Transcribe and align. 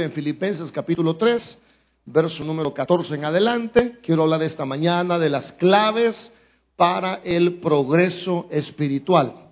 en 0.00 0.12
Filipenses 0.12 0.72
capítulo 0.72 1.16
3, 1.16 1.58
verso 2.06 2.42
número 2.44 2.72
14 2.72 3.14
en 3.14 3.26
adelante. 3.26 3.98
Quiero 4.02 4.22
hablar 4.22 4.42
esta 4.42 4.64
mañana 4.64 5.18
de 5.18 5.28
las 5.28 5.52
claves 5.52 6.32
para 6.76 7.20
el 7.24 7.56
progreso 7.56 8.48
espiritual. 8.50 9.50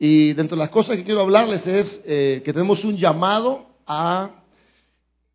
Y 0.00 0.32
dentro 0.32 0.56
de 0.56 0.64
las 0.64 0.70
cosas 0.70 0.96
que 0.96 1.04
quiero 1.04 1.20
hablarles 1.20 1.64
es 1.66 2.02
eh, 2.04 2.42
que 2.44 2.52
tenemos 2.52 2.84
un 2.84 2.96
llamado 2.96 3.66
a 3.86 4.42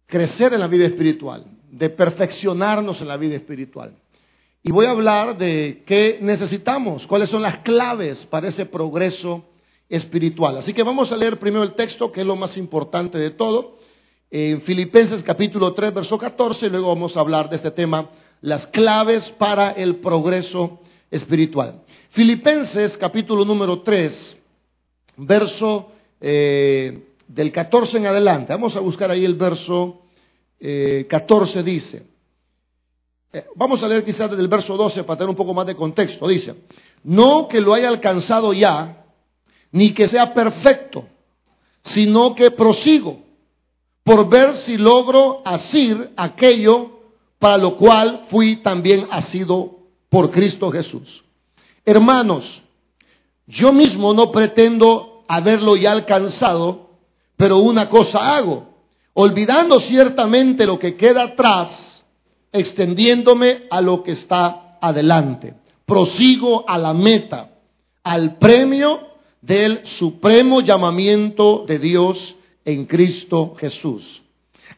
crecer 0.06 0.54
en 0.54 0.60
la 0.60 0.68
vida 0.68 0.86
espiritual, 0.86 1.46
de 1.72 1.90
perfeccionarnos 1.90 3.00
en 3.02 3.08
la 3.08 3.18
vida 3.18 3.36
espiritual. 3.36 3.94
Y 4.62 4.72
voy 4.72 4.88
a 4.88 4.92
hablar 4.92 5.38
de 5.38 5.84
qué 5.86 6.20
necesitamos, 6.22 7.08
cuáles 7.08 7.30
son 7.30 7.44
las 7.44 7.60
claves 7.60 8.26
para 8.26 8.50
ese 8.50 8.66
progreso 8.66 9.46
espiritual. 9.88 10.58
Así 10.58 10.74
que 10.74 10.84
vamos 10.84 11.14
a 11.14 11.18
leer 11.18 11.40
primero 11.40 11.64
el 11.64 11.76
texto, 11.76 12.12
que 12.12 12.22
es 12.22 12.28
lo 12.28 12.36
más 12.36 12.58
importante 12.58 13.18
de 13.18 13.32
todo 13.32 13.77
en 14.30 14.62
Filipenses 14.62 15.24
capítulo 15.24 15.74
3, 15.74 15.94
verso 15.94 16.18
14, 16.18 16.66
y 16.66 16.70
luego 16.70 16.90
vamos 16.90 17.16
a 17.16 17.22
hablar 17.22 17.50
de 17.50 17.56
este 17.56 17.72
tema, 17.72 18.10
las 18.42 18.68
claves 18.68 19.30
para 19.38 19.72
el 19.72 19.98
progreso 19.98 20.80
espiritual. 21.10 21.82
Filipenses 22.10 22.98
capítulo 22.98 23.46
número 23.46 23.82
3, 23.82 24.38
verso 25.18 25.92
eh, 26.20 27.14
del 27.28 27.52
14 27.52 27.98
en 27.98 28.08
adelante. 28.08 28.54
Vamos 28.54 28.76
a 28.76 28.82
buscar 28.82 29.12
ahí 29.12 29.24
el 29.24 29.36
verso 29.36 30.02
14 30.60 31.60
eh, 31.60 31.64
dice. 31.64 32.04
Eh, 33.32 33.46
vamos 33.56 33.82
a 33.84 33.88
leer 33.88 34.04
quizás 34.04 34.30
desde 34.30 34.44
el 34.44 34.50
verso 34.50 34.76
12 34.76 35.04
para 35.04 35.20
tener 35.20 35.30
un 35.30 35.36
poco 35.36 35.54
más 35.54 35.68
de 35.68 35.76
contexto. 35.76 36.28
Dice, 36.28 36.56
no 37.04 37.48
que 37.48 37.62
lo 37.62 37.74
haya 37.74 37.88
alcanzado 37.88 38.52
ya, 38.52 39.06
ni 39.72 39.92
que 39.92 40.08
sea 40.08 40.34
perfecto, 40.34 41.08
sino 41.82 42.36
que 42.36 42.52
prosigo 42.52 43.27
por 44.08 44.30
ver 44.30 44.56
si 44.56 44.78
logro 44.78 45.42
asir 45.44 46.12
aquello 46.16 46.92
para 47.40 47.58
lo 47.58 47.76
cual 47.76 48.22
fui 48.30 48.56
también 48.56 49.06
asido 49.12 49.80
por 50.08 50.32
Cristo 50.32 50.72
Jesús. 50.72 51.26
Hermanos, 51.84 52.62
yo 53.48 53.74
mismo 53.74 54.14
no 54.14 54.32
pretendo 54.32 55.26
haberlo 55.28 55.76
ya 55.76 55.92
alcanzado, 55.92 56.92
pero 57.36 57.58
una 57.58 57.90
cosa 57.90 58.38
hago, 58.38 58.70
olvidando 59.12 59.78
ciertamente 59.82 60.66
lo 60.66 60.80
que 60.80 60.96
queda 60.96 61.24
atrás, 61.24 62.06
extendiéndome 62.54 63.64
a 63.70 63.82
lo 63.82 64.04
que 64.04 64.14
está 64.14 64.78
adelante. 64.80 65.54
Prosigo 65.86 66.64
a 66.66 66.78
la 66.78 66.94
meta, 66.94 67.50
al 68.04 68.38
premio 68.38 69.02
del 69.42 69.86
supremo 69.86 70.62
llamamiento 70.62 71.66
de 71.68 71.78
Dios 71.78 72.37
en 72.68 72.86
Cristo 72.86 73.56
Jesús. 73.58 74.22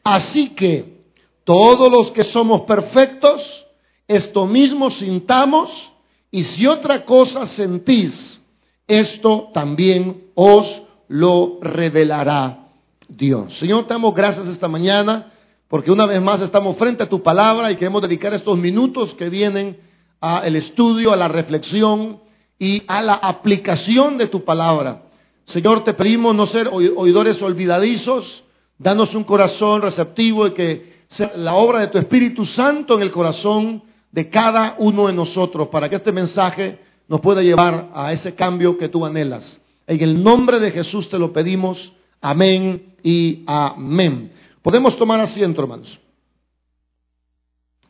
Así 0.04 0.50
que 0.50 1.02
todos 1.44 1.92
los 1.92 2.12
que 2.12 2.24
somos 2.24 2.62
perfectos, 2.62 3.66
esto 4.08 4.46
mismo 4.46 4.92
sintamos 4.92 5.92
y 6.30 6.44
si 6.44 6.68
otra 6.68 7.04
cosa 7.04 7.48
sentís, 7.48 8.40
esto 8.88 9.50
también 9.56 10.26
os 10.36 10.84
lo 11.08 11.58
revelará 11.62 12.68
Dios. 13.08 13.58
Señor, 13.58 13.86
te 13.86 13.96
damos 13.96 14.14
gracias 14.14 14.46
esta 14.46 14.68
mañana 14.68 15.34
porque 15.68 15.92
una 15.92 16.06
vez 16.06 16.22
más 16.22 16.42
estamos 16.42 16.78
frente 16.78 17.02
a 17.02 17.10
tu 17.10 17.24
palabra 17.24 17.72
y 17.72 17.76
queremos 17.76 18.04
dedicar 18.04 18.36
estos 18.36 18.56
minutos 18.56 19.16
que 19.16 19.30
vienen 19.30 19.80
al 20.22 20.56
estudio, 20.56 21.12
a 21.12 21.16
la 21.16 21.28
reflexión 21.28 22.20
y 22.60 22.84
a 22.88 23.02
la 23.02 23.16
aplicación 23.16 24.20
de 24.20 24.28
tu 24.28 24.44
palabra. 24.44 25.09
Señor, 25.50 25.84
te 25.84 25.96
pedimos 25.96 26.36
no 26.36 26.46
ser 26.46 26.70
oidores 26.72 27.42
olvidadizos, 27.42 28.44
danos 28.78 29.16
un 29.16 29.24
corazón 29.24 29.82
receptivo 29.82 30.46
y 30.46 30.52
que 30.52 31.00
sea 31.08 31.32
la 31.36 31.56
obra 31.56 31.80
de 31.80 31.88
tu 31.88 31.98
Espíritu 31.98 32.46
Santo 32.46 32.96
en 32.96 33.02
el 33.02 33.12
corazón 33.12 33.82
de 34.12 34.30
cada 34.30 34.76
uno 34.78 35.08
de 35.08 35.14
nosotros 35.14 35.70
para 35.70 35.90
que 35.90 35.96
este 35.96 36.12
mensaje 36.12 36.78
nos 37.08 37.20
pueda 37.20 37.42
llevar 37.42 37.90
a 37.96 38.14
ese 38.14 38.36
cambio 38.36 38.78
que 38.78 38.90
tú 38.90 39.04
anhelas. 39.04 39.60
En 39.88 40.00
el 40.04 40.24
nombre 40.24 40.60
de 40.60 40.70
Jesús 40.70 41.10
te 41.10 41.18
lo 41.18 41.34
pedimos. 41.34 41.94
Amén 42.22 42.94
y 43.02 43.42
amén. 43.48 44.32
Podemos 44.62 44.96
tomar 44.98 45.20
asiento, 45.20 45.64
hermanos. 45.64 46.00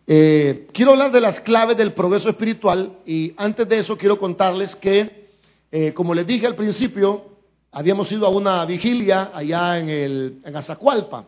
Eh, 0.07 0.65
quiero 0.71 0.91
hablar 0.91 1.11
de 1.11 1.19
las 1.19 1.41
claves 1.41 1.75
del 1.75 1.91
progreso 1.91 2.29
espiritual 2.29 2.99
y 3.05 3.33
antes 3.35 3.67
de 3.67 3.79
eso 3.79 3.97
quiero 3.97 4.17
contarles 4.17 4.77
que, 4.77 5.33
eh, 5.73 5.91
como 5.93 6.13
les 6.13 6.25
dije 6.25 6.47
al 6.47 6.55
principio, 6.55 7.25
habíamos 7.71 8.11
ido 8.11 8.25
a 8.25 8.29
una 8.29 8.65
vigilia 8.65 9.31
allá 9.33 9.79
en, 9.79 9.89
el, 9.89 10.41
en 10.43 10.55
Azacualpa. 10.55 11.25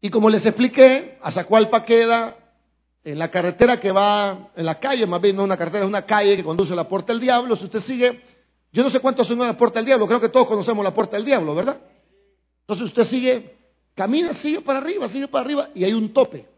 Y 0.00 0.10
como 0.10 0.28
les 0.30 0.44
expliqué, 0.44 1.18
Azacualpa 1.22 1.84
queda 1.84 2.36
en 3.04 3.18
la 3.18 3.30
carretera 3.30 3.80
que 3.80 3.92
va, 3.92 4.50
en 4.56 4.64
la 4.64 4.78
calle, 4.80 5.06
más 5.06 5.20
bien 5.20 5.36
no 5.36 5.44
una 5.44 5.56
carretera, 5.56 5.84
es 5.84 5.88
una 5.88 6.06
calle 6.06 6.36
que 6.36 6.44
conduce 6.44 6.72
a 6.72 6.76
la 6.76 6.88
Puerta 6.88 7.12
del 7.12 7.20
Diablo. 7.20 7.56
Si 7.56 7.64
usted 7.64 7.80
sigue, 7.80 8.22
yo 8.72 8.82
no 8.82 8.90
sé 8.90 9.00
cuántos 9.00 9.26
son 9.26 9.38
la 9.38 9.56
Puerta 9.56 9.78
del 9.78 9.86
Diablo, 9.86 10.06
creo 10.06 10.20
que 10.20 10.30
todos 10.30 10.46
conocemos 10.46 10.82
la 10.82 10.94
Puerta 10.94 11.16
del 11.16 11.24
Diablo, 11.24 11.54
¿verdad? 11.54 11.78
Entonces 12.62 12.86
usted 12.86 13.04
sigue, 13.04 13.56
camina, 13.94 14.32
sigue 14.32 14.62
para 14.62 14.78
arriba, 14.78 15.08
sigue 15.08 15.28
para 15.28 15.44
arriba 15.44 15.68
y 15.74 15.84
hay 15.84 15.92
un 15.92 16.12
tope. 16.12 16.48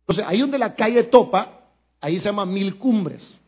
Entonces 0.00 0.24
ahí 0.26 0.40
donde 0.40 0.58
la 0.58 0.74
calle 0.74 1.04
topa, 1.04 1.60
ahí 2.00 2.18
se 2.18 2.24
llama 2.26 2.46
Mil 2.46 2.76
Cumbres. 2.78 3.38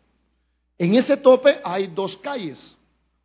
En 0.76 0.94
ese 0.94 1.16
tope 1.16 1.60
hay 1.64 1.86
dos 1.88 2.16
calles. 2.18 2.76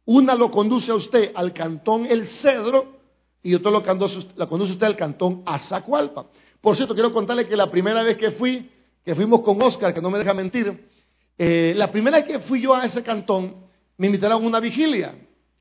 Una 0.08 0.36
lo 0.36 0.50
conduce 0.50 0.90
a 0.90 0.96
usted 0.96 1.34
al 1.36 1.52
cantón 1.52 2.06
El 2.06 2.28
Cedro 2.28 2.98
y 3.44 3.54
otro 3.54 3.72
lo 3.72 3.84
conduce, 3.84 4.26
la 4.38 4.46
usted 4.46 4.84
al 4.84 4.96
cantón 4.96 5.44
Azacualpa. 5.46 6.28
Por 6.62 6.78
cierto, 6.78 6.94
quiero 6.94 7.12
contarle 7.12 7.46
que 7.46 7.58
la 7.58 7.70
primera 7.70 8.04
vez 8.04 8.16
que 8.16 8.32
fui, 8.32 8.72
que 9.04 9.16
fuimos 9.16 9.42
con 9.42 9.62
Oscar, 9.62 9.94
que 9.94 10.02
no 10.02 10.10
me 10.10 10.18
deja 10.18 10.34
mentir, 10.34 10.90
eh, 11.38 11.74
la 11.76 11.92
primera 11.92 12.18
vez 12.20 12.26
que 12.26 12.40
fui 12.40 12.62
yo 12.62 12.74
a 12.74 12.86
ese 12.86 13.04
cantón, 13.04 13.68
me 13.98 14.08
invitaron 14.08 14.42
a 14.42 14.48
una 14.48 14.62
vigilia. 14.62 15.14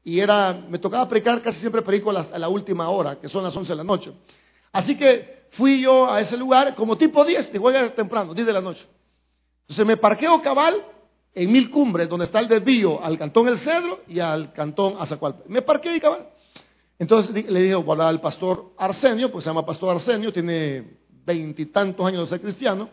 Y 0.05 0.21
era, 0.21 0.65
me 0.69 0.79
tocaba 0.79 1.09
predicar, 1.09 1.43
casi 1.43 1.59
siempre 1.59 1.83
predico 1.83 2.11
a, 2.11 2.39
la 2.39 2.49
última 2.49 2.89
hora, 2.89 3.19
que 3.19 3.29
son 3.29 3.43
las 3.43 3.57
11 3.57 3.73
de 3.73 3.77
la 3.77 3.83
noche. 3.83 4.13
Así 4.71 4.97
que 4.97 5.49
fui 5.51 5.81
yo 5.81 6.09
a 6.09 6.21
ese 6.21 6.37
lugar 6.37 6.77
como 6.77 6.97
tipo 6.97 7.25
10, 7.25 7.59
voy 7.59 7.75
a 7.75 7.93
temprano, 7.93 8.33
10 8.33 8.47
de 8.47 8.53
la 8.53 8.61
noche. 8.61 8.87
Entonces 9.63 9.85
me 9.85 9.97
parqueo 9.97 10.41
cabal 10.41 10.85
en 11.37 11.53
Mil 11.53 11.71
Cumbres, 11.71 12.09
donde 12.09 12.25
está 12.25 12.41
el 12.41 12.49
desvío 12.49 13.05
al 13.05 13.19
cantón 13.19 13.47
El 13.47 13.59
Cedro 13.59 14.01
y 14.09 14.21
al 14.21 14.55
cantón 14.55 14.97
Azacualpa. 14.99 15.43
Me 15.49 15.61
parqué 15.61 15.95
y 15.95 16.01
cabal. 16.01 16.27
Entonces 16.99 17.31
le 17.47 17.61
dije 17.61 17.75
bueno, 17.75 18.05
al 18.05 18.23
pastor 18.23 18.73
Arsenio, 18.79 19.31
pues 19.31 19.45
se 19.45 19.51
llama 19.51 19.67
pastor 19.67 19.95
Arsenio, 19.95 20.33
tiene 20.33 20.97
veintitantos 21.27 22.07
años 22.07 22.23
de 22.23 22.29
ser 22.29 22.41
cristiano. 22.41 22.89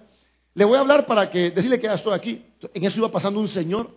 Le 0.55 0.65
voy 0.65 0.75
a 0.75 0.81
hablar 0.81 1.05
para 1.05 1.31
que 1.31 1.51
decirle 1.51 1.79
que 1.79 1.87
ya 1.87 1.93
estoy 1.93 2.13
aquí. 2.13 2.45
En 2.73 2.83
eso 2.83 2.97
iba 2.97 3.09
pasando 3.09 3.39
un 3.39 3.47
señor 3.47 3.91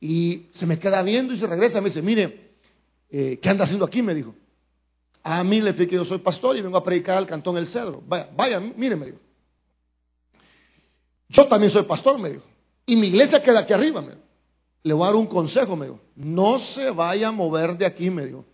y 0.00 0.46
se 0.54 0.64
me 0.64 0.78
queda 0.78 1.02
viendo 1.02 1.34
y 1.34 1.38
se 1.38 1.46
regresa. 1.46 1.82
Me 1.82 1.90
dice, 1.90 2.00
mire, 2.00 2.54
eh, 3.10 3.38
¿qué 3.42 3.48
anda 3.50 3.64
haciendo 3.64 3.84
aquí? 3.84 4.02
Me 4.02 4.14
dijo. 4.14 4.34
A 5.22 5.44
mí 5.44 5.60
le 5.60 5.72
dije 5.72 5.86
que 5.86 5.96
yo 5.96 6.06
soy 6.06 6.18
pastor 6.18 6.56
y 6.56 6.62
vengo 6.62 6.78
a 6.78 6.82
predicar 6.82 7.18
al 7.18 7.26
cantón 7.26 7.58
El 7.58 7.66
Cedro. 7.66 8.02
Vaya, 8.06 8.30
vaya, 8.34 8.58
mire, 8.58 8.96
me 8.96 9.04
dijo. 9.04 9.18
Yo 11.28 11.46
también 11.46 11.70
soy 11.70 11.82
pastor, 11.82 12.18
me 12.18 12.30
dijo. 12.30 12.55
Y 12.86 12.96
mi 12.96 13.08
iglesia 13.08 13.42
queda 13.42 13.60
aquí 13.60 13.72
arriba, 13.72 14.00
me 14.00 14.14
Le 14.84 14.94
voy 14.94 15.02
a 15.02 15.06
dar 15.06 15.16
un 15.16 15.26
consejo, 15.26 15.74
me 15.74 15.86
dijo. 15.86 16.00
No 16.14 16.60
se 16.60 16.90
vaya 16.90 17.28
a 17.28 17.32
mover 17.32 17.76
de 17.76 17.84
aquí, 17.84 18.08
me 18.08 18.24
dijo. 18.24 18.44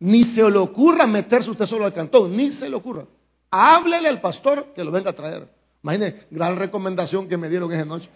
Ni 0.00 0.24
se 0.24 0.42
le 0.50 0.58
ocurra 0.58 1.06
meterse 1.06 1.50
usted 1.50 1.66
solo 1.66 1.84
al 1.84 1.94
cantón, 1.94 2.36
ni 2.36 2.50
se 2.52 2.68
le 2.68 2.76
ocurra. 2.76 3.06
Háblele 3.50 4.08
al 4.08 4.20
pastor 4.20 4.72
que 4.74 4.84
lo 4.84 4.90
venga 4.90 5.10
a 5.10 5.14
traer. 5.14 5.48
Imagínese, 5.82 6.26
gran 6.30 6.56
recomendación 6.56 7.28
que 7.28 7.36
me 7.36 7.48
dieron 7.48 7.72
esa 7.72 7.84
noche. 7.84 8.10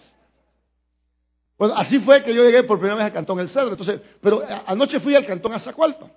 Pues 1.56 1.72
así 1.76 2.00
fue 2.00 2.24
que 2.24 2.34
yo 2.34 2.42
llegué 2.44 2.64
por 2.64 2.78
primera 2.78 2.96
vez 2.96 3.04
al 3.04 3.12
cantón 3.12 3.38
El 3.38 3.48
Cedro. 3.48 3.70
Entonces, 3.70 4.00
pero 4.20 4.42
anoche 4.66 4.98
fui 4.98 5.14
al 5.14 5.24
cantón 5.24 5.52
Azacualpa. 5.52 6.10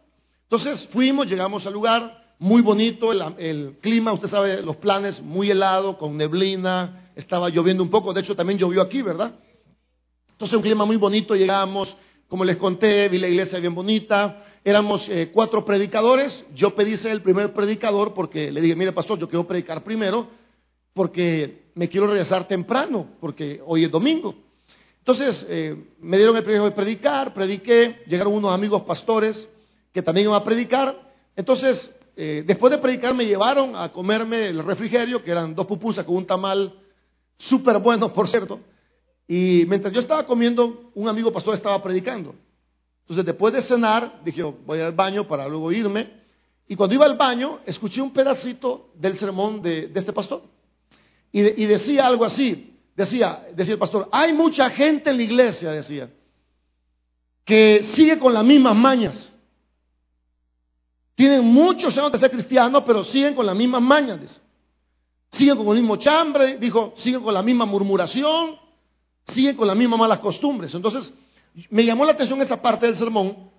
Entonces 0.44 0.88
fuimos, 0.88 1.28
llegamos 1.28 1.66
al 1.68 1.74
lugar, 1.74 2.25
muy 2.40 2.62
bonito, 2.62 3.12
el, 3.12 3.78
clima, 3.82 4.14
usted 4.14 4.28
sabe, 4.28 4.62
los 4.62 4.76
planes, 4.78 5.22
muy 5.22 5.50
helado, 5.50 5.98
con 5.98 6.18
neblina, 6.18 7.12
estaba 7.16 7.50
lloviendo 7.50 7.84
un 7.84 7.90
poco, 7.90 8.14
de 8.14 8.22
hecho 8.22 8.36
también 8.36 8.60
llovió 8.60 8.82
aquí, 8.82 9.02
¿verdad? 9.02 9.34
Entonces 10.32 10.56
un 10.56 10.62
clima 10.62 10.86
muy 10.86 10.98
bonito, 10.98 11.36
llegamos, 11.36 11.96
como 12.28 12.44
les 12.44 12.58
conté, 12.58 13.08
vi 13.08 13.20
la 13.20 13.28
iglesia 13.28 13.60
bien 13.60 13.74
bonita, 13.74 14.44
éramos 14.66 15.08
eh, 15.10 15.32
cuatro 15.34 15.64
predicadores, 15.64 16.44
yo 16.54 16.76
pedí 16.76 16.98
ser 16.98 17.12
el 17.12 17.22
primer 17.22 17.54
predicador 17.54 18.14
porque 18.14 18.52
le 18.52 18.60
dije, 18.60 18.76
mire 18.76 18.92
pastor, 18.92 19.18
yo 19.18 19.30
quiero 19.30 19.48
predicar 19.48 19.84
primero 19.84 20.28
porque 20.94 21.66
me 21.76 21.90
quiero 21.90 22.08
regresar 22.08 22.48
temprano, 22.48 23.08
porque 23.20 23.62
hoy 23.66 23.84
es 23.84 23.92
domingo. 23.92 24.34
Entonces 25.00 25.46
eh, 25.50 25.76
me 26.00 26.18
dieron 26.18 26.36
el 26.36 26.44
privilegio 26.44 26.70
de 26.70 26.76
predicar, 26.76 27.34
prediqué, 27.34 28.02
llegaron 28.08 28.34
unos 28.34 28.52
amigos 28.52 28.82
pastores 28.84 29.48
que 29.94 30.02
también 30.02 30.28
iban 30.28 30.42
a 30.42 30.44
predicar, 30.44 31.14
entonces 31.36 31.94
eh, 32.18 32.44
después 32.46 32.72
de 32.72 32.78
predicar 32.78 33.14
me 33.14 33.26
llevaron 33.26 33.76
a 33.76 33.92
comerme 33.92 34.48
el 34.48 34.64
refrigerio, 34.64 35.22
que 35.22 35.32
eran 35.32 35.54
dos 35.54 35.66
pupusas 35.66 36.06
con 36.06 36.16
un 36.16 36.26
tamal 36.26 36.74
súper 37.38 37.80
bueno, 37.80 38.14
por 38.14 38.28
cierto. 38.28 38.60
Y 39.28 39.66
mientras 39.68 39.94
yo 39.94 40.00
estaba 40.00 40.26
comiendo, 40.26 40.92
un 40.94 41.08
amigo 41.08 41.32
pastor 41.32 41.56
estaba 41.56 41.82
predicando. 41.82 42.36
Entonces, 43.02 43.26
después 43.26 43.54
de 43.54 43.62
cenar, 43.62 44.22
dije, 44.24 44.44
voy 44.44 44.80
al 44.80 44.94
baño 44.94 45.28
para 45.28 45.48
luego 45.48 45.72
irme. 45.72 46.10
Y 46.68 46.76
cuando 46.76 46.96
iba 46.96 47.06
al 47.06 47.18
baño, 47.18 47.60
escuché 47.66 48.02
un 48.02 48.14
pedacito 48.14 48.92
del 48.96 49.18
sermón 49.18 49.62
de, 49.62 49.92
este 49.94 50.14
pastor. 50.14 50.44
Y, 51.32 51.64
y, 51.64 51.66
decía 51.66 52.08
algo 52.08 52.26
así, 52.26 52.80
decía, 52.96 53.46
decía 53.54 53.74
el 53.74 53.80
pastor, 53.80 54.08
hay 54.12 54.32
mucha 54.34 54.70
gente 54.70 55.10
en 55.10 55.18
la 55.18 55.24
iglesia, 55.24 55.72
decía, 55.72 56.10
que 57.44 57.84
sigue 57.84 58.18
con 58.18 58.34
las 58.34 58.44
mismas 58.44 58.76
mañas. 58.76 59.35
Tienen 61.16 61.46
muchos 61.46 61.98
años 61.98 62.12
de 62.12 62.18
ser 62.20 62.32
cristianos, 62.32 62.84
pero 62.86 63.04
siguen 63.04 63.34
con 63.34 63.46
las 63.46 63.56
mismas 63.56 63.82
mañas. 63.82 64.40
Siguen 65.32 65.58
con 65.58 65.68
el 65.70 65.82
mismo 65.82 65.96
chambre, 65.98 66.58
dijo, 66.58 66.94
siguen 66.98 67.22
con 67.22 67.34
la 67.34 67.42
misma 67.42 67.66
murmuración, 67.66 68.58
siguen 69.28 69.56
con 69.56 69.68
las 69.68 69.76
mismas 69.76 70.00
malas 70.00 70.20
costumbres. 70.20 70.74
Entonces, 70.74 71.12
me 71.70 71.86
llamó 71.86 72.06
la 72.06 72.12
atención 72.12 72.42
esa 72.42 72.62
parte 72.62 72.86
del 72.86 72.96
sermón 72.96 73.50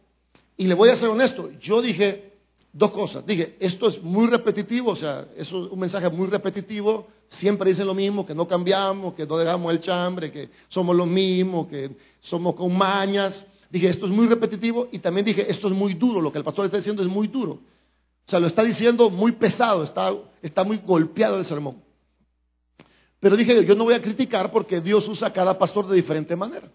y 0.56 0.66
le 0.66 0.74
voy 0.74 0.90
a 0.90 0.96
ser 0.96 1.08
honesto. 1.08 1.50
Yo 1.60 1.80
dije 1.80 2.36
dos 2.76 2.90
cosas. 2.90 3.24
Dije, 3.24 3.56
esto 3.58 3.88
es 3.88 4.02
muy 4.02 4.28
repetitivo, 4.28 4.90
o 4.92 4.96
sea, 4.96 5.26
eso 5.36 5.64
es 5.64 5.72
un 5.72 5.78
mensaje 5.78 6.10
muy 6.10 6.26
repetitivo. 6.26 7.06
Siempre 7.28 7.70
dicen 7.70 7.86
lo 7.86 7.94
mismo, 7.94 8.26
que 8.26 8.34
no 8.34 8.46
cambiamos, 8.46 9.14
que 9.14 9.26
no 9.26 9.38
dejamos 9.38 9.72
el 9.72 9.80
chambre, 9.80 10.30
que 10.30 10.50
somos 10.68 10.94
los 10.94 11.06
mismos, 11.06 11.68
que 11.68 11.90
somos 12.20 12.54
con 12.54 12.76
mañas. 12.76 13.44
Dije, 13.70 13.88
esto 13.88 14.06
es 14.06 14.12
muy 14.12 14.26
repetitivo 14.26 14.88
y 14.92 14.98
también 14.98 15.26
dije, 15.26 15.50
esto 15.50 15.68
es 15.68 15.74
muy 15.74 15.94
duro, 15.94 16.20
lo 16.20 16.30
que 16.30 16.38
el 16.38 16.44
pastor 16.44 16.66
está 16.66 16.76
diciendo 16.76 17.02
es 17.02 17.08
muy 17.08 17.28
duro. 17.28 17.52
O 17.52 18.30
sea, 18.30 18.40
lo 18.40 18.46
está 18.46 18.62
diciendo 18.62 19.10
muy 19.10 19.32
pesado, 19.32 19.84
está, 19.84 20.12
está 20.42 20.64
muy 20.64 20.78
golpeado 20.78 21.38
el 21.38 21.44
sermón. 21.44 21.82
Pero 23.20 23.36
dije, 23.36 23.64
yo 23.64 23.74
no 23.74 23.84
voy 23.84 23.94
a 23.94 24.02
criticar 24.02 24.50
porque 24.50 24.80
Dios 24.80 25.08
usa 25.08 25.28
a 25.28 25.32
cada 25.32 25.56
pastor 25.56 25.86
de 25.86 25.96
diferente 25.96 26.34
manera. 26.36 26.68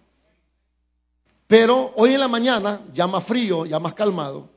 Pero 1.47 1.93
hoy 1.97 2.13
en 2.13 2.19
la 2.19 2.29
mañana, 2.29 2.81
ya 2.93 3.07
más 3.07 3.25
frío, 3.25 3.65
ya 3.65 3.79
más 3.79 3.93
calmado, 3.93 4.49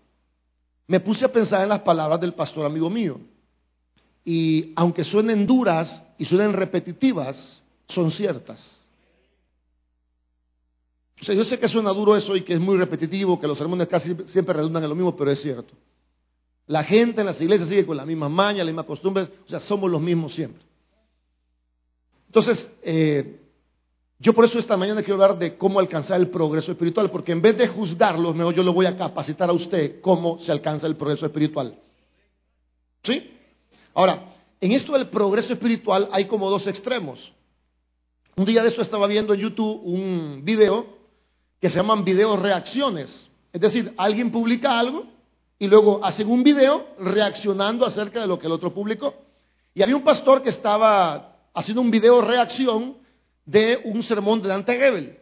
me 0.87 1.01
puse 1.01 1.25
a 1.25 1.33
pensar 1.33 1.63
en 1.63 1.69
las 1.69 1.81
palabras 1.81 2.21
del 2.21 2.35
pastor 2.35 2.67
amigo 2.67 2.89
mío. 2.89 3.21
Y 4.25 4.73
aunque 4.77 5.03
suenen 5.03 5.47
duras 5.47 6.03
y 6.19 6.25
suenen 6.25 6.53
repetitivas, 6.53 7.63
son 7.89 8.11
ciertas. 8.11 8.84
O 11.21 11.25
sea, 11.25 11.35
yo 11.35 11.45
sé 11.45 11.59
que 11.59 11.69
suena 11.69 11.91
duro 11.91 12.17
eso 12.17 12.37
y 12.37 12.43
que 12.43 12.55
es 12.55 12.61
muy 12.61 12.77
repetitivo, 12.77 13.39
que 13.41 13.47
los 13.47 13.57
sermones 13.57 13.89
casi 13.89 14.15
siempre 14.27 14.55
redundan 14.55 14.83
en 14.83 14.89
lo 14.89 14.95
mismo, 14.95 15.17
pero 15.17 15.31
es 15.31 15.41
cierto. 15.41 15.75
La 16.67 16.83
gente 16.83 17.21
en 17.21 17.27
las 17.27 17.41
iglesias 17.41 17.69
sigue 17.69 17.87
con 17.87 17.97
la 17.97 18.07
misma 18.07 18.29
maña, 18.29 18.65
la 18.65 18.71
misma 18.71 18.85
costumbre, 18.85 19.29
o 19.47 19.49
sea, 19.49 19.61
somos 19.61 19.91
los 19.91 20.01
mismos 20.01 20.35
siempre. 20.35 20.63
Entonces, 22.27 22.73
eh, 22.83 23.41
yo 24.19 24.33
por 24.33 24.45
eso 24.45 24.59
esta 24.59 24.77
mañana 24.77 25.03
quiero 25.03 25.23
hablar 25.23 25.39
de 25.39 25.57
cómo 25.57 25.79
alcanzar 25.79 26.19
el 26.19 26.31
progreso 26.31 26.73
espiritual, 26.73 27.11
porque 27.11 27.33
en 27.33 27.43
vez 27.43 27.57
de 27.59 27.69
juzgarlos, 27.69 28.35
mejor 28.35 28.55
yo 28.55 28.63
lo 28.63 28.73
voy 28.73 28.87
a 28.87 28.97
capacitar 28.97 29.51
a 29.51 29.53
usted 29.53 30.01
cómo 30.01 30.39
se 30.39 30.51
alcanza 30.51 30.87
el 30.87 30.97
progreso 30.97 31.27
espiritual. 31.27 31.79
¿Sí? 33.03 33.31
Ahora, 33.93 34.35
en 34.61 34.73
esto 34.73 34.95
del 34.95 35.09
progreso 35.09 35.53
espiritual 35.53 36.09
hay 36.11 36.25
como 36.25 36.49
dos 36.49 36.67
extremos. 36.67 37.33
Un 38.37 38.47
día 38.47 38.63
de 38.63 38.69
eso 38.69 38.83
estaba 38.83 39.07
viendo 39.07 39.35
en 39.35 39.41
YouTube 39.41 39.83
un 39.85 40.41
video 40.43 40.94
que 41.65 41.71
se 41.71 41.79
llaman 41.79 42.05
videos 42.05 42.39
reacciones. 42.41 43.31
Es 43.51 43.59
decir, 43.59 43.95
alguien 43.97 44.31
publica 44.31 44.79
algo 44.79 45.07
y 45.59 45.67
luego 45.67 46.05
hacen 46.05 46.31
un 46.31 46.45
video 46.45 46.89
reaccionando 46.99 47.87
acerca 47.87 48.21
de 48.21 48.27
lo 48.27 48.39
que 48.39 48.49
el 48.49 48.53
otro 48.53 48.75
publicó. 48.75 49.15
Y 49.73 49.83
había 49.83 49.97
un 49.97 50.03
pastor 50.03 50.43
que 50.43 50.51
estaba 50.51 51.39
haciendo 51.55 51.81
un 51.81 51.91
video 51.91 52.21
reacción 52.21 52.99
de 53.47 53.81
un 53.83 54.03
sermón 54.03 54.43
de 54.43 54.51
Dante 54.51 54.77
Gebel. 54.77 55.19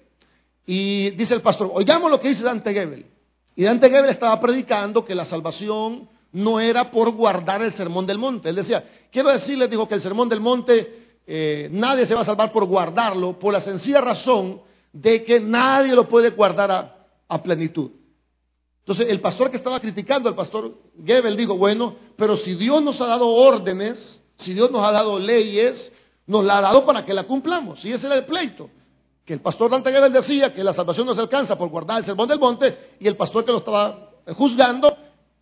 Y 0.67 1.11
dice 1.11 1.35
el 1.35 1.43
pastor, 1.43 1.71
oigamos 1.73 2.11
lo 2.11 2.19
que 2.21 2.31
dice 2.31 2.43
Dante 2.43 2.75
Gebel. 2.75 3.07
Y 3.55 3.63
Dante 3.63 3.89
Gebel 3.89 4.11
estaba 4.11 4.41
predicando 4.41 5.05
que 5.05 5.15
la 5.15 5.27
salvación 5.27 6.09
no 6.33 6.59
era 6.59 6.91
por 6.91 7.13
guardar 7.13 7.63
el 7.63 7.73
sermón 7.73 8.05
del 8.05 8.19
monte. 8.19 8.49
Él 8.49 8.57
decía, 8.57 8.83
quiero 9.13 9.31
decirles, 9.31 9.71
dijo, 9.71 9.87
que 9.87 9.95
el 9.95 10.01
sermón 10.01 10.29
del 10.29 10.41
monte 10.41 11.21
eh, 11.25 11.69
nadie 11.71 12.05
se 12.05 12.17
va 12.17 12.23
a 12.23 12.25
salvar 12.25 12.51
por 12.51 12.65
guardarlo, 12.65 13.39
por 13.39 13.53
la 13.53 13.61
sencilla 13.61 14.01
razón 14.01 14.72
de 14.93 15.25
que 15.25 15.41
nadie 15.41 15.95
lo 15.95 16.09
puede 16.09 16.31
guardar 16.31 16.71
a, 17.29 17.43
plenitud. 17.43 17.91
Entonces 18.81 19.07
el 19.09 19.21
pastor 19.21 19.51
que 19.51 19.57
estaba 19.57 19.81
criticando, 19.81 20.29
el 20.29 20.35
pastor 20.35 20.77
Gebel, 21.03 21.37
dijo, 21.37 21.57
bueno, 21.57 21.97
pero 22.17 22.37
si 22.37 22.55
Dios 22.57 22.83
nos 22.83 23.01
ha 23.01 23.07
dado 23.07 23.27
órdenes, 23.27 24.21
si 24.37 24.53
Dios 24.53 24.71
nos 24.71 24.85
ha 24.85 24.93
dado 24.93 25.19
leyes, 25.19 25.91
nos 26.27 26.45
la 26.45 26.59
ha 26.59 26.61
dado 26.61 26.85
para 26.85 27.07
que 27.07 27.15
la 27.15 27.25
cumplamos. 27.25 27.83
Y 27.87 27.93
ese 27.93 28.07
era 28.07 28.17
el 28.17 28.27
pleito. 28.27 28.69
Que 29.25 29.33
el 29.33 29.41
pastor 29.41 29.71
Dante 29.71 29.91
Gebel 29.91 30.13
decía 30.13 30.53
que 30.53 30.63
la 30.63 30.75
salvación 30.75 31.07
no 31.07 31.15
se 31.15 31.21
alcanza 31.21 31.57
por 31.57 31.71
guardar 31.71 32.01
el 32.01 32.05
sermón 32.05 32.29
del 32.29 32.39
monte, 32.39 32.97
y 33.01 33.09
el 33.09 33.17
pastor 33.17 33.45
que 33.45 33.53
lo 33.53 33.59
estaba 33.59 34.11
juzgando, 34.37 34.95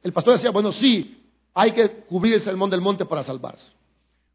el 0.03 0.13
pastor 0.13 0.35
decía, 0.35 0.51
bueno, 0.51 0.71
sí, 0.71 1.29
hay 1.55 1.73
que 1.73 1.89
cubrir 2.05 2.35
el 2.35 2.41
sermón 2.43 2.71
del 2.71 2.81
monte 2.81 3.05
para 3.05 3.25
salvarse. 3.25 3.67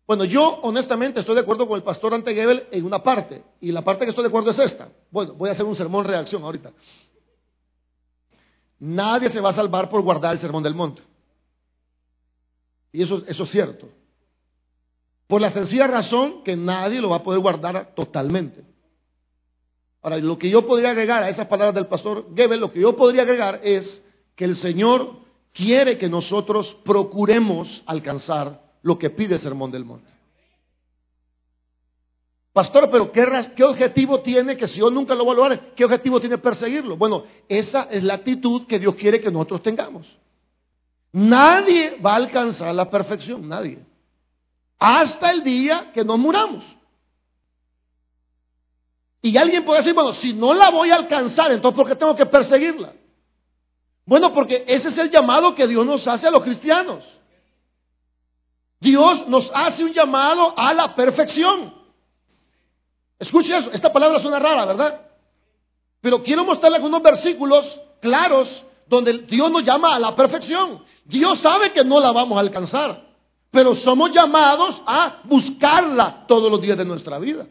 Bueno, 0.07 0.24
yo 0.24 0.60
honestamente 0.62 1.19
estoy 1.19 1.36
de 1.36 1.42
acuerdo 1.42 1.68
con 1.68 1.78
el 1.78 1.84
pastor 1.84 2.12
Dante 2.12 2.36
Gebel 2.36 2.68
en 2.72 2.86
una 2.86 3.02
parte, 3.02 3.44
y 3.60 3.72
la 3.72 3.81
parte 3.81 4.06
que 4.06 4.10
estoy 4.10 4.24
de 4.24 4.30
acuerdo 4.30 4.52
es 4.52 4.60
esta. 4.60 4.90
Bueno, 5.10 5.34
voy 5.34 5.50
a 5.50 5.54
hacer 5.54 5.66
un 5.66 5.75
sermón 5.75 6.06
reacción 6.06 6.44
ahorita. 6.44 6.72
Nadie 8.80 9.30
se 9.30 9.40
va 9.40 9.50
a 9.50 9.54
salvar 9.54 9.90
por 9.90 10.02
guardar 10.02 10.34
el 10.34 10.40
sermón 10.40 10.62
del 10.62 10.75
monte. 10.75 11.02
Y 12.92 13.02
eso, 13.02 13.24
eso 13.28 13.44
es 13.44 13.50
cierto. 13.50 13.90
Por 15.28 15.42
la 15.42 15.50
sencilla 15.50 15.88
razón 15.88 16.44
que 16.44 16.56
nadie 16.56 17.01
lo 17.01 17.10
va 17.10 17.18
a 17.18 17.24
poder 17.24 17.40
guardar 17.40 17.96
totalmente. 17.96 18.63
Ahora, 20.04 20.18
lo 20.18 20.38
que 20.38 20.51
yo 20.51 20.68
podría 20.68 20.92
agregar 20.92 21.24
a 21.24 21.30
esas 21.30 21.48
palabras 21.48 21.74
del 21.74 21.88
pastor 21.88 22.28
Gebel, 22.36 22.60
lo 22.60 22.72
que 22.72 22.80
yo 22.80 22.96
podría 22.96 23.24
agregar 23.24 23.60
es 23.63 24.04
que 24.36 24.46
el 24.46 24.56
Señor 24.56 25.16
quiere 25.51 25.98
que 25.98 26.10
nosotros 26.10 26.78
procuremos 26.84 27.81
alcanzar 27.88 28.64
lo 28.86 28.98
que 28.98 29.10
pide 29.10 29.38
sermón 29.38 29.72
del 29.72 29.84
monte. 29.84 30.10
Pastor, 32.54 32.90
pero 32.90 33.12
¿qué, 33.12 33.52
¿qué, 33.56 33.64
objetivo 33.66 34.22
tiene 34.22 34.56
que 34.56 34.68
si 34.68 34.80
yo 34.80 34.90
nunca 34.90 35.14
lo 35.14 35.26
voy 35.26 35.54
a? 35.54 35.76
¿Qué 35.76 35.84
objetivo 35.84 36.22
tiene 36.22 36.38
perseguirlo? 36.38 36.96
Bueno, 36.96 37.26
esa 37.50 37.84
es 37.92 38.02
la 38.02 38.14
actitud 38.14 38.66
que 38.66 38.80
Dios 38.80 38.96
quiere 38.96 39.20
que 39.20 39.30
nosotros 39.30 39.62
tengamos. 39.62 40.08
Nadie 41.12 42.00
va 42.00 42.14
a 42.14 42.16
alcanzar 42.16 42.74
la 42.74 42.90
perfección, 42.90 43.50
nadie 43.50 43.80
hasta 44.80 45.32
el 45.32 45.44
día 45.44 45.92
que 45.94 46.04
nos 46.04 46.20
muramos. 46.20 46.64
Y 49.22 49.36
alguien 49.38 49.66
puede 49.66 49.80
decir, 49.80 49.96
bueno, 49.96 50.14
si 50.14 50.34
no 50.34 50.54
la 50.54 50.70
voy 50.70 50.92
a 50.92 50.96
alcanzar, 50.96 51.52
entonces 51.52 51.76
¿por 51.76 51.88
qué 51.88 51.96
tengo 51.96 52.16
que 52.16 52.26
perseguirla? 52.26 52.94
Bueno, 54.06 54.32
porque 54.32 54.64
ese 54.68 54.90
es 54.90 54.98
el 55.00 55.10
llamado 55.10 55.56
que 55.56 55.66
Dios 55.66 55.84
nos 55.84 56.08
hace 56.08 56.28
a 56.28 56.32
los 56.32 56.44
cristianos. 56.44 57.04
Dios 58.80 59.27
nos 59.27 59.51
hace 59.54 59.84
un 59.84 59.94
llamado 59.94 60.53
a 60.58 60.74
la 60.74 60.96
perfección. 60.96 61.74
Escuche 63.17 63.58
eso, 63.58 63.72
esta 63.72 63.91
palabra 63.91 64.20
suena 64.20 64.39
rara, 64.39 64.65
¿verdad? 64.65 65.01
Pero 66.01 66.22
quiero 66.22 66.44
mostrarle 66.44 66.77
algunos 66.77 67.01
versículos 67.01 67.79
claros 68.01 68.63
donde 68.88 69.20
Dios 69.20 69.50
nos 69.50 69.63
llama 69.63 69.96
a 69.96 70.00
la 70.00 70.15
perfección. 70.15 70.84
Dios 71.05 71.39
sabe 71.39 71.72
que 71.72 71.84
no 71.84 72.00
la 72.00 72.12
vamos 72.12 72.38
a 72.38 72.41
alcanzar 72.41 73.05
pero 73.55 73.74
somos 73.74 74.12
llamados 74.12 74.82
a 74.86 75.22
buscarla 75.24 76.25
todos 76.27 76.51
los 76.51 76.62
días 76.62 76.77
de 76.77 76.84
nuestra 76.84 77.17
vida. 77.20 77.48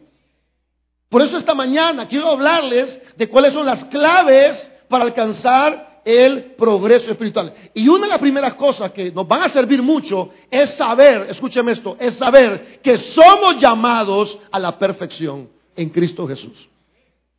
Por 1.09 1.23
eso 1.23 1.35
esta 1.35 1.55
mañana 1.55 2.07
quiero 2.07 2.29
hablarles 2.29 3.01
de 3.17 3.27
cuáles 3.27 3.53
son 3.53 3.65
las 3.65 3.83
claves 3.85 4.71
para 4.87 5.03
alcanzar 5.03 5.84
el 6.05 6.53
progreso 6.53 7.09
espiritual. 7.09 7.51
Y 7.73 7.89
una 7.89 8.05
de 8.05 8.11
las 8.11 8.19
primeras 8.19 8.53
cosas 8.53 8.91
que 8.91 9.11
nos 9.11 9.27
van 9.27 9.41
a 9.41 9.49
servir 9.49 9.81
mucho 9.81 10.29
es 10.51 10.69
saber, 10.75 11.27
escúcheme 11.29 11.71
esto, 11.71 11.97
es 11.99 12.15
saber 12.15 12.79
que 12.81 12.99
somos 12.99 13.57
llamados 13.57 14.37
a 14.51 14.59
la 14.59 14.77
perfección 14.77 15.49
en 15.75 15.89
Cristo 15.89 16.27
Jesús. 16.27 16.69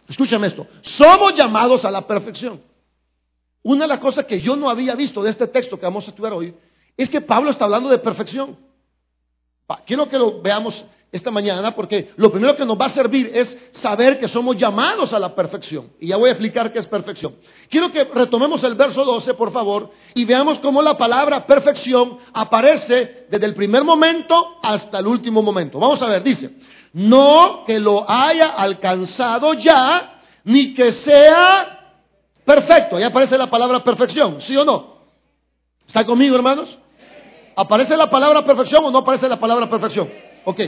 Escúchame 0.09 0.49
esto, 0.49 0.67
somos 0.83 1.35
llamados 1.35 1.85
a 1.85 1.91
la 1.91 2.07
perfección. 2.07 2.61
Una 3.63 3.85
de 3.85 3.89
las 3.89 3.99
cosas 3.99 4.27
que 4.27 4.41
yo 4.41 4.57
no 4.57 4.69
había 4.69 4.95
visto 4.95 5.23
de 5.23 5.31
este 5.31 5.47
texto 5.47 5.79
que 5.79 5.87
vamos 5.87 6.07
a 6.07 6.11
estudiar 6.11 6.33
hoy 6.33 6.55
es 6.97 7.09
que 7.09 7.21
Pablo 7.21 7.51
está 7.51 7.65
hablando 7.65 7.89
de 7.89 7.99
perfección. 7.99 8.57
Quiero 9.85 10.09
que 10.09 10.19
lo 10.19 10.41
veamos 10.41 10.85
esta 11.13 11.31
mañana 11.31 11.75
porque 11.75 12.13
lo 12.17 12.31
primero 12.31 12.57
que 12.57 12.65
nos 12.65 12.79
va 12.79 12.87
a 12.87 12.91
servir 12.91 13.31
es 13.33 13.57
saber 13.73 14.19
que 14.19 14.29
somos 14.29 14.57
llamados 14.57 15.13
a 15.13 15.19
la 15.19 15.35
perfección. 15.35 15.91
Y 16.01 16.09
ya 16.09 16.17
voy 16.17 16.29
a 16.29 16.33
explicar 16.33 16.73
qué 16.73 16.81
es 16.81 16.87
perfección. 16.87 17.37
Quiero 17.71 17.93
que 17.93 18.05
retomemos 18.05 18.63
el 18.65 18.75
verso 18.75 19.05
12, 19.05 19.35
por 19.35 19.53
favor, 19.53 19.91
y 20.15 20.25
veamos 20.25 20.59
cómo 20.59 20.83
la 20.83 20.99
palabra 20.99 21.47
perfección 21.47 22.19
aparece 22.33 23.27
desde 23.31 23.47
el 23.47 23.55
primer 23.55 23.85
momento 23.85 24.59
hasta 24.63 24.99
el 24.99 25.07
último 25.07 25.43
momento. 25.43 25.79
Vamos 25.79 26.03
a 26.03 26.07
ver, 26.07 26.23
dice, 26.23 26.51
no 26.93 27.65
que 27.67 27.79
lo 27.79 28.05
haya 28.09 28.51
alcanzado 28.51 29.55
ya, 29.55 30.21
ni 30.45 30.75
que 30.75 30.93
sea 30.93 31.95
perfecto. 32.45 32.97
Ahí 32.97 33.05
aparece 33.05 33.39
la 33.39 33.49
palabra 33.49 33.83
perfección, 33.83 34.41
¿sí 34.41 34.57
o 34.57 34.65
no? 34.65 34.97
¿Está 35.87 36.05
conmigo, 36.05 36.35
hermanos? 36.35 36.77
¿Aparece 37.55 37.97
la 37.97 38.11
palabra 38.11 38.45
perfección 38.45 38.85
o 38.85 38.91
no 38.91 38.99
aparece 38.99 39.29
la 39.29 39.39
palabra 39.39 39.71
perfección? 39.71 40.11
Ok. 40.45 40.61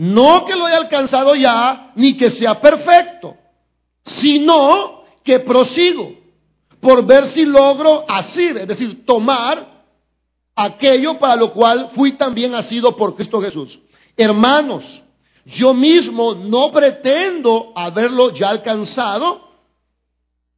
No 0.00 0.46
que 0.46 0.56
lo 0.56 0.64
haya 0.64 0.78
alcanzado 0.78 1.34
ya, 1.34 1.92
ni 1.94 2.16
que 2.16 2.30
sea 2.30 2.58
perfecto, 2.58 3.36
sino 4.02 5.04
que 5.22 5.40
prosigo 5.40 6.14
por 6.80 7.04
ver 7.04 7.26
si 7.26 7.44
logro 7.44 8.06
asir, 8.08 8.56
es 8.56 8.66
decir, 8.66 9.04
tomar 9.04 9.84
aquello 10.56 11.18
para 11.18 11.36
lo 11.36 11.52
cual 11.52 11.90
fui 11.94 12.12
también 12.12 12.54
asido 12.54 12.96
por 12.96 13.14
Cristo 13.14 13.42
Jesús. 13.42 13.78
Hermanos, 14.16 15.02
yo 15.44 15.74
mismo 15.74 16.34
no 16.34 16.72
pretendo 16.72 17.74
haberlo 17.76 18.32
ya 18.32 18.48
alcanzado. 18.48 19.50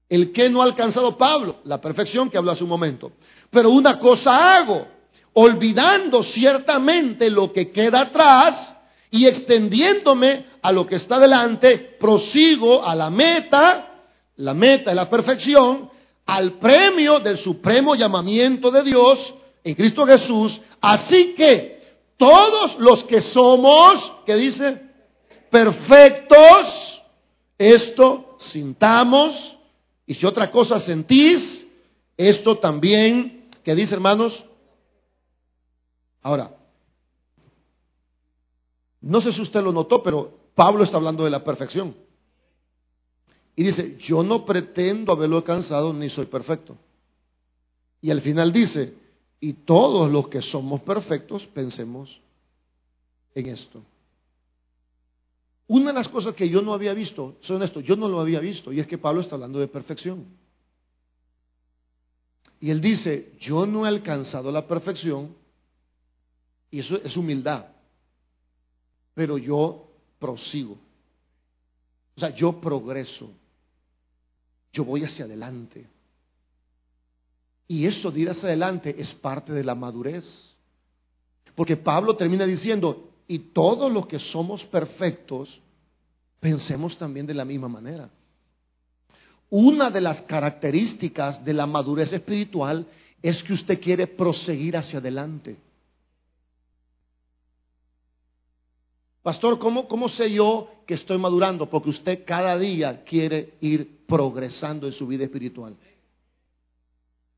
El 0.08 0.30
que 0.30 0.50
no 0.50 0.62
ha 0.62 0.66
alcanzado 0.66 1.18
Pablo, 1.18 1.56
la 1.64 1.80
perfección 1.80 2.30
que 2.30 2.38
habló 2.38 2.52
hace 2.52 2.62
un 2.62 2.70
momento. 2.70 3.10
Pero 3.50 3.70
una 3.70 3.98
cosa 3.98 4.56
hago, 4.56 4.86
olvidando 5.32 6.22
ciertamente 6.22 7.28
lo 7.28 7.52
que 7.52 7.72
queda 7.72 8.02
atrás 8.02 8.76
y 9.12 9.26
extendiéndome 9.26 10.46
a 10.62 10.72
lo 10.72 10.86
que 10.86 10.96
está 10.96 11.20
delante, 11.20 11.76
prosigo 12.00 12.82
a 12.82 12.94
la 12.94 13.10
meta, 13.10 14.04
la 14.36 14.54
meta 14.54 14.90
es 14.90 14.96
la 14.96 15.10
perfección, 15.10 15.90
al 16.24 16.54
premio 16.54 17.20
del 17.20 17.36
supremo 17.36 17.94
llamamiento 17.94 18.70
de 18.70 18.82
Dios 18.82 19.34
en 19.62 19.74
Cristo 19.74 20.06
Jesús. 20.06 20.58
Así 20.80 21.34
que 21.34 21.82
todos 22.16 22.78
los 22.78 23.04
que 23.04 23.20
somos, 23.20 24.12
¿qué 24.24 24.34
dice? 24.36 24.80
Perfectos, 25.50 27.02
esto 27.58 28.36
sintamos, 28.38 29.58
y 30.06 30.14
si 30.14 30.24
otra 30.24 30.50
cosa 30.50 30.80
sentís, 30.80 31.66
esto 32.16 32.56
también, 32.56 33.50
¿qué 33.62 33.74
dice 33.74 33.94
hermanos? 33.94 34.42
Ahora, 36.22 36.61
no 39.02 39.20
sé 39.20 39.32
si 39.32 39.42
usted 39.42 39.62
lo 39.62 39.72
notó, 39.72 40.02
pero 40.02 40.38
Pablo 40.54 40.84
está 40.84 40.96
hablando 40.96 41.24
de 41.24 41.30
la 41.30 41.44
perfección. 41.44 41.94
Y 43.54 43.64
dice, 43.64 43.96
yo 43.98 44.22
no 44.22 44.46
pretendo 44.46 45.12
haberlo 45.12 45.38
alcanzado 45.38 45.92
ni 45.92 46.08
soy 46.08 46.26
perfecto. 46.26 46.76
Y 48.00 48.10
al 48.10 48.20
final 48.22 48.52
dice, 48.52 48.94
y 49.40 49.52
todos 49.52 50.10
los 50.10 50.28
que 50.28 50.40
somos 50.40 50.80
perfectos 50.82 51.46
pensemos 51.48 52.20
en 53.34 53.46
esto. 53.46 53.82
Una 55.66 55.88
de 55.88 55.94
las 55.94 56.08
cosas 56.08 56.34
que 56.34 56.48
yo 56.48 56.62
no 56.62 56.72
había 56.72 56.94
visto, 56.94 57.36
son 57.40 57.62
esto, 57.62 57.80
yo 57.80 57.96
no 57.96 58.08
lo 58.08 58.20
había 58.20 58.40
visto, 58.40 58.72
y 58.72 58.80
es 58.80 58.86
que 58.86 58.98
Pablo 58.98 59.20
está 59.20 59.34
hablando 59.34 59.58
de 59.58 59.68
perfección. 59.68 60.26
Y 62.60 62.70
él 62.70 62.80
dice, 62.80 63.32
yo 63.40 63.66
no 63.66 63.84
he 63.84 63.88
alcanzado 63.88 64.52
la 64.52 64.66
perfección, 64.66 65.34
y 66.70 66.80
eso 66.80 66.96
es 66.96 67.16
humildad, 67.16 67.66
pero 69.14 69.38
yo 69.38 69.88
prosigo. 70.18 70.78
O 72.16 72.20
sea, 72.20 72.30
yo 72.30 72.60
progreso. 72.60 73.30
Yo 74.72 74.84
voy 74.84 75.04
hacia 75.04 75.24
adelante. 75.24 75.86
Y 77.68 77.86
eso 77.86 78.10
de 78.10 78.20
ir 78.20 78.30
hacia 78.30 78.48
adelante 78.48 78.94
es 78.98 79.12
parte 79.14 79.52
de 79.52 79.64
la 79.64 79.74
madurez. 79.74 80.54
Porque 81.54 81.76
Pablo 81.76 82.16
termina 82.16 82.44
diciendo, 82.44 83.10
y 83.26 83.38
todos 83.38 83.90
los 83.90 84.06
que 84.06 84.18
somos 84.18 84.64
perfectos, 84.64 85.60
pensemos 86.40 86.96
también 86.96 87.26
de 87.26 87.34
la 87.34 87.44
misma 87.44 87.68
manera. 87.68 88.10
Una 89.50 89.90
de 89.90 90.00
las 90.00 90.22
características 90.22 91.44
de 91.44 91.52
la 91.52 91.66
madurez 91.66 92.12
espiritual 92.12 92.86
es 93.22 93.42
que 93.42 93.52
usted 93.52 93.80
quiere 93.80 94.06
proseguir 94.06 94.76
hacia 94.76 94.98
adelante. 94.98 95.56
Pastor, 99.22 99.58
¿cómo, 99.60 99.86
¿cómo 99.86 100.08
sé 100.08 100.32
yo 100.32 100.68
que 100.84 100.94
estoy 100.94 101.16
madurando? 101.16 101.70
Porque 101.70 101.90
usted 101.90 102.24
cada 102.26 102.58
día 102.58 103.04
quiere 103.04 103.54
ir 103.60 104.04
progresando 104.06 104.86
en 104.88 104.92
su 104.92 105.06
vida 105.06 105.24
espiritual. 105.24 105.76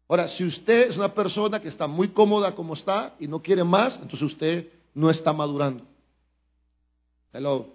Ahora, 0.09 0.29
si 0.29 0.45
usted 0.45 0.91
es 0.91 0.97
una 0.97 1.13
persona 1.13 1.61
que 1.61 1.69
está 1.69 1.87
muy 1.87 2.09
cómoda 2.09 2.55
como 2.55 2.75
está 2.75 3.15
y 3.19 3.27
no 3.27 3.43
quiere 3.43 3.65
más, 3.65 3.97
entonces 3.97 4.23
usted 4.23 4.69
no 4.95 5.11
está 5.11 5.33
madurando. 5.33 5.85
Hello. 7.33 7.67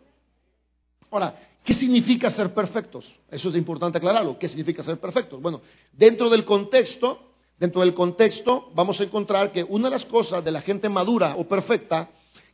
Ahora, 1.12 1.36
¿qué 1.64 1.74
significa 1.76 2.32
ser 2.32 2.52
perfectos? 2.54 3.12
Eso 3.30 3.50
es 3.50 3.56
importante 3.56 4.00
aclararlo. 4.00 4.40
¿Qué 4.40 4.48
significa 4.48 4.82
ser 4.82 5.00
perfectos? 5.00 5.40
Bueno, 5.40 5.62
dentro 5.94 6.30
del 6.30 6.46
contexto, 6.46 7.20
dentro 7.60 7.82
del 7.82 7.94
contexto, 7.94 8.72
vamos 8.74 9.00
a 9.00 9.04
encontrar 9.04 9.52
que 9.52 9.64
una 9.64 9.90
de 9.90 9.96
las 9.96 10.06
cosas 10.06 10.44
de 10.44 10.52
la 10.52 10.62
gente 10.62 10.90
madura 10.90 11.36
o 11.38 11.48
perfecta 11.48 12.10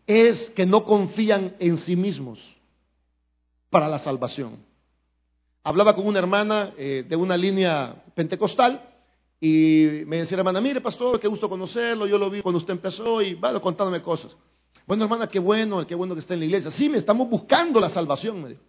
es 0.07 0.49
que 0.51 0.65
no 0.65 0.83
confían 0.83 1.55
en 1.59 1.77
sí 1.77 1.95
mismos 1.95 2.39
para 3.69 3.87
la 3.87 3.99
salvación. 3.99 4.57
Hablaba 5.63 5.95
con 5.95 6.05
una 6.07 6.19
hermana 6.19 6.73
eh, 6.77 7.05
de 7.07 7.15
una 7.15 7.35
línea 7.35 8.03
pentecostal 8.13 8.87
y 9.41 10.03
me 10.05 10.17
decía, 10.17 10.37
hermana, 10.37 10.61
mire, 10.61 10.79
pastor, 10.79 11.19
qué 11.19 11.27
gusto 11.27 11.49
conocerlo, 11.49 12.05
yo 12.05 12.17
lo 12.17 12.29
vi 12.29 12.41
cuando 12.41 12.59
usted 12.59 12.73
empezó 12.73 13.21
y 13.21 13.33
va 13.33 13.59
contándome 13.59 14.01
cosas. 14.01 14.35
Bueno, 14.85 15.03
hermana, 15.03 15.27
qué 15.27 15.39
bueno, 15.39 15.85
qué 15.87 15.95
bueno 15.95 16.13
que 16.13 16.21
está 16.21 16.35
en 16.35 16.41
la 16.41 16.45
iglesia. 16.45 16.69
Sí, 16.69 16.87
me 16.87 16.99
estamos 16.99 17.27
buscando 17.29 17.79
la 17.79 17.89
salvación, 17.89 18.43
me 18.43 18.49
dijo. 18.49 18.61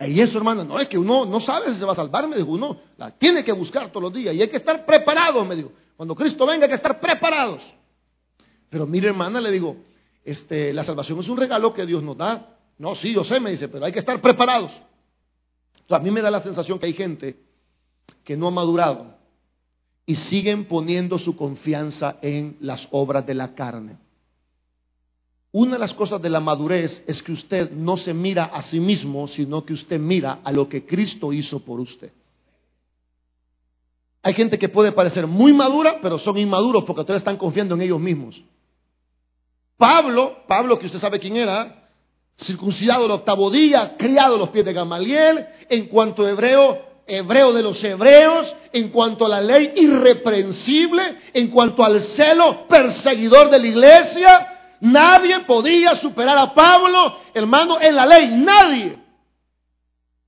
Y 0.00 0.20
eso, 0.20 0.36
hermana, 0.38 0.64
no 0.64 0.78
es 0.78 0.88
que 0.88 0.98
uno 0.98 1.24
no 1.24 1.40
sabe 1.40 1.70
si 1.70 1.76
se 1.76 1.84
va 1.84 1.92
a 1.92 1.96
salvar, 1.96 2.28
me 2.28 2.36
dijo, 2.36 2.50
uno 2.50 2.78
la 2.98 3.10
tiene 3.10 3.44
que 3.44 3.52
buscar 3.52 3.88
todos 3.88 4.02
los 4.02 4.12
días 4.12 4.34
y 4.34 4.42
hay 4.42 4.48
que 4.48 4.58
estar 4.58 4.84
preparados, 4.84 5.46
me 5.46 5.56
dijo. 5.56 5.72
Cuando 5.96 6.14
Cristo 6.14 6.46
venga 6.46 6.64
hay 6.64 6.70
que 6.70 6.76
estar 6.76 7.00
preparados. 7.00 7.62
Pero 8.70 8.86
mire, 8.86 9.08
hermana, 9.08 9.40
le 9.40 9.50
digo, 9.50 9.76
este, 10.24 10.72
la 10.72 10.84
salvación 10.84 11.20
es 11.20 11.28
un 11.28 11.36
regalo 11.36 11.72
que 11.72 11.86
Dios 11.86 12.02
nos 12.02 12.16
da. 12.16 12.58
No, 12.78 12.94
sí, 12.94 13.12
yo 13.12 13.24
sé, 13.24 13.40
me 13.40 13.50
dice, 13.50 13.68
pero 13.68 13.84
hay 13.84 13.92
que 13.92 14.00
estar 14.00 14.20
preparados. 14.20 14.72
a 15.88 15.98
mí 16.00 16.10
me 16.10 16.20
da 16.20 16.30
la 16.30 16.40
sensación 16.40 16.78
que 16.78 16.86
hay 16.86 16.92
gente 16.92 17.38
que 18.24 18.36
no 18.36 18.48
ha 18.48 18.50
madurado 18.50 19.14
y 20.04 20.14
siguen 20.14 20.66
poniendo 20.66 21.18
su 21.18 21.36
confianza 21.36 22.18
en 22.22 22.56
las 22.60 22.88
obras 22.90 23.26
de 23.26 23.34
la 23.34 23.54
carne. 23.54 23.96
Una 25.52 25.72
de 25.72 25.78
las 25.78 25.94
cosas 25.94 26.20
de 26.20 26.28
la 26.28 26.40
madurez 26.40 27.02
es 27.06 27.22
que 27.22 27.32
usted 27.32 27.70
no 27.70 27.96
se 27.96 28.12
mira 28.12 28.44
a 28.44 28.62
sí 28.62 28.78
mismo, 28.78 29.26
sino 29.26 29.64
que 29.64 29.72
usted 29.72 29.98
mira 29.98 30.40
a 30.44 30.52
lo 30.52 30.68
que 30.68 30.84
Cristo 30.84 31.32
hizo 31.32 31.60
por 31.60 31.80
usted. 31.80 32.12
Hay 34.22 34.34
gente 34.34 34.58
que 34.58 34.68
puede 34.68 34.92
parecer 34.92 35.26
muy 35.26 35.52
madura, 35.52 35.98
pero 36.02 36.18
son 36.18 36.36
inmaduros 36.36 36.84
porque 36.84 37.02
todavía 37.02 37.18
están 37.18 37.36
confiando 37.36 37.74
en 37.74 37.82
ellos 37.82 38.00
mismos. 38.00 38.42
Pablo, 39.76 40.44
Pablo 40.46 40.78
que 40.78 40.86
usted 40.86 40.98
sabe 40.98 41.18
quién 41.18 41.36
era, 41.36 41.88
circuncidado 42.38 43.06
el 43.06 43.10
octavo 43.10 43.50
día, 43.50 43.96
criado 43.98 44.36
a 44.36 44.38
los 44.38 44.48
pies 44.50 44.64
de 44.64 44.72
Gamaliel, 44.72 45.46
en 45.68 45.86
cuanto 45.86 46.24
a 46.24 46.30
hebreo, 46.30 46.78
hebreo 47.06 47.52
de 47.52 47.62
los 47.62 47.82
hebreos, 47.82 48.54
en 48.72 48.88
cuanto 48.90 49.26
a 49.26 49.28
la 49.28 49.40
ley 49.40 49.72
irreprensible, 49.76 51.18
en 51.32 51.48
cuanto 51.48 51.84
al 51.84 52.02
celo 52.02 52.66
perseguidor 52.68 53.50
de 53.50 53.58
la 53.58 53.66
iglesia, 53.66 54.76
nadie 54.80 55.40
podía 55.40 55.96
superar 55.96 56.38
a 56.38 56.54
Pablo, 56.54 57.18
hermano, 57.34 57.78
en 57.80 57.94
la 57.94 58.06
ley, 58.06 58.28
nadie. 58.32 58.98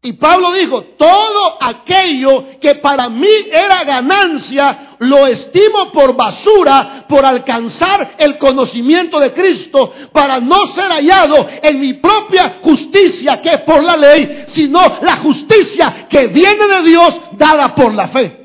Y 0.01 0.13
Pablo 0.13 0.53
dijo, 0.53 0.83
todo 0.83 1.59
aquello 1.61 2.61
que 2.61 2.77
para 2.77 3.09
mí 3.09 3.29
era 3.51 3.83
ganancia, 3.83 4.88
lo 5.01 5.27
estimo 5.27 5.91
por 5.93 6.17
basura 6.17 7.05
por 7.09 7.25
alcanzar 7.25 8.15
el 8.19 8.39
conocimiento 8.39 9.19
de 9.21 9.33
Cristo, 9.33 9.93
para 10.13 10.41
no 10.41 10.67
ser 10.75 10.91
hallado 10.91 11.49
en 11.63 11.81
mi 11.81 11.95
propia 11.95 12.59
justicia 12.63 13.41
que 13.41 13.51
es 13.51 13.61
por 13.63 13.83
la 13.83 13.97
ley, 13.97 14.45
sino 14.49 14.81
la 15.03 15.17
justicia 15.19 16.07
que 16.09 16.29
viene 16.29 16.67
de 16.67 16.83
Dios 16.83 17.21
dada 17.33 17.75
por 17.75 17.95
la 17.95 18.09
fe. 18.09 18.39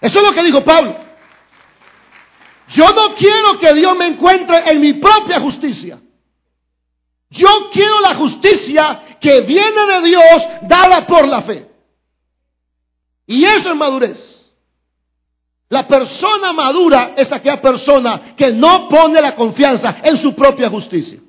Eso 0.00 0.20
es 0.20 0.26
lo 0.26 0.32
que 0.32 0.44
dijo 0.44 0.62
Pablo. 0.62 0.96
Yo 2.68 2.92
no 2.92 3.14
quiero 3.14 3.58
que 3.58 3.74
Dios 3.74 3.96
me 3.96 4.06
encuentre 4.06 4.70
en 4.70 4.80
mi 4.80 4.94
propia 4.94 5.40
justicia. 5.40 5.98
Yo 7.30 7.70
quiero 7.70 8.00
la 8.00 8.14
justicia 8.14 9.02
que 9.20 9.40
viene 9.42 9.86
de 9.86 10.02
Dios 10.02 10.42
dada 10.62 11.06
por 11.06 11.26
la 11.26 11.42
fe. 11.42 11.66
Y 13.26 13.44
eso 13.44 13.70
es 13.70 13.76
madurez. 13.76 14.37
La 15.70 15.86
persona 15.86 16.52
madura 16.52 17.14
es 17.16 17.30
aquella 17.30 17.60
persona 17.60 18.34
que 18.36 18.52
no 18.52 18.88
pone 18.88 19.20
la 19.20 19.34
confianza 19.34 20.00
en 20.02 20.16
su 20.16 20.34
propia 20.34 20.70
justicia. 20.70 21.20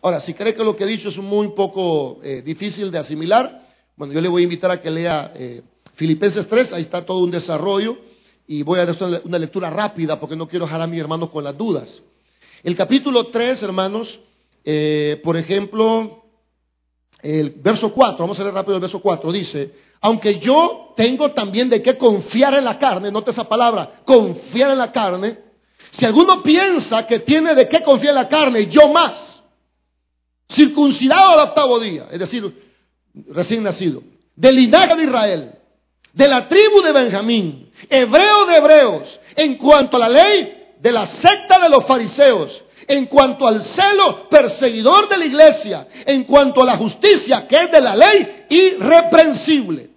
Ahora, 0.00 0.20
si 0.20 0.34
cree 0.34 0.54
que 0.54 0.62
lo 0.62 0.76
que 0.76 0.84
he 0.84 0.86
dicho 0.86 1.08
es 1.08 1.18
muy 1.18 1.48
poco 1.48 2.20
eh, 2.22 2.42
difícil 2.44 2.92
de 2.92 2.98
asimilar, 2.98 3.66
bueno, 3.96 4.12
yo 4.12 4.20
le 4.20 4.28
voy 4.28 4.42
a 4.42 4.44
invitar 4.44 4.70
a 4.70 4.80
que 4.80 4.90
lea 4.90 5.32
eh, 5.34 5.62
Filipenses 5.94 6.46
3, 6.46 6.72
ahí 6.74 6.82
está 6.82 7.04
todo 7.04 7.18
un 7.18 7.30
desarrollo, 7.30 7.98
y 8.46 8.62
voy 8.62 8.78
a 8.78 8.84
hacer 8.84 9.22
una 9.24 9.38
lectura 9.38 9.70
rápida 9.70 10.20
porque 10.20 10.36
no 10.36 10.46
quiero 10.46 10.66
dejar 10.66 10.80
a 10.80 10.86
mi 10.86 11.00
hermano 11.00 11.28
con 11.28 11.42
las 11.42 11.56
dudas. 11.58 12.02
El 12.62 12.76
capítulo 12.76 13.26
3, 13.26 13.60
hermanos, 13.64 14.20
eh, 14.64 15.20
por 15.24 15.36
ejemplo, 15.36 16.24
el 17.22 17.50
verso 17.50 17.92
4, 17.92 18.18
vamos 18.18 18.38
a 18.38 18.42
leer 18.42 18.54
rápido 18.54 18.76
el 18.76 18.82
verso 18.82 19.00
4, 19.00 19.32
dice, 19.32 19.74
aunque 20.06 20.38
yo 20.38 20.94
tengo 20.96 21.32
también 21.32 21.68
de 21.68 21.82
qué 21.82 21.98
confiar 21.98 22.54
en 22.54 22.64
la 22.64 22.78
carne, 22.78 23.10
note 23.10 23.32
esa 23.32 23.48
palabra, 23.48 24.02
confiar 24.04 24.70
en 24.70 24.78
la 24.78 24.92
carne, 24.92 25.36
si 25.90 26.04
alguno 26.04 26.44
piensa 26.44 27.04
que 27.08 27.18
tiene 27.18 27.56
de 27.56 27.68
qué 27.68 27.82
confiar 27.82 28.10
en 28.10 28.22
la 28.22 28.28
carne, 28.28 28.68
yo 28.68 28.88
más, 28.92 29.42
circuncidado 30.48 31.32
al 31.32 31.48
octavo 31.48 31.80
día, 31.80 32.06
es 32.12 32.20
decir, 32.20 32.56
recién 33.30 33.64
nacido, 33.64 34.00
del 34.36 34.54
linaje 34.54 34.94
de 34.94 35.02
Israel, 35.02 35.52
de 36.12 36.28
la 36.28 36.46
tribu 36.46 36.82
de 36.82 36.92
Benjamín, 36.92 37.72
hebreo 37.90 38.46
de 38.46 38.56
hebreos, 38.58 39.20
en 39.34 39.56
cuanto 39.56 39.96
a 39.96 40.00
la 40.00 40.08
ley 40.08 40.76
de 40.78 40.92
la 40.92 41.04
secta 41.06 41.58
de 41.58 41.68
los 41.68 41.84
fariseos, 41.84 42.62
en 42.86 43.06
cuanto 43.06 43.44
al 43.44 43.64
celo 43.64 44.28
perseguidor 44.28 45.08
de 45.08 45.16
la 45.16 45.26
iglesia, 45.26 45.88
en 46.06 46.22
cuanto 46.22 46.62
a 46.62 46.66
la 46.66 46.76
justicia 46.76 47.48
que 47.48 47.56
es 47.56 47.72
de 47.72 47.80
la 47.80 47.96
ley, 47.96 48.44
irreprensible. 48.50 49.95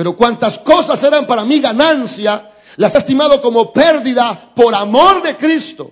Pero 0.00 0.16
cuantas 0.16 0.60
cosas 0.60 1.02
eran 1.02 1.26
para 1.26 1.44
mí 1.44 1.60
ganancia, 1.60 2.52
las 2.76 2.94
he 2.94 2.98
estimado 3.00 3.42
como 3.42 3.70
pérdida 3.70 4.50
por 4.56 4.74
amor 4.74 5.22
de 5.22 5.36
Cristo. 5.36 5.90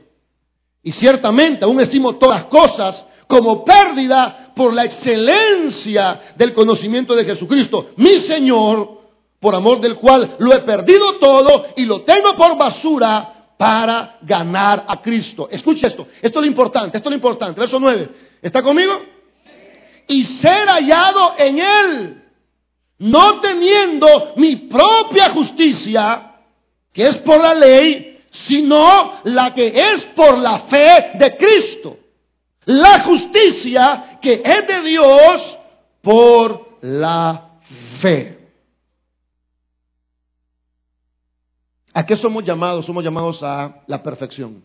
Y 0.82 0.92
ciertamente 0.92 1.66
aún 1.66 1.78
estimo 1.78 2.16
todas 2.16 2.40
las 2.40 2.48
cosas 2.48 3.04
como 3.26 3.66
pérdida 3.66 4.54
por 4.56 4.72
la 4.72 4.86
excelencia 4.86 6.22
del 6.36 6.54
conocimiento 6.54 7.14
de 7.14 7.26
Jesucristo, 7.26 7.90
mi 7.96 8.18
Señor, 8.20 8.98
por 9.38 9.54
amor 9.54 9.78
del 9.82 9.96
cual 9.96 10.36
lo 10.38 10.54
he 10.54 10.60
perdido 10.60 11.16
todo 11.16 11.66
y 11.76 11.84
lo 11.84 12.00
tengo 12.00 12.34
por 12.34 12.56
basura 12.56 13.50
para 13.58 14.20
ganar 14.22 14.86
a 14.88 15.02
Cristo. 15.02 15.48
Escuche 15.50 15.86
esto, 15.86 16.06
esto 16.22 16.38
es 16.38 16.42
lo 16.46 16.46
importante, 16.46 16.96
esto 16.96 17.10
es 17.10 17.12
lo 17.12 17.16
importante. 17.16 17.60
Verso 17.60 17.78
9, 17.78 18.08
¿está 18.40 18.62
conmigo? 18.62 19.02
Y 20.06 20.24
ser 20.24 20.66
hallado 20.66 21.34
en 21.36 21.58
Él, 21.58 22.27
no 22.98 23.40
teniendo 23.40 24.34
mi 24.36 24.56
propia 24.56 25.30
justicia, 25.30 26.34
que 26.92 27.06
es 27.06 27.16
por 27.18 27.40
la 27.40 27.54
ley, 27.54 28.24
sino 28.30 29.20
la 29.24 29.54
que 29.54 29.68
es 29.68 30.04
por 30.16 30.36
la 30.38 30.60
fe 30.60 31.12
de 31.14 31.36
Cristo. 31.36 31.96
La 32.64 33.00
justicia 33.00 34.18
que 34.20 34.42
es 34.44 34.66
de 34.66 34.82
Dios 34.82 35.58
por 36.02 36.78
la 36.82 37.60
fe. 38.00 38.38
¿A 41.94 42.04
qué 42.04 42.16
somos 42.16 42.44
llamados? 42.44 42.84
Somos 42.84 43.02
llamados 43.02 43.42
a 43.42 43.82
la 43.86 44.02
perfección. 44.02 44.62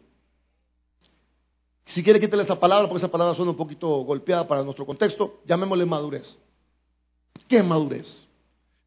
Si 1.86 2.04
quiere 2.04 2.20
quitarle 2.20 2.44
esa 2.44 2.60
palabra, 2.60 2.88
porque 2.88 3.00
esa 3.00 3.12
palabra 3.12 3.36
suena 3.36 3.52
un 3.52 3.58
poquito 3.58 3.88
golpeada 4.04 4.48
para 4.48 4.64
nuestro 4.64 4.86
contexto, 4.86 5.42
llamémosle 5.46 5.86
madurez. 5.86 6.38
¿Qué 7.48 7.62
madurez? 7.62 8.28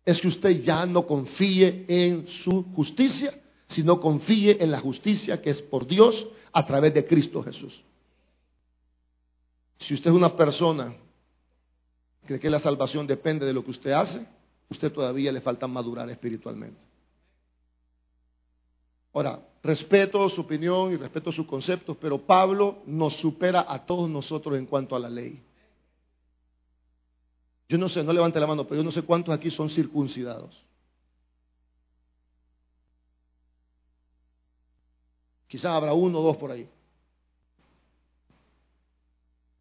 Es 0.05 0.21
que 0.21 0.29
usted 0.29 0.63
ya 0.63 0.87
no 0.87 1.07
confíe 1.07 1.85
en 1.89 2.27
su 2.27 2.65
justicia, 2.75 3.39
sino 3.67 4.01
confíe 4.01 4.63
en 4.63 4.71
la 4.71 4.81
justicia 4.81 5.43
que 5.43 5.51
es 5.51 5.61
por 5.63 5.87
Dios 5.87 6.27
a 6.53 6.65
través 6.65 6.95
de 6.95 7.05
Cristo 7.05 7.43
Jesús. 7.43 7.83
Si 9.79 9.95
usted 9.95 10.11
es 10.11 10.17
una 10.17 10.35
persona 10.37 10.95
que 12.23 12.27
cree 12.27 12.41
que 12.41 12.51
la 12.51 12.61
salvación 12.61 13.07
depende 13.07 13.47
de 13.47 13.53
lo 13.53 13.65
que 13.65 13.73
usted 13.73 13.91
hace, 13.91 14.27
usted 14.69 14.93
todavía 14.93 15.33
le 15.33 15.41
falta 15.41 15.67
madurar 15.67 16.09
espiritualmente. 16.11 16.81
Ahora, 19.13 19.41
respeto 19.63 20.29
su 20.29 20.43
opinión 20.43 20.93
y 20.93 20.97
respeto 20.97 21.33
sus 21.33 21.47
conceptos, 21.47 21.97
pero 21.99 22.19
Pablo 22.19 22.83
nos 22.87 23.15
supera 23.15 23.65
a 23.67 23.85
todos 23.87 24.11
nosotros 24.11 24.59
en 24.59 24.67
cuanto 24.67 24.95
a 24.95 24.99
la 24.99 25.09
ley. 25.09 25.43
Yo 27.69 27.79
no 27.79 27.89
sé, 27.89 28.03
no 28.05 28.13
levante 28.13 28.39
la 28.39 28.47
mano, 28.47 28.65
pero 28.65 28.81
yo 28.81 28.85
no 28.85 28.93
sé 28.93 29.03
cuántos 29.03 29.35
aquí 29.35 29.51
son 29.51 29.69
circuncidados. 29.69 30.65
Quizás 35.49 35.73
habrá 35.73 35.93
uno 35.93 36.21
o 36.21 36.23
dos 36.23 36.37
por 36.37 36.51
ahí. 36.51 36.69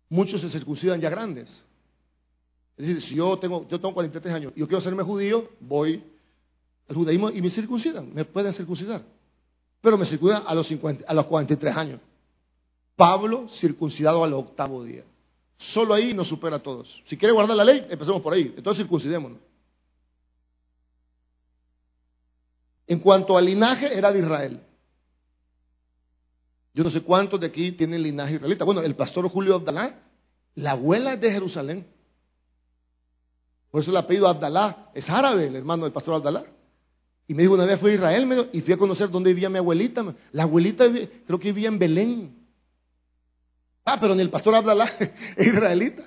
Muchos 0.10 0.42
se 0.42 0.50
circuncidan 0.50 1.02
ya 1.02 1.10
grandes. 1.10 1.64
Es 2.78 2.88
decir, 2.88 3.02
si 3.02 3.16
yo 3.16 3.38
tengo, 3.38 3.68
yo 3.70 3.80
tengo 3.80 3.94
43 3.94 4.34
años 4.34 4.54
y 4.56 4.60
yo 4.60 4.68
quiero 4.68 4.80
hacerme 4.80 5.04
judío, 5.04 5.50
voy 5.60 6.04
al 6.88 6.96
judaísmo 6.96 7.30
y 7.32 7.42
me 7.42 7.50
circuncidan, 7.50 8.14
me 8.14 8.26
pueden 8.26 8.54
circuncidar. 8.54 9.04
Pero 9.82 9.98
me 9.98 10.06
circuncidan 10.06 10.44
a 10.46 10.54
los, 10.54 10.68
50, 10.68 11.06
a 11.08 11.14
los 11.14 11.26
43 11.26 11.76
años. 11.76 12.02
Pablo 12.96 13.48
circuncidado 13.50 14.24
al 14.24 14.34
octavo 14.34 14.84
día. 14.84 15.04
Solo 15.58 15.94
ahí 15.94 16.14
nos 16.14 16.28
supera 16.28 16.58
a 16.58 16.64
todos. 16.64 17.02
Si 17.06 17.18
quiere 17.18 17.34
guardar 17.34 17.56
la 17.56 17.64
ley, 17.64 17.86
empecemos 17.90 18.22
por 18.22 18.34
ahí. 18.34 18.54
Entonces 18.58 18.84
circuncidémonos. 18.84 19.40
En 22.88 23.00
cuanto 23.00 23.38
al 23.38 23.46
linaje, 23.46 23.98
era 23.98 24.12
de 24.12 24.20
Israel. 24.20 24.62
Yo 26.74 26.84
no 26.84 26.90
sé 26.90 27.02
cuántos 27.02 27.40
de 27.40 27.48
aquí 27.48 27.72
tienen 27.72 28.04
linaje 28.04 28.36
israelita. 28.36 28.66
Bueno, 28.66 28.82
el 28.82 28.96
pastor 28.96 29.28
Julio 29.30 29.56
Abdalá, 29.56 30.04
la 30.56 30.72
abuela 30.72 31.14
es 31.14 31.22
de 31.22 31.32
Jerusalén. 31.32 31.88
Por 33.72 33.82
eso 33.82 33.92
el 33.92 33.98
apellido 33.98 34.28
Abdalá 34.28 34.92
es 34.94 35.10
árabe, 35.10 35.48
el 35.48 35.56
hermano 35.56 35.84
del 35.84 35.94
pastor 35.94 36.16
Abdalá. 36.16 36.46
Y 37.28 37.34
me 37.34 37.42
dijo, 37.42 37.56
una 37.56 37.66
vez 37.66 37.80
fui 37.80 37.92
a 37.92 37.96
Israel 37.96 38.50
y 38.54 38.62
fui 38.62 38.74
a 38.74 38.78
conocer 38.78 39.10
dónde 39.10 39.34
vivía 39.34 39.50
mi 39.50 39.58
abuelita. 39.58 40.16
La 40.32 40.44
abuelita 40.44 40.86
creo 41.26 41.40
que 41.40 41.52
vivía 41.52 41.70
en 41.70 41.80
Belén. 41.80 42.45
Ah, 43.86 44.00
pero 44.00 44.16
ni 44.16 44.22
el 44.22 44.32
pastor 44.32 44.56
es 44.56 45.12
israelita. 45.48 46.04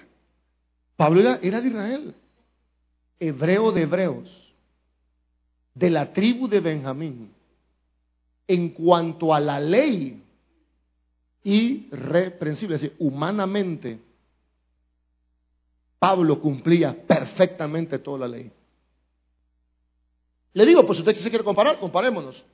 Pablo 0.97 1.21
era, 1.21 1.39
era 1.41 1.61
de 1.61 1.69
Israel. 1.69 2.15
Hebreo 3.21 3.71
de 3.71 3.83
hebreos. 3.83 4.53
De 5.75 5.89
la 5.89 6.13
tribu 6.13 6.49
de 6.49 6.59
Benjamín. 6.59 7.33
En 8.49 8.71
cuanto 8.71 9.33
a 9.33 9.39
la 9.39 9.61
ley, 9.61 10.21
irreprensible, 11.45 12.77
es 12.77 12.83
decir, 12.83 12.97
humanamente, 12.99 14.01
Pablo 15.99 16.41
cumplía 16.41 17.07
perfectamente 17.07 17.99
toda 17.99 18.21
la 18.21 18.29
ley. 18.29 18.51
Le 20.55 20.67
digo, 20.67 20.85
pues 20.85 20.99
usted 20.99 21.15
se 21.17 21.29
quiere 21.29 21.45
comparar, 21.45 21.79
comparémonos. 21.79 22.45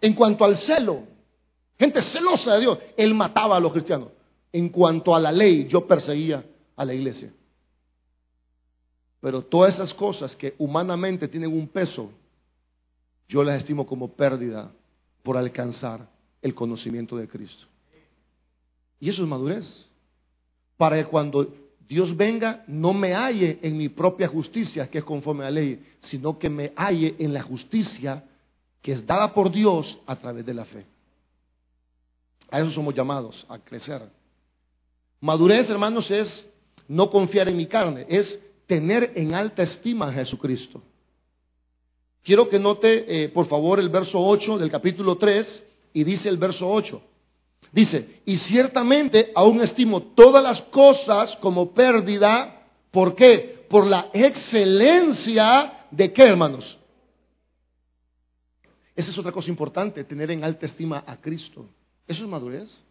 En 0.00 0.14
cuanto 0.14 0.44
al 0.44 0.56
celo, 0.56 1.11
gente 1.78 2.02
celosa 2.02 2.54
de 2.54 2.60
Dios, 2.60 2.78
él 2.96 3.14
mataba 3.14 3.56
a 3.56 3.60
los 3.60 3.72
cristianos. 3.72 4.08
En 4.52 4.68
cuanto 4.68 5.14
a 5.14 5.20
la 5.20 5.32
ley, 5.32 5.66
yo 5.68 5.86
perseguía 5.86 6.44
a 6.76 6.84
la 6.84 6.94
iglesia. 6.94 7.32
Pero 9.20 9.42
todas 9.42 9.74
esas 9.74 9.94
cosas 9.94 10.34
que 10.34 10.54
humanamente 10.58 11.28
tienen 11.28 11.52
un 11.52 11.68
peso, 11.68 12.10
yo 13.28 13.42
las 13.44 13.58
estimo 13.58 13.86
como 13.86 14.08
pérdida 14.08 14.70
por 15.22 15.36
alcanzar 15.36 16.08
el 16.42 16.54
conocimiento 16.54 17.16
de 17.16 17.28
Cristo. 17.28 17.66
Y 18.98 19.08
eso 19.08 19.22
es 19.22 19.28
madurez. 19.28 19.86
Para 20.76 20.96
que 20.96 21.04
cuando 21.06 21.54
Dios 21.88 22.16
venga, 22.16 22.64
no 22.66 22.92
me 22.92 23.14
halle 23.14 23.58
en 23.62 23.76
mi 23.76 23.88
propia 23.88 24.26
justicia, 24.26 24.90
que 24.90 24.98
es 24.98 25.04
conforme 25.04 25.44
a 25.44 25.50
la 25.50 25.60
ley, 25.60 25.84
sino 26.00 26.38
que 26.38 26.50
me 26.50 26.72
halle 26.76 27.14
en 27.18 27.32
la 27.32 27.42
justicia 27.42 28.24
que 28.80 28.92
es 28.92 29.06
dada 29.06 29.32
por 29.32 29.52
Dios 29.52 29.98
a 30.06 30.16
través 30.16 30.44
de 30.44 30.54
la 30.54 30.64
fe. 30.64 30.84
A 32.52 32.60
eso 32.60 32.70
somos 32.70 32.94
llamados, 32.94 33.46
a 33.48 33.58
crecer. 33.58 34.02
Madurez, 35.20 35.70
hermanos, 35.70 36.10
es 36.10 36.46
no 36.86 37.10
confiar 37.10 37.48
en 37.48 37.56
mi 37.56 37.66
carne, 37.66 38.04
es 38.10 38.38
tener 38.66 39.12
en 39.14 39.34
alta 39.34 39.62
estima 39.62 40.08
a 40.08 40.12
Jesucristo. 40.12 40.82
Quiero 42.22 42.50
que 42.50 42.58
note, 42.58 43.06
eh, 43.24 43.28
por 43.30 43.46
favor, 43.46 43.80
el 43.80 43.88
verso 43.88 44.20
8 44.20 44.58
del 44.58 44.70
capítulo 44.70 45.16
3 45.16 45.62
y 45.94 46.04
dice 46.04 46.28
el 46.28 46.36
verso 46.36 46.70
8. 46.70 47.02
Dice, 47.72 48.20
y 48.26 48.36
ciertamente 48.36 49.32
aún 49.34 49.62
estimo 49.62 50.02
todas 50.02 50.42
las 50.42 50.60
cosas 50.60 51.34
como 51.36 51.72
pérdida. 51.72 52.68
¿Por 52.90 53.14
qué? 53.14 53.64
Por 53.70 53.86
la 53.86 54.10
excelencia 54.12 55.86
de 55.90 56.12
qué, 56.12 56.24
hermanos. 56.24 56.78
Esa 58.94 59.10
es 59.10 59.16
otra 59.16 59.32
cosa 59.32 59.48
importante, 59.48 60.04
tener 60.04 60.30
en 60.30 60.44
alta 60.44 60.66
estima 60.66 61.02
a 61.06 61.18
Cristo. 61.18 61.66
Eso 62.06 62.24
es 62.24 62.30
madurez. 62.30 62.82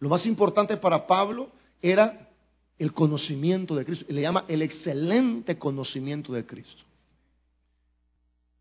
Lo 0.00 0.08
más 0.08 0.26
importante 0.26 0.76
para 0.76 1.06
Pablo 1.06 1.50
era 1.82 2.28
el 2.78 2.92
conocimiento 2.92 3.74
de 3.74 3.84
Cristo. 3.84 4.06
Le 4.08 4.22
llama 4.22 4.44
el 4.48 4.62
excelente 4.62 5.58
conocimiento 5.58 6.32
de 6.32 6.46
Cristo. 6.46 6.82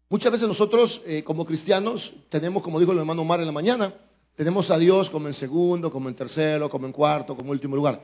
Muchas 0.09 0.31
veces 0.31 0.47
nosotros 0.47 1.01
eh, 1.05 1.23
como 1.23 1.45
cristianos 1.45 2.13
tenemos, 2.29 2.63
como 2.63 2.79
dijo 2.79 2.93
el 2.93 2.99
hermano 2.99 3.21
Omar 3.23 3.41
en 3.41 3.45
la 3.45 3.51
mañana, 3.51 3.93
tenemos 4.35 4.71
a 4.71 4.77
Dios 4.77 5.09
como 5.09 5.27
en 5.27 5.33
segundo, 5.33 5.91
como 5.91 6.09
en 6.09 6.15
tercero, 6.15 6.69
como 6.69 6.85
en 6.87 6.93
cuarto, 6.93 7.35
como 7.35 7.47
en 7.47 7.51
último 7.51 7.75
lugar. 7.75 8.01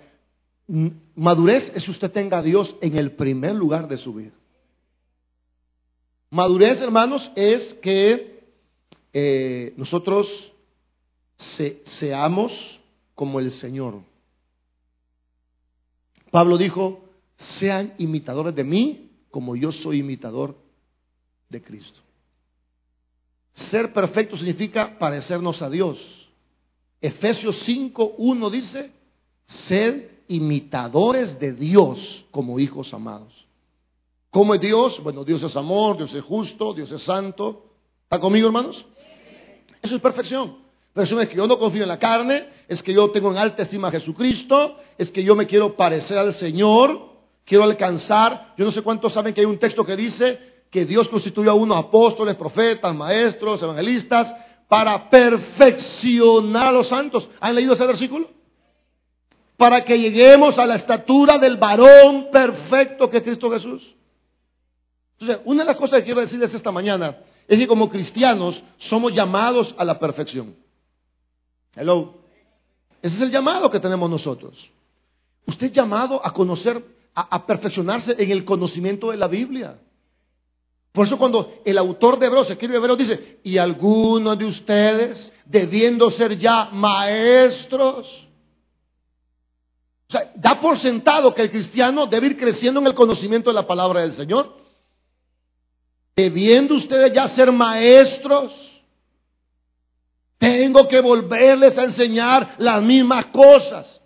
Madurez 1.16 1.72
es 1.76 1.84
que 1.86 1.92
usted 1.92 2.12
tenga 2.12 2.40
a 2.40 2.42
Dios 2.42 2.76
en 2.82 2.98
el 2.98 3.12
primer 3.12 3.56
lugar 3.56 3.88
de 3.88 3.98
su 3.98 4.14
vida. 4.14 4.34
Madurez, 6.30 6.82
hermanos, 6.82 7.32
es 7.36 7.76
que 7.76 8.44
eh, 9.14 9.74
nosotros 9.78 10.53
seamos 11.86 12.80
como 13.16 13.40
el 13.40 13.52
Señor. 13.52 14.02
Pablo 16.32 16.58
dijo, 16.58 17.02
sean 17.36 17.94
imitadores 17.98 18.56
de 18.56 18.64
mí 18.64 19.12
como 19.30 19.56
yo 19.56 19.72
soy 19.72 20.00
imitador 20.00 20.56
de 21.50 21.62
Cristo. 21.62 22.00
Ser 23.52 23.94
perfecto 23.94 24.36
significa 24.36 24.98
parecernos 24.98 25.62
a 25.62 25.70
Dios. 25.70 26.00
Efesios 27.00 27.60
5, 27.60 28.16
1 28.18 28.50
dice, 28.50 28.92
sed 29.46 30.10
imitadores 30.28 31.40
de 31.40 31.54
Dios 31.54 32.26
como 32.32 32.60
hijos 32.60 32.94
amados. 32.94 33.46
¿Cómo 34.32 34.56
es 34.56 34.62
Dios? 34.62 35.02
Bueno, 35.04 35.24
Dios 35.24 35.44
es 35.44 35.56
amor, 35.56 35.98
Dios 35.98 36.14
es 36.16 36.24
justo, 36.24 36.74
Dios 36.74 36.92
es 36.92 37.04
santo. 37.04 37.66
¿Está 38.06 38.20
conmigo, 38.20 38.48
hermanos? 38.48 38.84
Eso 39.82 39.96
es 39.96 40.02
perfección. 40.02 40.63
Perfección 40.94 41.22
es 41.22 41.30
que 41.30 41.38
yo 41.38 41.48
no 41.48 41.58
confío 41.58 41.82
en 41.82 41.90
la 41.90 41.98
carne, 41.98 42.48
es 42.68 42.84
que 42.84 42.94
yo 42.94 43.10
tengo 43.10 43.32
en 43.32 43.38
alta 43.38 43.64
estima 43.64 43.88
a 43.88 43.92
Jesucristo, 43.92 44.78
es 44.96 45.10
que 45.10 45.24
yo 45.24 45.36
me 45.36 45.48
quiero 45.48 45.76
parecer 45.76 46.20
al 46.20 46.36
Señor, 46.36 47.10
quiero 47.46 47.64
alcanzar. 47.64 48.54
Yo 48.58 48.64
no 48.64 48.72
sé 48.72 48.84
cuántos 48.84 49.12
saben 49.12 49.34
que 49.34 49.42
hay 49.42 49.48
un 49.48 49.58
texto 49.58 49.84
que 49.84 49.96
dice 49.96 50.54
que 50.70 50.86
Dios 50.86 51.10
constituyó 51.10 51.50
a 51.50 51.56
unos 51.56 51.78
apóstoles, 51.78 52.36
profetas, 52.36 52.94
maestros, 52.94 53.62
evangelistas, 53.64 54.36
para 54.68 55.10
perfeccionar 55.10 56.68
a 56.68 56.72
los 56.72 56.88
santos. 56.88 57.28
¿Han 57.40 57.56
leído 57.56 57.74
ese 57.74 57.88
versículo? 57.88 58.30
Para 59.58 59.84
que 59.84 59.98
lleguemos 59.98 60.60
a 60.60 60.66
la 60.68 60.76
estatura 60.76 61.40
del 61.40 61.58
varón 61.58 62.28
perfecto 62.32 63.10
que 63.10 63.18
es 63.18 63.24
Cristo 63.24 63.50
Jesús. 63.50 63.96
Entonces, 65.20 65.44
una 65.46 65.64
de 65.64 65.68
las 65.68 65.78
cosas 65.78 66.00
que 66.00 66.06
quiero 66.06 66.22
decirles 66.22 66.54
esta 66.54 66.72
mañana 66.72 67.18
es 67.48 67.58
que 67.58 67.68
como 67.68 67.90
cristianos 67.90 68.62
somos 68.78 69.12
llamados 69.12 69.74
a 69.78 69.86
la 69.86 69.98
perfección. 69.98 70.63
Hello. 71.76 72.16
Ese 73.02 73.18
es 73.18 73.22
el 73.22 73.32
llamado 73.32 73.70
que 73.70 73.80
tenemos 73.80 74.10
nosotros. 74.10 74.70
Usted 75.46 75.68
es 75.68 75.74
llamado 75.74 76.26
a 76.26 76.34
conocer, 76.34 76.84
a, 77.14 77.46
perfeccionarse 77.46 78.16
en 78.18 78.32
el 78.32 78.46
conocimiento 78.46 79.12
de 79.12 79.18
la 79.18 79.28
Biblia. 79.28 79.78
Por 80.92 81.08
eso 81.08 81.18
cuando 81.18 81.62
el 81.66 81.78
autor 81.78 82.20
de 82.20 82.28
Hebreos, 82.28 82.50
escribe 82.50 82.78
Hebreos, 82.78 82.98
dice, 82.98 83.40
y 83.44 83.58
algunos 83.58 84.38
de 84.38 84.46
ustedes, 84.46 85.34
debiendo 85.46 86.12
ser 86.12 86.38
ya 86.38 86.70
maestros, 86.72 88.08
o 90.08 90.12
sea, 90.12 90.32
da 90.36 90.62
por 90.62 90.78
sentado 90.78 91.34
que 91.34 91.42
el 91.42 91.52
cristiano 91.52 92.06
debe 92.06 92.28
ir 92.28 92.38
creciendo 92.38 92.80
en 92.80 92.88
el 92.88 92.94
conocimiento 92.94 93.50
de 93.50 93.56
la 93.56 93.66
palabra 93.66 94.02
del 94.02 94.14
Señor. 94.14 94.56
Debiendo 96.16 96.76
ustedes 96.76 97.12
ya 97.12 97.28
ser 97.28 97.52
maestros, 97.52 98.54
tengo 100.38 100.88
que 100.88 101.02
volverles 101.02 101.78
a 101.78 101.84
enseñar 101.84 102.56
las 102.58 102.82
mismas 102.82 103.28
cosas. 103.28 104.02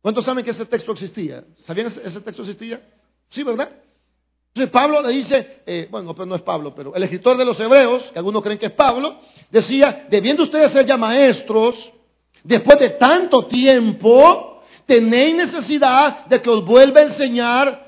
¿Cuántos 0.00 0.24
saben 0.24 0.44
que 0.44 0.50
ese 0.50 0.66
texto 0.66 0.92
existía? 0.92 1.44
¿Sabían 1.64 1.92
que 1.92 2.00
ese 2.06 2.20
texto 2.20 2.42
existía? 2.42 2.80
Sí, 3.30 3.42
¿verdad? 3.42 3.70
Entonces 4.48 4.72
Pablo 4.72 5.02
le 5.02 5.10
dice, 5.10 5.60
eh, 5.66 5.88
bueno, 5.90 6.14
pero 6.14 6.26
no 6.26 6.34
es 6.34 6.42
Pablo, 6.42 6.74
pero 6.74 6.94
el 6.94 7.02
escritor 7.02 7.36
de 7.36 7.44
los 7.44 7.58
Hebreos, 7.60 8.04
que 8.12 8.18
algunos 8.18 8.42
creen 8.42 8.58
que 8.58 8.66
es 8.66 8.72
Pablo, 8.72 9.20
decía, 9.50 10.06
debiendo 10.10 10.42
ustedes 10.42 10.72
ser 10.72 10.86
ya 10.86 10.96
maestros, 10.96 11.92
después 12.42 12.78
de 12.78 12.90
tanto 12.90 13.46
tiempo, 13.46 14.62
tenéis 14.86 15.36
necesidad 15.36 16.26
de 16.26 16.40
que 16.40 16.50
os 16.50 16.64
vuelva 16.64 17.00
a 17.00 17.04
enseñar 17.04 17.86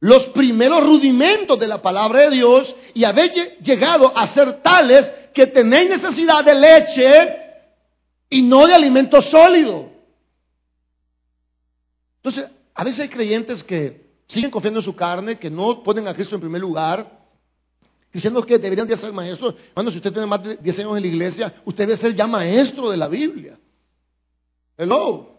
los 0.00 0.24
primeros 0.28 0.82
rudimentos 0.84 1.58
de 1.60 1.68
la 1.68 1.80
palabra 1.80 2.22
de 2.22 2.30
Dios 2.30 2.74
y 2.94 3.04
habéis 3.04 3.32
llegado 3.60 4.12
a 4.16 4.26
ser 4.28 4.60
tales 4.62 5.12
que 5.32 5.46
tenéis 5.46 5.90
necesidad 5.90 6.44
de 6.44 6.54
leche 6.54 7.36
y 8.28 8.42
no 8.42 8.66
de 8.66 8.74
alimento 8.74 9.20
sólido. 9.20 9.90
Entonces, 12.16 12.50
a 12.74 12.84
veces 12.84 13.00
hay 13.00 13.08
creyentes 13.08 13.62
que 13.64 14.06
siguen 14.28 14.50
confiando 14.50 14.80
en 14.80 14.84
su 14.84 14.94
carne, 14.94 15.38
que 15.38 15.50
no 15.50 15.82
ponen 15.82 16.08
a 16.08 16.14
Cristo 16.14 16.34
en 16.34 16.40
primer 16.40 16.60
lugar, 16.60 17.20
diciendo 18.12 18.44
que 18.44 18.58
deberían 18.58 18.86
de 18.86 18.96
ser 18.96 19.12
maestros. 19.12 19.54
Bueno, 19.74 19.90
si 19.90 19.98
usted 19.98 20.12
tiene 20.12 20.26
más 20.26 20.42
de 20.42 20.56
10 20.56 20.78
años 20.80 20.96
en 20.96 21.02
la 21.02 21.08
iglesia, 21.08 21.54
usted 21.64 21.86
debe 21.86 21.96
ser 21.96 22.14
ya 22.14 22.26
maestro 22.26 22.90
de 22.90 22.96
la 22.96 23.08
Biblia. 23.08 23.58
Hello. 24.76 25.32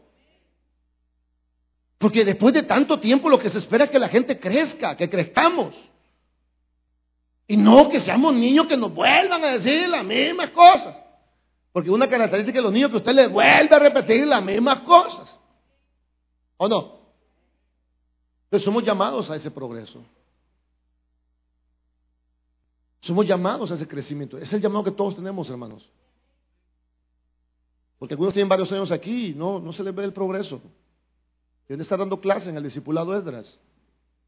Porque 1.98 2.26
después 2.26 2.54
de 2.54 2.64
tanto 2.64 3.00
tiempo 3.00 3.30
lo 3.30 3.40
que 3.40 3.50
se 3.50 3.60
espera 3.60 3.86
es 3.86 3.90
que 3.90 4.00
la 4.00 4.10
gente 4.10 4.38
crezca, 4.38 4.98
que 4.98 5.10
crezcamos. 5.10 5.74
Y 7.48 7.58
no 7.58 7.90
que 7.90 8.00
seamos 8.00 8.34
niños 8.34 8.68
que 8.68 8.78
nos 8.78 8.94
vuelvan 8.94 9.44
a 9.44 9.52
decir 9.58 9.90
las 9.90 10.04
mismas 10.04 10.50
cosas. 10.52 10.98
Porque 11.72 11.90
una 11.90 12.08
característica 12.08 12.60
de 12.60 12.64
los 12.64 12.72
niños 12.72 12.88
es 12.88 12.92
que 12.92 12.98
usted 12.98 13.14
les 13.14 13.32
vuelve 13.32 13.76
a 13.76 13.80
repetir 13.80 14.28
las 14.28 14.44
mismas 14.44 14.80
cosas. 14.82 15.38
¿O 16.58 16.68
no? 16.68 17.00
Entonces 18.46 18.64
somos 18.64 18.84
llamados 18.84 19.30
a 19.32 19.36
ese 19.36 19.50
progreso. 19.52 20.04
Somos 23.02 23.26
llamados 23.26 23.72
a 23.72 23.76
ese 23.76 23.88
crecimiento. 23.88 24.38
Es 24.38 24.54
el 24.54 24.62
llamado 24.62 24.86
que 24.86 24.92
todos 24.92 25.16
tenemos, 25.16 25.50
hermanos. 25.50 25.90
Porque 28.00 28.14
algunos 28.14 28.34
tienen 28.34 28.50
varios 28.50 28.72
años 28.72 28.92
aquí 28.92 29.28
y 29.28 29.34
no, 29.34 29.60
no 29.60 29.74
se 29.74 29.84
les 29.84 29.94
ve 29.94 30.04
el 30.06 30.14
progreso. 30.14 30.62
Deben 31.68 31.82
estar 31.82 31.98
dando 31.98 32.22
clase 32.22 32.50
en 32.50 32.58
el 32.58 32.64
discipulado 32.64 33.18
Esdras. 33.18 33.60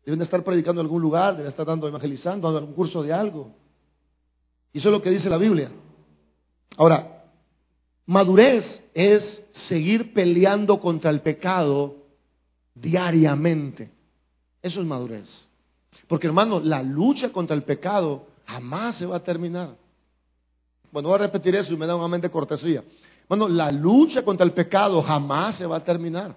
Deben 0.05 0.21
estar 0.21 0.43
predicando 0.43 0.81
en 0.81 0.85
algún 0.85 1.01
lugar, 1.01 1.35
deben 1.35 1.49
estar 1.49 1.65
dando 1.65 1.87
evangelizando, 1.87 2.47
dando 2.47 2.59
algún 2.59 2.75
curso 2.75 3.01
de 3.01 3.11
algo. 3.11 3.51
Y 4.71 4.77
eso 4.77 4.89
es 4.89 4.93
lo 4.93 5.01
que 5.01 5.09
dice 5.09 5.29
la 5.29 5.37
Biblia. 5.37 5.71
Ahora, 6.77 7.23
madurez 8.05 8.87
es 8.93 9.43
seguir 9.51 10.13
peleando 10.13 10.79
contra 10.79 11.09
el 11.09 11.21
pecado 11.21 11.95
diariamente. 12.75 13.91
Eso 14.61 14.81
es 14.81 14.85
madurez. 14.85 15.47
Porque 16.07 16.27
hermano, 16.27 16.59
la 16.59 16.83
lucha 16.83 17.31
contra 17.31 17.55
el 17.55 17.63
pecado 17.63 18.27
jamás 18.45 18.97
se 18.97 19.05
va 19.05 19.15
a 19.15 19.23
terminar. 19.23 19.75
Bueno, 20.91 21.09
voy 21.09 21.15
a 21.15 21.19
repetir 21.23 21.55
eso 21.55 21.73
y 21.73 21.77
me 21.77 21.87
da 21.87 21.95
un 21.95 22.03
amén 22.03 22.21
de 22.21 22.29
cortesía. 22.29 22.83
Bueno, 23.27 23.47
la 23.47 23.71
lucha 23.71 24.23
contra 24.23 24.45
el 24.45 24.53
pecado 24.53 25.01
jamás 25.01 25.55
se 25.55 25.65
va 25.65 25.77
a 25.77 25.83
terminar. 25.83 26.35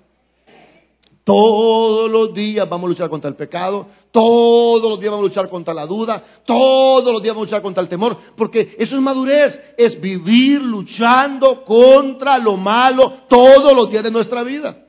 Todos 1.29 2.11
los 2.11 2.33
días 2.33 2.67
vamos 2.67 2.87
a 2.87 2.89
luchar 2.89 3.11
contra 3.11 3.29
el 3.29 3.37
pecado, 3.37 3.87
todos 4.11 4.89
los 4.89 4.99
días 4.99 5.11
vamos 5.11 5.27
a 5.27 5.29
luchar 5.29 5.51
contra 5.51 5.75
la 5.75 5.85
duda, 5.85 6.25
todos 6.47 7.13
los 7.13 7.23
días 7.23 7.35
vamos 7.35 7.49
a 7.49 7.51
luchar 7.51 7.61
contra 7.61 7.83
el 7.83 7.89
temor, 7.91 8.17
porque 8.35 8.75
eso 8.79 8.97
es 8.97 9.03
madurez, 9.03 9.61
es 9.77 10.01
vivir 10.01 10.63
luchando 10.63 11.67
contra 11.67 12.39
lo 12.39 12.57
malo 12.57 13.25
todos 13.29 13.77
los 13.77 13.91
días 13.91 14.05
de 14.05 14.11
nuestra 14.11 14.43
vida. 14.43 14.87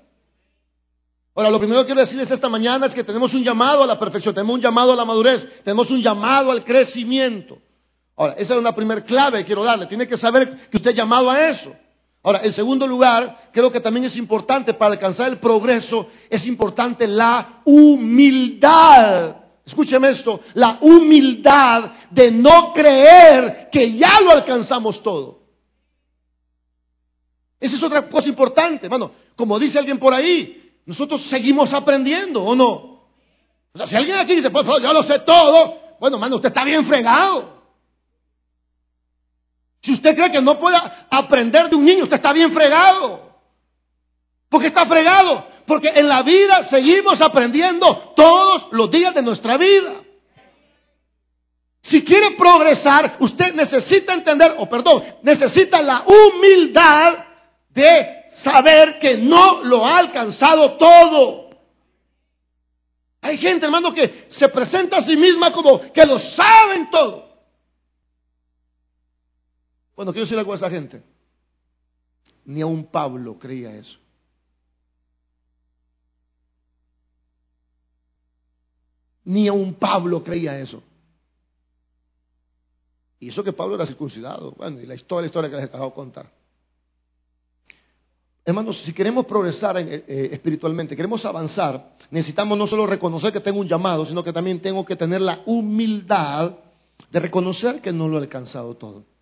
Ahora, 1.35 1.49
lo 1.49 1.59
primero 1.59 1.81
que 1.81 1.87
quiero 1.87 1.99
decirles 1.99 2.31
esta 2.31 2.47
mañana 2.47 2.85
es 2.85 2.95
que 2.95 3.03
tenemos 3.03 3.33
un 3.33 3.43
llamado 3.43 3.83
a 3.83 3.87
la 3.87 3.99
perfección, 3.99 4.33
tenemos 4.33 4.55
un 4.55 4.61
llamado 4.61 4.93
a 4.93 4.95
la 4.95 5.03
madurez, 5.03 5.45
tenemos 5.65 5.91
un 5.91 6.01
llamado 6.01 6.51
al 6.51 6.63
crecimiento. 6.63 7.57
Ahora, 8.15 8.35
esa 8.37 8.53
es 8.53 8.59
una 8.61 8.73
primera 8.73 9.03
clave 9.03 9.39
que 9.39 9.45
quiero 9.45 9.65
darle. 9.65 9.87
Tiene 9.87 10.07
que 10.07 10.15
saber 10.15 10.69
que 10.69 10.77
usted 10.77 10.91
es 10.91 10.95
llamado 10.95 11.29
a 11.29 11.49
eso. 11.49 11.75
Ahora, 12.21 12.41
en 12.43 12.51
segundo 12.51 12.85
lugar, 12.85 13.49
creo 13.53 13.71
que 13.71 13.79
también 13.79 14.05
es 14.05 14.17
importante 14.17 14.73
para 14.73 14.93
alcanzar 14.93 15.29
el 15.29 15.39
progreso, 15.39 16.07
es 16.29 16.45
importante 16.47 17.07
la 17.07 17.61
humildad. 17.63 19.35
Escúcheme 19.65 20.09
esto, 20.09 20.41
la 20.55 20.79
humildad 20.81 21.91
de 22.09 22.31
no 22.31 22.73
creer 22.73 23.69
que 23.71 23.93
ya 23.93 24.19
lo 24.21 24.31
alcanzamos 24.31 25.01
todo. 25.01 25.39
Esa 27.59 27.75
es 27.75 27.83
otra 27.83 28.09
cosa 28.09 28.27
importante, 28.27 28.87
bueno, 28.87 29.11
como 29.35 29.59
dice 29.59 29.79
alguien 29.79 29.99
por 29.99 30.13
ahí, 30.13 30.73
nosotros 30.85 31.21
seguimos 31.21 31.73
aprendiendo, 31.73 32.43
¿o 32.43 32.55
no? 32.55 32.65
O 33.73 33.77
sea, 33.77 33.87
si 33.87 33.95
alguien 33.95 34.17
aquí 34.17 34.35
dice, 34.35 34.49
pues, 34.49 34.65
pues 34.65 34.81
yo 34.81 34.91
lo 34.91 35.03
sé 35.03 35.19
todo, 35.19 35.77
bueno, 35.99 36.17
hermano, 36.17 36.37
usted 36.37 36.49
está 36.49 36.63
bien 36.63 36.85
fregado. 36.85 37.58
Si 39.81 39.93
usted 39.93 40.15
cree 40.15 40.31
que 40.31 40.41
no 40.41 40.59
puede 40.59 40.77
aprender 41.09 41.69
de 41.69 41.75
un 41.75 41.85
niño, 41.85 42.03
usted 42.03 42.17
está 42.17 42.33
bien 42.33 42.51
fregado. 42.51 43.29
Porque 44.49 44.67
está 44.67 44.85
fregado. 44.85 45.45
Porque 45.65 45.89
en 45.95 46.07
la 46.07 46.23
vida 46.23 46.65
seguimos 46.65 47.21
aprendiendo 47.21 48.13
todos 48.15 48.67
los 48.71 48.89
días 48.91 49.13
de 49.13 49.21
nuestra 49.21 49.57
vida. 49.57 49.93
Si 51.81 52.03
quiere 52.03 52.31
progresar, 52.31 53.17
usted 53.19 53.53
necesita 53.53 54.13
entender, 54.13 54.55
o 54.57 54.69
perdón, 54.69 55.03
necesita 55.23 55.81
la 55.81 56.03
humildad 56.05 57.25
de 57.69 58.25
saber 58.43 58.99
que 58.99 59.17
no 59.17 59.63
lo 59.63 59.85
ha 59.85 59.99
alcanzado 59.99 60.73
todo. 60.73 61.49
Hay 63.21 63.37
gente, 63.37 63.65
hermano, 63.65 63.93
que 63.93 64.25
se 64.29 64.49
presenta 64.49 64.97
a 64.97 65.03
sí 65.03 65.15
misma 65.15 65.51
como 65.51 65.79
que 65.91 66.05
lo 66.05 66.19
saben 66.19 66.89
todo. 66.89 67.28
Bueno, 69.99 70.13
quiero 70.13 70.27
decir 70.27 70.39
algo 70.39 70.53
a 70.53 70.55
esa 70.55 70.69
gente. 70.69 71.03
Ni 72.45 72.61
a 72.61 72.65
un 72.65 72.85
Pablo 72.85 73.37
creía 73.37 73.75
eso. 73.75 73.99
Ni 79.25 79.49
a 79.49 79.51
un 79.51 79.73
Pablo 79.73 80.23
creía 80.23 80.57
eso. 80.57 80.81
Y 83.19 83.27
eso 83.27 83.43
que 83.43 83.51
Pablo 83.51 83.75
era 83.75 83.85
circuncidado. 83.85 84.53
Bueno, 84.53 84.79
y 84.79 84.85
la 84.85 84.95
historia, 84.95 85.23
la 85.23 85.27
historia 85.27 85.49
que 85.49 85.57
les 85.57 85.65
acabo 85.65 85.87
de 85.87 85.93
contar. 85.93 86.31
Hermanos, 88.45 88.77
si 88.77 88.93
queremos 88.93 89.25
progresar 89.25 89.79
eh, 89.79 90.05
eh, 90.07 90.29
espiritualmente, 90.31 90.95
queremos 90.95 91.25
avanzar, 91.25 91.97
necesitamos 92.09 92.57
no 92.57 92.67
solo 92.67 92.87
reconocer 92.87 93.33
que 93.33 93.41
tengo 93.41 93.59
un 93.59 93.67
llamado, 93.67 94.05
sino 94.05 94.23
que 94.23 94.31
también 94.31 94.61
tengo 94.61 94.85
que 94.85 94.95
tener 94.95 95.19
la 95.19 95.41
humildad 95.45 96.53
de 97.11 97.19
reconocer 97.19 97.81
que 97.81 97.91
no 97.91 98.07
lo 98.07 98.17
he 98.17 98.21
alcanzado 98.21 98.77
todo. 98.77 99.18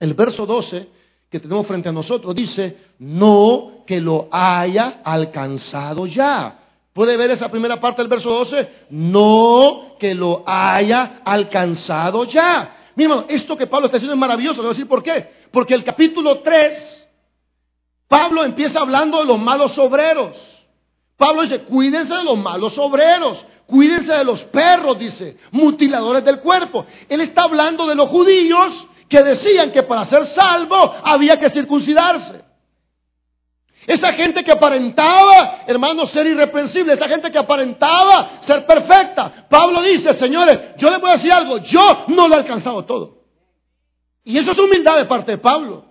El 0.00 0.14
verso 0.14 0.46
12 0.46 0.88
que 1.28 1.40
tenemos 1.40 1.66
frente 1.66 1.88
a 1.88 1.92
nosotros 1.92 2.34
dice, 2.34 2.76
no 2.98 3.82
que 3.86 4.00
lo 4.00 4.28
haya 4.30 5.00
alcanzado 5.04 6.06
ya, 6.06 6.66
¿Puede 6.96 7.18
ver 7.18 7.30
esa 7.30 7.50
primera 7.50 7.78
parte 7.78 8.00
del 8.00 8.08
verso 8.08 8.30
12? 8.30 8.86
No 8.88 9.96
que 10.00 10.14
lo 10.14 10.42
haya 10.46 11.20
alcanzado 11.26 12.24
ya. 12.24 12.74
Mira, 12.94 13.26
esto 13.28 13.54
que 13.54 13.66
Pablo 13.66 13.84
está 13.84 13.98
diciendo 13.98 14.14
es 14.14 14.18
maravilloso. 14.18 14.62
Le 14.62 14.68
voy 14.68 14.68
a 14.68 14.70
decir 14.70 14.88
por 14.88 15.02
qué. 15.02 15.30
Porque 15.52 15.74
el 15.74 15.84
capítulo 15.84 16.38
3, 16.38 17.06
Pablo 18.08 18.42
empieza 18.44 18.80
hablando 18.80 19.18
de 19.18 19.26
los 19.26 19.38
malos 19.38 19.76
obreros. 19.76 20.38
Pablo 21.18 21.42
dice, 21.42 21.64
cuídense 21.64 22.14
de 22.14 22.24
los 22.24 22.38
malos 22.38 22.78
obreros, 22.78 23.44
cuídense 23.66 24.14
de 24.14 24.24
los 24.24 24.44
perros, 24.44 24.98
dice, 24.98 25.36
mutiladores 25.50 26.24
del 26.24 26.40
cuerpo. 26.40 26.86
Él 27.10 27.20
está 27.20 27.42
hablando 27.42 27.86
de 27.86 27.94
los 27.94 28.08
judíos 28.08 28.86
que 29.08 29.22
decían 29.22 29.72
que 29.72 29.82
para 29.82 30.04
ser 30.04 30.26
salvo 30.26 30.94
había 31.02 31.38
que 31.38 31.50
circuncidarse. 31.50 32.44
Esa 33.86 34.12
gente 34.14 34.42
que 34.42 34.50
aparentaba, 34.50 35.62
hermano, 35.66 36.06
ser 36.06 36.26
irreprensible, 36.26 36.94
esa 36.94 37.08
gente 37.08 37.30
que 37.30 37.38
aparentaba 37.38 38.40
ser 38.40 38.66
perfecta. 38.66 39.46
Pablo 39.48 39.80
dice, 39.80 40.12
señores, 40.14 40.58
yo 40.76 40.90
les 40.90 41.00
voy 41.00 41.10
a 41.10 41.14
decir 41.14 41.32
algo, 41.32 41.58
yo 41.58 42.04
no 42.08 42.26
lo 42.26 42.34
he 42.34 42.38
alcanzado 42.38 42.84
todo. 42.84 43.22
Y 44.24 44.38
eso 44.38 44.50
es 44.50 44.58
humildad 44.58 44.96
de 44.96 45.04
parte 45.04 45.32
de 45.32 45.38
Pablo. 45.38 45.85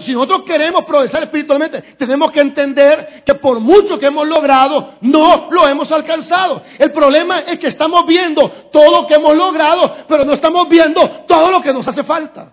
Si 0.00 0.12
nosotros 0.12 0.42
queremos 0.42 0.84
progresar 0.84 1.22
espiritualmente, 1.22 1.82
tenemos 1.98 2.30
que 2.30 2.40
entender 2.40 3.22
que 3.24 3.34
por 3.34 3.58
mucho 3.60 3.98
que 3.98 4.06
hemos 4.06 4.26
logrado, 4.28 4.94
no 5.00 5.48
lo 5.50 5.66
hemos 5.66 5.90
alcanzado. 5.90 6.62
El 6.78 6.92
problema 6.92 7.40
es 7.40 7.58
que 7.58 7.68
estamos 7.68 8.06
viendo 8.06 8.48
todo 8.72 9.02
lo 9.02 9.06
que 9.06 9.14
hemos 9.14 9.36
logrado, 9.36 9.96
pero 10.06 10.24
no 10.24 10.34
estamos 10.34 10.68
viendo 10.68 11.08
todo 11.26 11.50
lo 11.50 11.60
que 11.60 11.72
nos 11.72 11.86
hace 11.88 12.04
falta. 12.04 12.52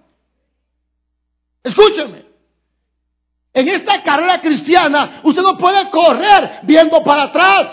Escúcheme. 1.64 2.26
En 3.54 3.68
esta 3.68 4.04
carrera 4.04 4.40
cristiana, 4.40 5.22
usted 5.24 5.42
no 5.42 5.58
puede 5.58 5.90
correr 5.90 6.60
viendo 6.64 7.04
para 7.04 7.24
atrás. 7.24 7.70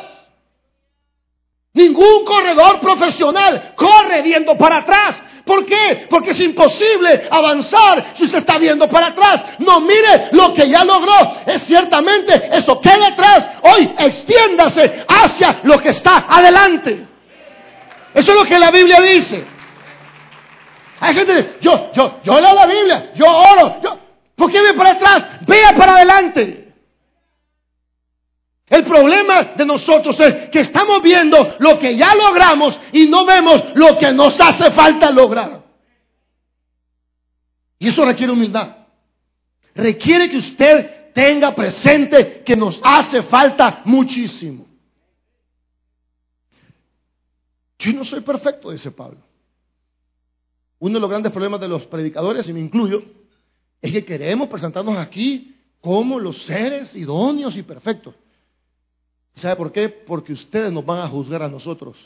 Ningún 1.75 2.25
corredor 2.25 2.81
profesional 2.81 3.75
corre 3.77 4.23
viendo 4.23 4.57
para 4.57 4.79
atrás. 4.79 5.17
¿Por 5.45 5.67
qué? 5.67 6.07
Porque 6.09 6.31
es 6.31 6.41
imposible 6.41 7.29
avanzar 7.31 8.13
si 8.17 8.25
usted 8.25 8.39
está 8.39 8.59
viendo 8.59 8.89
para 8.89 9.09
atrás. 9.09 9.43
No 9.59 9.81
mire 9.81 10.29
lo 10.33 10.55
que 10.55 10.69
ya 10.69 10.85
logró. 10.85 11.37
Es 11.47 11.63
ciertamente 11.65 12.49
eso 12.53 12.81
queda 12.81 13.09
atrás. 13.09 13.51
Hoy 13.63 13.95
extiéndase 13.99 15.05
hacia 15.07 15.61
lo 15.65 15.79
que 15.81 15.91
está 15.91 16.27
adelante. 16.29 17.07
Eso 18.15 18.33
es 18.33 18.39
lo 18.39 18.45
que 18.45 18.59
la 18.59 18.71
Biblia 18.71 19.01
dice. 19.03 19.45
Hay 21.01 21.15
gente, 21.15 21.57
yo, 21.61 21.91
yo, 21.93 22.21
yo 22.23 22.41
leo 22.41 22.55
la 22.55 22.67
Biblia, 22.67 23.11
yo 23.15 23.27
oro, 23.27 23.77
yo, 23.83 23.99
¿Por 24.37 24.51
qué 24.51 24.61
ve 24.63 24.75
para 24.75 24.91
atrás? 24.91 25.25
Vea 25.47 25.77
para 25.77 25.97
adelante. 25.97 26.64
El 28.67 28.85
problema 28.85 29.45
de 29.57 29.67
nosotros 29.67 30.19
es 30.21 30.49
que 30.49 30.61
estamos 30.61 31.03
viendo 31.03 31.57
lo 31.59 31.79
que 31.79 31.97
ya 31.97 32.15
logramos 32.15 32.81
y 32.93 33.07
no 33.07 33.27
vemos 33.27 33.63
lo 33.75 33.99
que 33.99 34.13
nos 34.13 34.41
hace 34.41 34.71
falta 34.71 35.11
lograr. 35.11 35.63
Y 37.79 37.89
eso 37.89 38.05
requiere 38.05 38.33
humildad. 38.33 38.77
Requiere 39.75 40.31
que 40.31 40.39
usted 40.39 41.13
tenga 41.13 41.55
presente 41.55 42.43
que 42.43 42.57
nos 42.57 42.81
hace 42.83 43.23
falta 43.25 43.83
muchísimo. 43.85 44.67
Yo 47.79 47.93
no 47.93 48.05
soy 48.05 48.21
perfecto, 48.21 48.71
dice 48.71 48.91
Pablo. 48.91 49.19
Uno 50.79 50.95
de 50.95 51.01
los 51.01 51.11
grandes 51.11 51.33
problemas 51.33 51.61
de 51.61 51.69
los 51.69 51.85
predicadores, 51.87 52.49
y 52.49 52.53
me 52.55 52.61
incluyo, 52.61 53.03
es 53.83 53.93
que 53.93 54.05
queremos 54.05 54.49
presentarnos 54.49 54.97
aquí 54.97 55.55
como 55.81 56.19
los 56.19 56.45
seres 56.45 56.95
idóneos 56.97 57.57
y 57.57 57.63
perfectos. 57.63 58.15
¿Sabe 59.35 59.57
por 59.57 59.73
qué? 59.73 59.89
Porque 59.89 60.33
ustedes 60.33 60.73
nos 60.73 60.85
van 60.85 61.01
a 61.01 61.09
juzgar 61.09 61.43
a 61.43 61.49
nosotros 61.49 61.97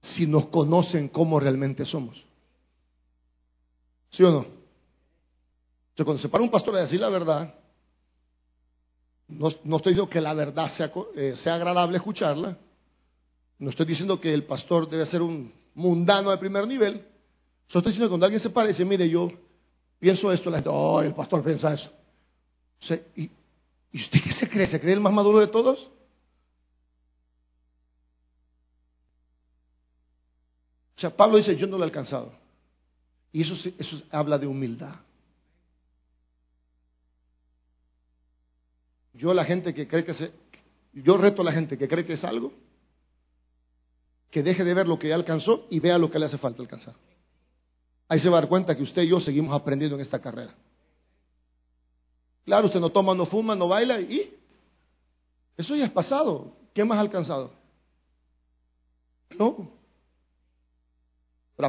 si 0.00 0.26
nos 0.26 0.46
conocen 0.46 1.08
como 1.08 1.38
realmente 1.38 1.84
somos. 1.84 2.22
¿Sí 4.10 4.22
o 4.22 4.30
no? 4.30 4.46
Entonces, 5.90 6.04
cuando 6.04 6.22
se 6.22 6.28
para 6.28 6.44
un 6.44 6.50
pastor 6.50 6.76
a 6.76 6.80
decir 6.80 7.00
la 7.00 7.08
verdad, 7.08 7.54
no, 9.28 9.48
estoy 9.48 9.92
diciendo 9.92 10.08
que 10.08 10.20
la 10.20 10.34
verdad 10.34 10.68
sea, 10.68 10.92
eh, 11.16 11.34
sea 11.36 11.54
agradable 11.54 11.96
escucharla, 11.96 12.56
no 13.58 13.70
estoy 13.70 13.86
diciendo 13.86 14.20
que 14.20 14.32
el 14.32 14.44
pastor 14.44 14.88
debe 14.88 15.06
ser 15.06 15.22
un 15.22 15.52
mundano 15.74 16.30
de 16.30 16.38
primer 16.38 16.66
nivel, 16.66 17.04
solo 17.68 17.80
estoy 17.80 17.92
diciendo 17.92 18.06
que 18.06 18.10
cuando 18.10 18.26
alguien 18.26 18.40
se 18.40 18.50
para 18.50 18.66
y 18.66 18.72
dice, 18.72 18.84
mire, 18.84 19.08
yo 19.08 19.30
pienso 19.98 20.32
esto, 20.32 20.50
la 20.50 20.58
gente, 20.58 20.70
oh, 20.72 21.00
el 21.00 21.14
pastor 21.14 21.42
piensa 21.42 21.72
eso. 21.72 21.90
¿y, 23.16 23.30
usted 23.94 24.20
qué 24.22 24.32
se 24.32 24.48
cree? 24.48 24.66
¿Se 24.66 24.80
cree 24.80 24.94
el 24.94 25.00
más 25.00 25.12
maduro 25.12 25.38
de 25.38 25.46
todos? 25.46 25.90
Sea, 31.02 31.16
Pablo 31.16 31.36
dice, 31.36 31.56
yo 31.56 31.66
no 31.66 31.76
lo 31.76 31.84
he 31.84 31.86
alcanzado. 31.86 32.32
Y 33.32 33.42
eso, 33.42 33.54
eso 33.78 34.02
habla 34.10 34.38
de 34.38 34.46
humildad. 34.46 34.94
Yo 39.14 39.34
la 39.34 39.44
gente 39.44 39.74
que 39.74 39.86
cree 39.88 40.04
que 40.04 40.14
se, 40.14 40.32
yo 40.92 41.16
reto 41.16 41.42
a 41.42 41.44
la 41.44 41.52
gente 41.52 41.76
que 41.76 41.88
cree 41.88 42.04
que 42.04 42.14
es 42.14 42.24
algo, 42.24 42.52
que 44.30 44.42
deje 44.42 44.64
de 44.64 44.74
ver 44.74 44.86
lo 44.86 44.98
que 44.98 45.08
ya 45.08 45.14
alcanzó 45.14 45.66
y 45.70 45.80
vea 45.80 45.98
lo 45.98 46.10
que 46.10 46.18
le 46.18 46.26
hace 46.26 46.38
falta 46.38 46.62
alcanzar. 46.62 46.94
Ahí 48.08 48.18
se 48.18 48.28
va 48.28 48.38
a 48.38 48.40
dar 48.42 48.48
cuenta 48.48 48.76
que 48.76 48.82
usted 48.82 49.02
y 49.02 49.08
yo 49.08 49.20
seguimos 49.20 49.54
aprendiendo 49.54 49.96
en 49.96 50.02
esta 50.02 50.20
carrera. 50.20 50.54
Claro, 52.44 52.66
usted 52.66 52.80
no 52.80 52.90
toma, 52.90 53.14
no 53.14 53.26
fuma, 53.26 53.54
no 53.54 53.68
baila 53.68 54.00
y 54.00 54.34
eso 55.56 55.74
ya 55.76 55.86
es 55.86 55.92
pasado. 55.92 56.56
¿Qué 56.74 56.84
más 56.84 56.98
ha 56.98 57.02
alcanzado? 57.02 57.52
No. 59.38 59.81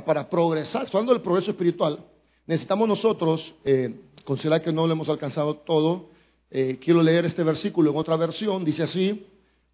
Para, 0.01 0.29
progresar, 0.29 0.87
hablando 0.87 1.13
del 1.13 1.21
progreso 1.21 1.51
espiritual, 1.51 2.05
necesitamos 2.47 2.87
nosotros 2.87 3.53
eh, 3.63 4.01
considerar 4.25 4.61
que 4.61 4.71
no 4.71 4.87
lo 4.87 4.93
hemos 4.93 5.09
alcanzado 5.09 5.55
todo. 5.57 6.09
Eh, 6.49 6.79
quiero 6.81 7.01
leer 7.01 7.25
este 7.25 7.43
versículo 7.43 7.91
en 7.91 7.97
otra 7.97 8.17
versión. 8.17 8.65
Dice 8.65 8.83
así, 8.83 9.27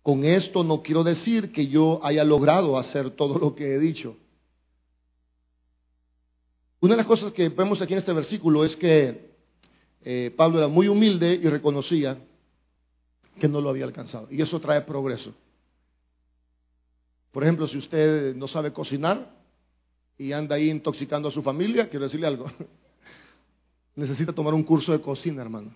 con 0.04 0.26
esto 0.26 0.64
no 0.64 0.82
quiero 0.82 1.04
decir 1.04 1.52
que 1.52 1.68
yo 1.68 2.00
haya 2.04 2.24
logrado 2.24 2.78
hacer 2.78 3.12
todo 3.12 3.38
lo 3.40 3.56
que 3.56 3.74
he 3.74 3.80
dicho 3.80 4.16
una 6.82 6.94
de 6.94 6.98
las 6.98 7.08
cosas 7.08 7.34
que 7.34 7.50
vemos 7.50 7.82
aquí 7.82 7.94
en 7.94 8.00
este 8.00 8.14
versículo 8.14 8.64
es 8.64 8.76
que 8.76 9.32
eh, 10.02 10.34
Pablo 10.36 10.60
era 10.60 10.70
muy 10.70 10.88
humilde 10.88 11.34
y 11.34 11.50
reconocía 11.50 12.18
que 13.38 13.50
no 13.50 13.60
lo 13.60 13.70
había 13.70 13.84
alcanzado. 13.84 14.28
Y 14.32 14.42
eso 14.42 14.62
trae 14.62 14.82
progreso. 14.82 15.34
Por 17.32 17.44
ejemplo, 17.44 17.68
si 17.68 17.78
usted 17.78 18.34
no 18.36 18.48
sabe 18.48 18.72
cocinar 18.72 19.30
y 20.20 20.34
anda 20.34 20.56
ahí 20.56 20.70
intoxicando 20.70 21.30
a 21.30 21.32
su 21.32 21.42
familia, 21.42 21.90
quiero 21.90 22.04
decirle 22.04 22.28
algo. 22.28 22.52
Necesita 23.96 24.34
tomar 24.34 24.54
un 24.54 24.64
curso 24.64 24.92
de 24.92 25.00
cocina, 25.02 25.42
hermano. 25.42 25.74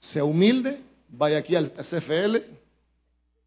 Sea 0.00 0.24
humilde, 0.24 0.80
vaya 1.10 1.38
aquí 1.38 1.54
al 1.54 1.72
CFL, 1.72 2.38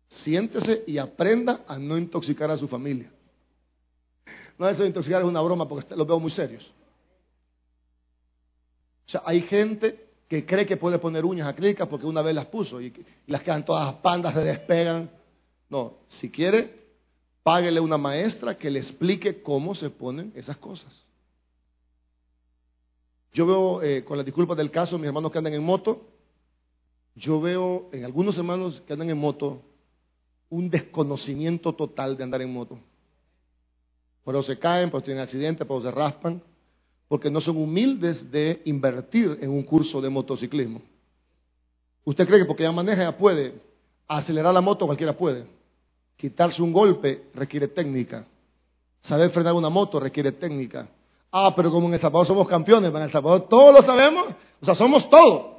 siéntese 0.08 0.84
y 0.86 1.00
aprenda 1.00 1.66
a 1.68 1.80
no 1.80 1.98
intoxicar 1.98 2.52
a 2.52 2.58
su 2.58 2.68
familia. 2.68 3.12
No, 4.58 4.70
eso 4.70 4.84
de 4.84 4.90
intoxicar 4.90 5.24
es 5.24 5.28
una 5.28 5.42
broma 5.42 5.68
porque 5.68 5.96
los 5.96 6.08
veo 6.08 6.20
muy 6.20 6.32
serios. 6.32 6.64
O 9.08 9.10
sea, 9.10 9.24
hay 9.26 9.42
gente 9.42 10.10
que 10.30 10.46
cree 10.46 10.68
que 10.68 10.78
puede 10.78 11.00
poner 11.00 11.26
uñas 11.26 11.48
acrílicas 11.48 11.88
porque 11.88 12.06
una 12.06 12.22
vez 12.22 12.36
las 12.36 12.46
puso 12.46 12.80
y, 12.80 12.94
las 13.26 13.42
quedan 13.42 13.66
todas 13.66 13.96
pandas, 13.96 14.36
se 14.36 14.42
despegan. 14.42 15.10
No, 15.70 15.98
si 16.08 16.30
quiere, 16.30 16.85
páguele 17.46 17.80
una 17.80 18.00
maestra 18.00 18.58
que 18.58 18.72
le 18.72 18.80
explique 18.80 19.44
cómo 19.44 19.76
se 19.76 19.92
ponen 19.92 20.34
esas 20.36 20.58
cosas. 20.58 20.92
Yo 23.34 23.46
veo, 23.46 23.84
eh, 23.84 24.04
con 24.04 24.18
las 24.18 24.26
disculpas 24.26 24.58
del 24.58 24.72
caso, 24.72 24.98
mis 24.98 25.06
hermanos 25.06 25.32
que 25.32 25.38
andan 25.38 25.54
en 25.54 25.64
moto, 25.64 26.08
yo 27.14 27.40
veo 27.40 27.88
en 27.92 28.04
algunos 28.04 28.36
hermanos 28.36 28.82
que 28.88 28.94
andan 28.94 29.12
en 29.12 29.20
moto 29.20 29.62
un 30.50 30.72
desconocimiento 30.72 31.72
total 31.76 32.18
de 32.18 32.24
andar 32.24 32.42
en 32.42 32.52
moto. 32.52 32.80
Pero 34.26 34.42
se 34.42 34.58
caen, 34.58 34.90
pues 34.90 35.04
tienen 35.04 35.22
accidentes, 35.22 35.68
pues 35.68 35.84
se 35.84 35.92
raspan, 35.92 36.42
porque 37.08 37.30
no 37.30 37.40
son 37.42 37.58
humildes 37.58 38.32
de 38.32 38.64
invertir 38.66 39.38
en 39.40 39.52
un 39.52 39.62
curso 39.62 40.02
de 40.02 40.10
motociclismo. 40.10 40.82
¿Usted 42.06 42.26
cree 42.26 42.40
que 42.40 42.46
porque 42.46 42.64
ya 42.64 42.72
maneja 42.72 43.04
ya 43.04 43.16
puede? 43.16 43.62
Acelerar 44.08 44.52
la 44.52 44.62
moto 44.62 44.88
cualquiera 44.88 45.16
puede. 45.16 45.54
Quitarse 46.18 46.62
un 46.62 46.72
golpe 46.72 47.30
requiere 47.34 47.68
técnica. 47.68 48.26
Saber 49.02 49.30
frenar 49.32 49.54
una 49.54 49.70
moto 49.70 50.00
requiere 50.00 50.32
técnica. 50.32 50.88
Ah, 51.32 51.54
pero 51.56 51.70
como 51.70 51.88
en 51.88 51.96
El 51.96 52.00
Salvador 52.00 52.26
somos 52.26 52.48
campeones, 52.48 52.94
en 52.94 53.02
El 53.02 53.12
Salvador 53.12 53.48
todos 53.50 53.74
lo 53.74 53.82
sabemos. 53.82 54.26
O 54.62 54.66
sea, 54.66 54.76
somos 54.76 55.10
todos. 55.10 55.56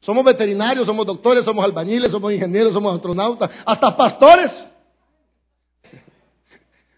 Somos 0.00 0.24
veterinarios, 0.24 0.84
somos 0.84 1.06
doctores, 1.06 1.44
somos 1.44 1.64
albañiles, 1.64 2.10
somos 2.10 2.32
ingenieros, 2.32 2.72
somos 2.72 2.94
astronautas, 2.94 3.50
hasta 3.64 3.96
pastores. 3.96 4.50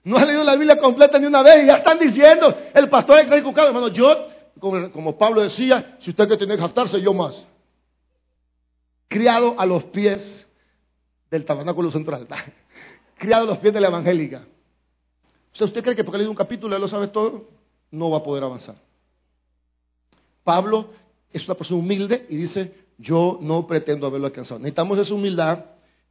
No 0.03 0.16
ha 0.16 0.24
leído 0.24 0.44
la 0.44 0.57
Biblia 0.57 0.79
completa 0.79 1.18
ni 1.18 1.27
una 1.27 1.42
vez 1.42 1.64
y 1.64 1.66
ya 1.66 1.77
están 1.77 1.98
diciendo, 1.98 2.55
el 2.74 2.88
pastor 2.88 3.18
es 3.18 3.42
cucado. 3.42 3.68
Hermano, 3.68 3.88
yo, 3.88 4.29
como, 4.59 5.16
Pablo 5.18 5.42
decía, 5.42 5.98
si 6.00 6.11
usted 6.11 6.29
que 6.29 6.37
tiene 6.38 6.57
que 6.57 6.62
jactarse, 6.62 7.00
yo 7.00 7.12
más. 7.12 7.46
criado 9.09 9.55
a 9.59 9.66
los 9.66 9.85
pies 9.85 10.43
del 11.34 11.44
tabernáculo 11.44 11.90
central, 11.90 12.26
criado 13.18 13.42
a 13.42 13.46
los 13.46 13.58
pies 13.58 13.74
de 13.74 13.80
la 13.80 13.88
evangélica. 13.88 14.46
O 15.60 15.64
¿usted 15.64 15.82
cree 15.82 15.96
que 15.96 16.04
porque 16.04 16.18
leído 16.18 16.30
un 16.30 16.36
capítulo 16.36 16.74
ya 16.74 16.78
lo 16.78 16.88
sabe 16.88 17.08
todo? 17.08 17.48
No 17.90 18.10
va 18.10 18.18
a 18.18 18.22
poder 18.22 18.42
avanzar. 18.42 18.76
Pablo 20.42 20.90
es 21.32 21.44
una 21.46 21.56
persona 21.56 21.80
humilde 21.80 22.26
y 22.28 22.36
dice, 22.36 22.72
yo 22.98 23.38
no 23.40 23.66
pretendo 23.66 24.06
haberlo 24.06 24.26
alcanzado. 24.26 24.60
Necesitamos 24.60 24.98
esa 24.98 25.14
humildad, 25.14 25.64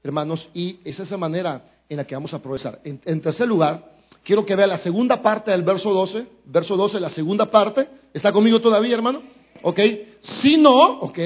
hermanos, 0.03 0.49
y 0.53 0.79
es 0.83 0.99
esa 0.99 1.17
manera 1.17 1.69
en 1.87 1.97
la 1.97 2.05
que 2.05 2.15
vamos 2.15 2.33
a 2.33 2.41
progresar. 2.41 2.81
En, 2.83 3.21
tercer 3.21 3.47
lugar, 3.47 3.95
quiero 4.23 4.45
que 4.45 4.55
vea 4.55 4.67
la 4.67 4.77
segunda 4.77 5.21
parte 5.21 5.51
del 5.51 5.63
verso 5.63 5.93
12, 5.93 6.25
verso 6.45 6.75
12, 6.75 6.99
la 6.99 7.09
segunda 7.09 7.49
parte. 7.49 7.87
¿Está 8.13 8.31
conmigo 8.31 8.59
todavía, 8.59 8.95
hermano? 8.95 9.21
¿Ok? 9.61 9.79
Si 10.21 10.57
no, 10.57 10.99
¿ok? 10.99 11.19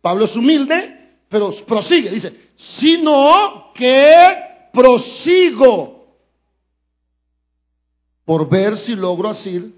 Pablo 0.00 0.26
es 0.26 0.36
humilde, 0.36 1.01
pero 1.32 1.50
prosigue, 1.66 2.10
dice, 2.10 2.50
sino 2.56 3.72
que 3.74 4.68
prosigo 4.70 6.06
por 8.26 8.48
ver 8.48 8.76
si 8.76 8.94
logro 8.94 9.30
asir, 9.30 9.74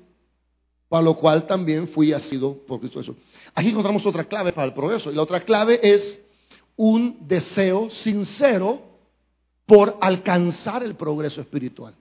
para 0.88 1.04
lo 1.04 1.14
cual 1.14 1.46
también 1.46 1.86
fui 1.88 2.12
asido 2.12 2.58
por 2.66 2.80
Cristo 2.80 2.98
Jesús. 2.98 3.16
Aquí 3.54 3.68
encontramos 3.68 4.04
otra 4.04 4.24
clave 4.24 4.52
para 4.52 4.66
el 4.66 4.74
progreso, 4.74 5.12
y 5.12 5.14
la 5.14 5.22
otra 5.22 5.40
clave 5.40 5.78
es 5.80 6.18
un 6.76 7.18
deseo 7.20 7.88
sincero 7.88 8.82
por 9.64 9.96
alcanzar 10.00 10.82
el 10.82 10.96
progreso 10.96 11.40
espiritual. 11.40 11.94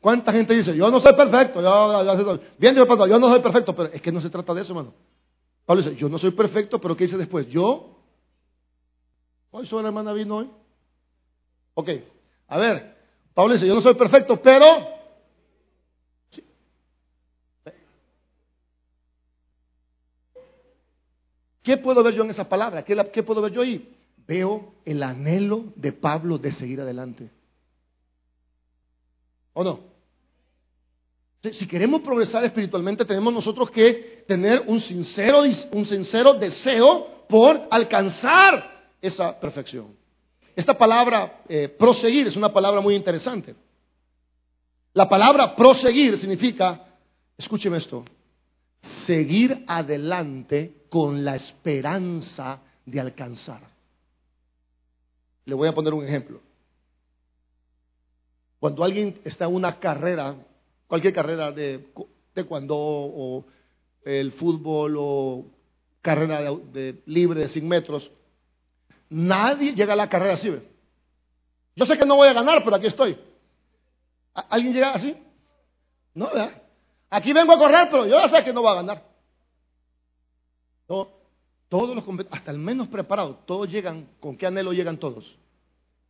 ¿Cuánta 0.00 0.32
gente 0.32 0.54
dice, 0.54 0.74
yo 0.74 0.90
no 0.90 1.02
soy 1.02 1.12
perfecto? 1.12 1.60
Yo, 1.60 2.40
bien, 2.56 2.74
yo 2.74 3.18
no 3.18 3.28
soy 3.28 3.40
perfecto, 3.40 3.76
pero 3.76 3.90
es 3.92 4.00
que 4.00 4.10
no 4.10 4.22
se 4.22 4.30
trata 4.30 4.54
de 4.54 4.62
eso, 4.62 4.72
hermano. 4.72 4.94
Pablo 5.64 5.82
dice, 5.82 5.96
yo 5.96 6.08
no 6.08 6.18
soy 6.18 6.32
perfecto, 6.32 6.80
pero 6.80 6.96
¿qué 6.96 7.04
dice 7.04 7.16
después? 7.16 7.46
Yo, 7.48 8.02
hoy 9.50 9.66
soy 9.66 9.82
la 9.82 9.88
hermana 9.88 10.12
vino 10.12 10.36
hoy. 10.36 10.50
Ok, 11.74 11.90
a 12.48 12.58
ver, 12.58 12.96
Pablo 13.34 13.54
dice, 13.54 13.66
yo 13.66 13.74
no 13.74 13.80
soy 13.80 13.94
perfecto, 13.94 14.40
pero... 14.42 15.00
¿Qué 21.62 21.76
puedo 21.76 22.02
ver 22.02 22.14
yo 22.14 22.24
en 22.24 22.30
esa 22.30 22.48
palabra? 22.48 22.84
¿Qué, 22.84 22.96
¿Qué 23.12 23.22
puedo 23.22 23.42
ver 23.42 23.52
yo 23.52 23.62
ahí? 23.62 23.96
Veo 24.26 24.74
el 24.84 25.02
anhelo 25.02 25.72
de 25.76 25.92
Pablo 25.92 26.38
de 26.38 26.52
seguir 26.52 26.80
adelante. 26.80 27.30
¿O 29.52 29.62
no? 29.62 29.80
Si 31.42 31.66
queremos 31.66 32.02
progresar 32.02 32.44
espiritualmente, 32.44 33.04
tenemos 33.04 33.32
nosotros 33.32 33.70
que 33.70 34.19
tener 34.30 34.62
un 34.68 34.80
sincero, 34.80 35.42
un 35.72 35.86
sincero 35.86 36.34
deseo 36.34 37.26
por 37.28 37.66
alcanzar 37.68 38.86
esa 39.02 39.40
perfección. 39.40 39.88
Esta 40.54 40.78
palabra 40.78 41.42
eh, 41.48 41.68
proseguir 41.68 42.28
es 42.28 42.36
una 42.36 42.52
palabra 42.52 42.80
muy 42.80 42.94
interesante. 42.94 43.56
La 44.92 45.08
palabra 45.08 45.56
proseguir 45.56 46.16
significa, 46.16 46.80
escúcheme 47.36 47.78
esto, 47.78 48.04
seguir 48.78 49.64
adelante 49.66 50.84
con 50.88 51.24
la 51.24 51.34
esperanza 51.34 52.60
de 52.86 53.00
alcanzar. 53.00 53.62
Le 55.44 55.54
voy 55.56 55.66
a 55.66 55.74
poner 55.74 55.92
un 55.92 56.04
ejemplo. 56.04 56.40
Cuando 58.60 58.84
alguien 58.84 59.20
está 59.24 59.46
en 59.46 59.56
una 59.56 59.80
carrera, 59.80 60.36
cualquier 60.86 61.14
carrera 61.14 61.50
de 61.50 61.84
taekwondo 62.32 62.76
o 62.78 63.44
el 64.04 64.32
fútbol 64.32 64.96
o 64.98 65.46
carrera 66.02 66.40
de, 66.40 67.02
libre 67.06 67.40
de 67.40 67.48
100 67.48 67.68
metros, 67.68 68.10
nadie 69.08 69.74
llega 69.74 69.92
a 69.92 69.96
la 69.96 70.08
carrera 70.08 70.34
así. 70.34 70.54
Yo 71.76 71.86
sé 71.86 71.98
que 71.98 72.06
no 72.06 72.16
voy 72.16 72.28
a 72.28 72.32
ganar, 72.32 72.62
pero 72.64 72.76
aquí 72.76 72.86
estoy. 72.86 73.18
¿Alguien 74.34 74.72
llega 74.72 74.92
así? 74.92 75.16
No, 76.14 76.26
¿verdad? 76.26 76.62
Aquí 77.10 77.32
vengo 77.32 77.52
a 77.52 77.58
correr, 77.58 77.88
pero 77.90 78.06
yo 78.06 78.20
ya 78.20 78.28
sé 78.28 78.44
que 78.44 78.52
no 78.52 78.62
voy 78.62 78.70
a 78.70 78.74
ganar. 78.74 79.04
todos 80.86 81.94
los 81.94 82.04
hasta 82.30 82.50
el 82.50 82.58
menos 82.58 82.88
preparado, 82.88 83.36
todos 83.46 83.70
llegan, 83.70 84.08
¿con 84.20 84.36
qué 84.36 84.46
anhelo 84.46 84.72
llegan 84.72 84.98
todos? 84.98 85.36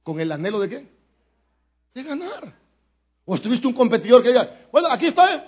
¿Con 0.02 0.20
el 0.20 0.32
anhelo 0.32 0.60
de 0.60 0.68
qué? 0.68 1.00
de 1.94 2.02
ganar. 2.02 2.54
O 3.24 3.34
estuviste 3.34 3.66
un 3.66 3.74
competidor 3.74 4.22
que 4.22 4.30
diga, 4.30 4.68
bueno, 4.72 4.88
aquí 4.88 5.06
estoy, 5.06 5.40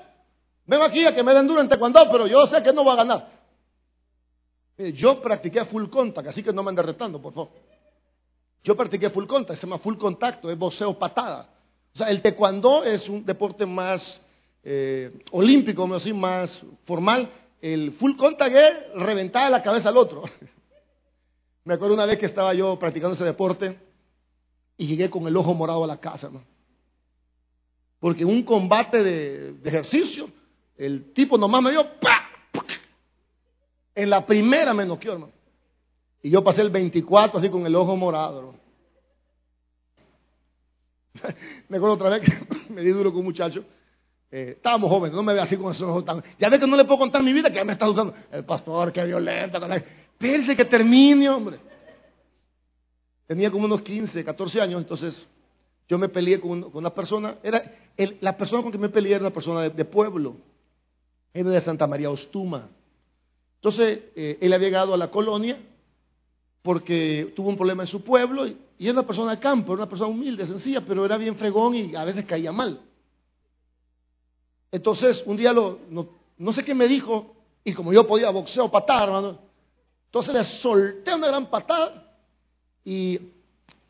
vengo 0.66 0.84
aquí 0.84 1.04
a 1.04 1.14
que 1.14 1.22
me 1.22 1.34
den 1.34 1.46
duro 1.46 1.60
en 1.60 1.68
taekwondo, 1.68 2.10
pero 2.10 2.26
yo 2.26 2.46
sé 2.46 2.62
que 2.62 2.72
no 2.72 2.84
va 2.84 2.92
a 2.94 2.96
ganar. 2.96 3.28
yo 4.94 5.20
practiqué 5.20 5.64
full 5.64 5.88
contact, 5.88 6.28
así 6.28 6.42
que 6.42 6.52
no 6.52 6.62
me 6.62 6.70
anden 6.70 6.86
retando, 6.86 7.20
por 7.20 7.32
favor. 7.32 7.50
Yo 8.64 8.76
practiqué 8.76 9.10
full 9.10 9.26
contact, 9.26 9.58
se 9.58 9.66
llama 9.66 9.78
full 9.78 9.96
contacto, 9.96 10.50
es 10.50 10.58
boxeo 10.58 10.98
patada. 10.98 11.48
O 11.94 11.98
sea, 11.98 12.08
el 12.08 12.22
taekwondo 12.22 12.84
es 12.84 13.08
un 13.08 13.24
deporte 13.24 13.66
más 13.66 14.20
eh, 14.62 15.24
olímpico, 15.32 15.86
más 15.86 16.60
formal. 16.84 17.28
El 17.60 17.92
full 17.92 18.16
contact 18.16 18.54
es 18.54 18.74
reventar 18.94 19.50
la 19.50 19.62
cabeza 19.62 19.88
al 19.88 19.96
otro. 19.96 20.24
me 21.64 21.74
acuerdo 21.74 21.94
una 21.94 22.06
vez 22.06 22.18
que 22.18 22.26
estaba 22.26 22.54
yo 22.54 22.78
practicando 22.78 23.14
ese 23.14 23.24
deporte 23.24 23.78
y 24.76 24.86
llegué 24.86 25.10
con 25.10 25.26
el 25.26 25.36
ojo 25.36 25.54
morado 25.54 25.84
a 25.84 25.86
la 25.86 26.00
casa, 26.00 26.28
¿no? 26.30 26.42
Porque 28.00 28.24
un 28.24 28.42
combate 28.42 29.02
de, 29.02 29.54
ejercicio, 29.64 30.28
el 30.76 31.12
tipo 31.12 31.38
nomás 31.38 31.62
me 31.62 31.70
dio, 31.70 31.84
¡pa! 32.00 32.28
En 33.94 34.10
la 34.10 34.24
primera 34.24 34.72
me 34.72 34.86
noqueó, 34.86 35.12
hermano. 35.12 35.32
Y 36.22 36.30
yo 36.30 36.42
pasé 36.42 36.62
el 36.62 36.70
24 36.70 37.38
así 37.38 37.50
con 37.50 37.66
el 37.66 37.74
ojo 37.74 37.96
morado, 37.96 38.54
me 41.68 41.76
acuerdo 41.76 41.94
otra 41.94 42.10
vez 42.10 42.22
que 42.22 42.72
me 42.72 42.80
di 42.80 42.90
duro 42.90 43.10
con 43.10 43.20
un 43.20 43.26
muchacho. 43.26 43.64
Eh, 44.30 44.54
estábamos 44.56 44.88
jóvenes, 44.88 45.14
no 45.14 45.22
me 45.22 45.34
ve 45.34 45.40
así 45.40 45.56
con 45.56 45.72
esos 45.72 45.86
ojos 45.88 46.04
tan. 46.04 46.22
Ya 46.38 46.48
ve 46.48 46.58
que 46.58 46.66
no 46.66 46.76
le 46.76 46.84
puedo 46.84 47.00
contar 47.00 47.22
mi 47.22 47.32
vida, 47.32 47.52
que 47.52 47.62
me 47.64 47.74
está 47.74 47.88
usando. 47.88 48.14
El 48.30 48.44
pastor, 48.44 48.92
que 48.92 49.04
violento. 49.04 49.58
Piense 50.16 50.56
que 50.56 50.64
termine, 50.64 51.28
hombre. 51.28 51.58
Tenía 53.26 53.50
como 53.50 53.66
unos 53.66 53.82
15, 53.82 54.24
14 54.24 54.60
años, 54.60 54.80
entonces 54.80 55.26
yo 55.88 55.98
me 55.98 56.08
peleé 56.08 56.40
con, 56.40 56.70
una 56.72 56.90
persona. 56.90 57.36
Era 57.42 57.62
la 58.20 58.36
persona 58.36 58.62
con 58.62 58.72
que 58.72 58.78
me 58.78 58.88
peleé 58.88 59.14
era 59.14 59.24
una 59.24 59.34
persona 59.34 59.68
de, 59.68 59.84
pueblo. 59.84 60.36
Era 61.34 61.50
de 61.50 61.60
Santa 61.60 61.86
María 61.86 62.10
Ostuma. 62.10 62.68
Entonces, 63.56 64.00
eh, 64.16 64.38
él 64.40 64.52
había 64.52 64.68
llegado 64.68 64.92
a 64.92 64.96
la 64.96 65.10
colonia 65.10 65.58
porque 66.62 67.32
tuvo 67.34 67.48
un 67.48 67.56
problema 67.56 67.82
en 67.82 67.88
su 67.88 68.02
pueblo 68.02 68.46
y, 68.46 68.58
era 68.78 68.92
una 68.92 69.06
persona 69.06 69.30
de 69.32 69.40
campo, 69.40 69.72
era 69.72 69.82
una 69.82 69.88
persona 69.88 70.10
humilde, 70.10 70.44
sencilla, 70.44 70.80
pero 70.80 71.04
era 71.04 71.16
bien 71.16 71.36
fregón 71.36 71.76
y 71.76 71.94
a 71.94 72.04
veces 72.04 72.24
caía 72.24 72.50
mal. 72.50 72.80
Entonces, 74.72 75.22
un 75.24 75.36
día 75.36 75.52
lo, 75.52 75.78
no, 75.88 76.52
sé 76.52 76.64
qué 76.64 76.74
me 76.74 76.88
dijo, 76.88 77.36
y 77.62 77.74
como 77.74 77.92
yo 77.92 78.04
podía 78.08 78.30
boxeo, 78.30 78.70
patar, 78.72 79.04
hermano, 79.04 79.38
entonces 80.06 80.34
le 80.34 80.44
solté 80.44 81.14
una 81.14 81.28
gran 81.28 81.46
patada 81.48 82.12
y 82.84 83.20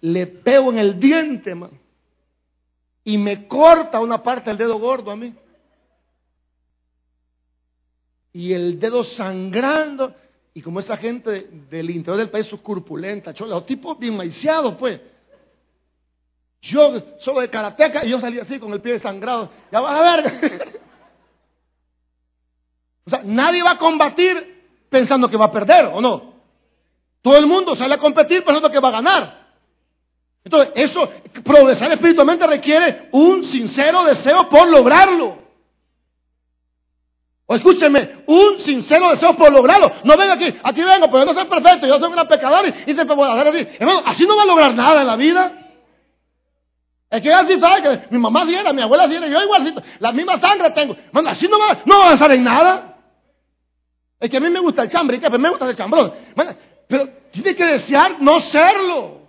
le 0.02 0.26
pego 0.26 0.70
en 0.70 0.78
el 0.78 1.00
diente, 1.00 1.56
Y 3.04 3.16
me 3.16 3.48
corta 3.48 3.98
una 3.98 4.22
parte 4.22 4.50
del 4.50 4.58
dedo 4.58 4.78
gordo 4.78 5.10
a 5.10 5.16
mí. 5.16 5.32
Y 8.32 8.52
el 8.52 8.78
dedo 8.78 9.04
sangrando. 9.04 10.14
Y 10.54 10.62
como 10.62 10.80
esa 10.80 10.96
gente 10.96 11.48
del 11.70 11.90
interior 11.90 12.18
del 12.18 12.30
país 12.30 12.52
es 12.52 12.60
corpulenta, 12.60 13.32
los 13.32 13.66
tipos 13.66 13.98
bien 13.98 14.16
maiciados, 14.16 14.74
pues. 14.76 15.00
Yo 16.60 17.16
solo 17.18 17.40
de 17.40 17.50
karateca 17.50 18.04
y 18.04 18.10
yo 18.10 18.20
salí 18.20 18.38
así 18.38 18.58
con 18.58 18.72
el 18.72 18.80
pie 18.80 18.92
desangrado. 18.94 19.50
Ya 19.72 19.80
vas 19.80 19.94
a 19.94 20.16
ver. 20.16 20.60
o 23.06 23.10
sea, 23.10 23.22
nadie 23.24 23.62
va 23.62 23.72
a 23.72 23.78
combatir 23.78 24.62
pensando 24.88 25.28
que 25.28 25.36
va 25.36 25.46
a 25.46 25.52
perder, 25.52 25.86
¿o 25.86 26.00
no? 26.00 26.34
Todo 27.20 27.36
el 27.36 27.46
mundo 27.46 27.74
sale 27.74 27.94
a 27.94 27.98
competir 27.98 28.44
pensando 28.44 28.70
que 28.70 28.78
va 28.78 28.88
a 28.88 28.92
ganar. 28.92 29.42
Entonces, 30.44 30.72
eso, 30.74 31.08
progresar 31.44 31.90
espiritualmente 31.92 32.46
requiere 32.46 33.08
un 33.12 33.44
sincero 33.44 34.04
deseo 34.04 34.48
por 34.48 34.68
lograrlo. 34.68 35.41
O 37.46 37.54
escúcheme, 37.56 38.24
un 38.26 38.58
sincero 38.58 39.10
deseo 39.10 39.36
por 39.36 39.52
lograrlo. 39.52 39.90
No 40.04 40.16
venga 40.16 40.34
aquí, 40.34 40.54
aquí 40.62 40.82
vengo, 40.82 41.06
pero 41.06 41.18
yo 41.20 41.24
no 41.26 41.34
soy 41.34 41.44
perfecto, 41.44 41.86
yo 41.86 41.98
soy 41.98 42.12
una 42.12 42.26
pecadora 42.26 42.68
y 42.68 42.94
te 42.94 43.04
puedo 43.04 43.24
hacer 43.24 43.48
así. 43.48 43.68
Hermano, 43.78 44.02
así 44.06 44.26
no 44.26 44.36
va 44.36 44.42
a 44.42 44.46
lograr 44.46 44.74
nada 44.74 45.00
en 45.00 45.06
la 45.06 45.16
vida. 45.16 45.58
Es 47.10 47.20
que 47.20 47.32
así 47.32 47.60
sabe 47.60 47.82
que 47.82 48.06
mi 48.10 48.18
mamá 48.18 48.44
diera, 48.46 48.72
mi 48.72 48.80
abuela 48.80 49.06
diera, 49.06 49.26
yo 49.26 49.42
igualito, 49.42 49.82
la 49.98 50.12
misma 50.12 50.38
sangre 50.38 50.70
tengo. 50.70 50.94
Hermano, 50.94 51.30
así 51.30 51.46
no 51.46 51.58
va, 51.58 51.82
no 51.84 51.98
va 51.98 52.02
a 52.02 52.06
avanzar 52.06 52.32
en 52.32 52.44
nada. 52.44 52.96
Es 54.18 54.30
que 54.30 54.36
a 54.36 54.40
mí 54.40 54.48
me 54.48 54.60
gusta 54.60 54.84
el 54.84 54.88
chambre, 54.88 55.20
que 55.20 55.28
me 55.28 55.50
gusta 55.50 55.68
el 55.68 55.76
chambrón. 55.76 56.14
Pero 56.86 57.08
tiene 57.32 57.56
que 57.56 57.66
desear 57.66 58.22
no 58.22 58.40
serlo. 58.40 59.20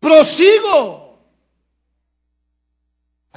Prosigo. 0.00 1.07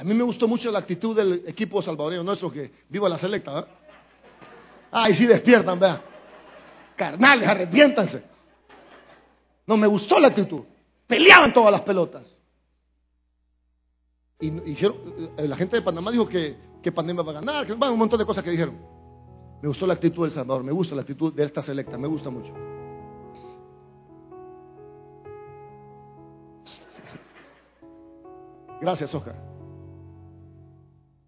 A 0.02 0.04
mí 0.04 0.14
me 0.14 0.24
gustó 0.24 0.48
mucho 0.48 0.68
la 0.72 0.80
actitud 0.80 1.14
del 1.14 1.44
equipo 1.46 1.80
salvadoreño 1.80 2.24
nuestro 2.24 2.50
que 2.50 2.72
viva 2.88 3.08
la 3.08 3.18
selecta. 3.18 3.68
Ay, 4.90 5.14
sí 5.14 5.26
despiertan, 5.26 5.78
vean. 5.78 6.02
Carnales, 6.96 7.48
arrepiéntanse. 7.48 8.20
No 9.64 9.76
me 9.76 9.86
gustó 9.86 10.18
la 10.18 10.26
actitud. 10.26 10.62
Peleaban 11.06 11.52
todas 11.52 11.70
las 11.70 11.82
pelotas. 11.82 12.24
Y 14.40 14.50
dijeron, 14.50 14.96
eh, 15.36 15.46
la 15.46 15.54
gente 15.54 15.76
de 15.76 15.82
Panamá 15.82 16.10
dijo 16.10 16.28
que, 16.28 16.56
que 16.82 16.90
Panamá 16.90 17.22
va 17.22 17.30
a 17.30 17.34
ganar, 17.34 17.64
que 17.64 17.72
un 17.72 17.78
montón 17.96 18.18
de 18.18 18.26
cosas 18.26 18.42
que 18.42 18.50
dijeron. 18.50 18.76
Me 19.62 19.68
gustó 19.68 19.86
la 19.86 19.94
actitud 19.94 20.24
del 20.24 20.32
Salvador, 20.32 20.64
me 20.64 20.72
gusta 20.72 20.96
la 20.96 21.02
actitud 21.02 21.32
de 21.32 21.44
esta 21.44 21.62
selecta, 21.62 21.96
me 21.96 22.08
gusta 22.08 22.28
mucho. 22.28 22.52
Gracias, 28.80 29.14
Oscar. 29.14 29.51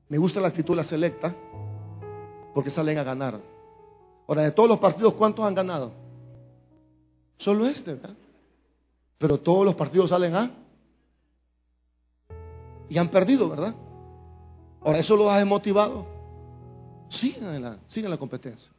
Me 0.08 0.18
gusta 0.18 0.40
la 0.40 0.48
actitud 0.48 0.74
de 0.74 0.76
la 0.76 0.84
selecta 0.84 1.34
porque 2.54 2.70
salen 2.70 2.98
a 2.98 3.02
ganar. 3.02 3.40
Ahora, 4.26 4.42
de 4.42 4.52
todos 4.52 4.68
los 4.68 4.78
partidos, 4.78 5.14
¿cuántos 5.14 5.44
han 5.44 5.54
ganado? 5.54 5.92
Solo 7.36 7.66
este, 7.66 7.94
¿verdad? 7.94 8.16
Pero 9.18 9.38
todos 9.38 9.64
los 9.66 9.74
partidos 9.74 10.10
salen 10.10 10.34
a... 10.34 10.50
Y 12.88 12.98
han 12.98 13.08
perdido, 13.08 13.48
¿verdad? 13.48 13.74
Ahora, 14.82 14.98
¿eso 14.98 15.16
lo 15.16 15.30
ha 15.30 15.38
desmotivado? 15.38 16.06
Sigan 17.08 17.54
en 17.54 17.62
la, 17.62 17.78
la 18.08 18.18
competencia. 18.18 18.70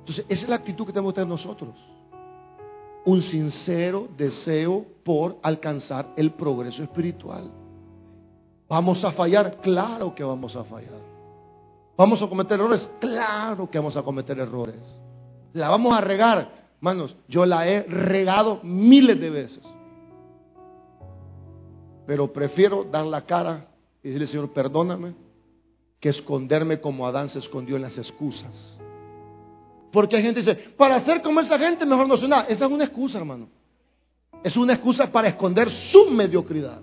Entonces, 0.00 0.24
esa 0.28 0.42
es 0.44 0.48
la 0.48 0.56
actitud 0.56 0.86
que 0.86 0.92
tenemos 0.92 1.12
que 1.12 1.16
tener 1.16 1.28
nosotros. 1.28 1.74
Un 3.04 3.22
sincero 3.22 4.08
deseo 4.16 4.84
por 5.04 5.36
alcanzar 5.42 6.12
el 6.16 6.32
progreso 6.32 6.82
espiritual. 6.82 7.50
¿Vamos 8.68 9.04
a 9.04 9.12
fallar? 9.12 9.58
Claro 9.60 10.14
que 10.14 10.24
vamos 10.24 10.56
a 10.56 10.64
fallar. 10.64 11.00
¿Vamos 11.96 12.20
a 12.20 12.28
cometer 12.28 12.58
errores? 12.58 12.90
Claro 13.00 13.70
que 13.70 13.78
vamos 13.78 13.96
a 13.96 14.02
cometer 14.02 14.38
errores. 14.38 14.80
¿La 15.52 15.68
vamos 15.68 15.96
a 15.96 16.00
regar? 16.00 16.66
Manos, 16.80 17.16
yo 17.26 17.46
la 17.46 17.66
he 17.66 17.82
regado 17.84 18.60
miles 18.62 19.18
de 19.18 19.30
veces. 19.30 19.62
Pero 22.06 22.32
prefiero 22.32 22.84
dar 22.84 23.06
la 23.06 23.22
cara 23.22 23.68
y 24.02 24.08
decirle, 24.08 24.26
Señor, 24.26 24.52
perdóname, 24.52 25.14
que 25.98 26.10
esconderme 26.10 26.80
como 26.80 27.06
Adán 27.06 27.28
se 27.28 27.38
escondió 27.38 27.76
en 27.76 27.82
las 27.82 27.96
excusas. 27.96 28.76
Porque 29.90 30.16
hay 30.16 30.22
gente 30.22 30.44
que 30.44 30.54
dice, 30.54 30.70
para 30.76 30.96
hacer 30.96 31.22
como 31.22 31.40
esa 31.40 31.58
gente 31.58 31.86
mejor 31.86 32.06
no 32.06 32.16
soy 32.16 32.28
nada. 32.28 32.42
Esa 32.48 32.66
es 32.66 32.70
una 32.70 32.84
excusa, 32.84 33.18
hermano. 33.18 33.48
Es 34.44 34.56
una 34.56 34.74
excusa 34.74 35.10
para 35.10 35.28
esconder 35.28 35.70
su 35.70 36.10
mediocridad. 36.10 36.82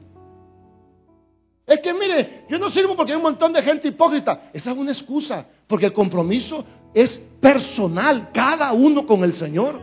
Es 1.65 1.79
que 1.79 1.93
mire, 1.93 2.45
yo 2.49 2.59
no 2.59 2.69
sirvo 2.69 2.95
porque 2.95 3.13
hay 3.13 3.17
un 3.17 3.23
montón 3.23 3.53
de 3.53 3.61
gente 3.61 3.87
hipócrita. 3.87 4.49
Esa 4.53 4.71
es 4.71 4.77
una 4.77 4.91
excusa, 4.91 5.45
porque 5.67 5.85
el 5.85 5.93
compromiso 5.93 6.65
es 6.93 7.19
personal, 7.39 8.29
cada 8.33 8.73
uno 8.73 9.07
con 9.07 9.23
el 9.23 9.33
Señor. 9.33 9.79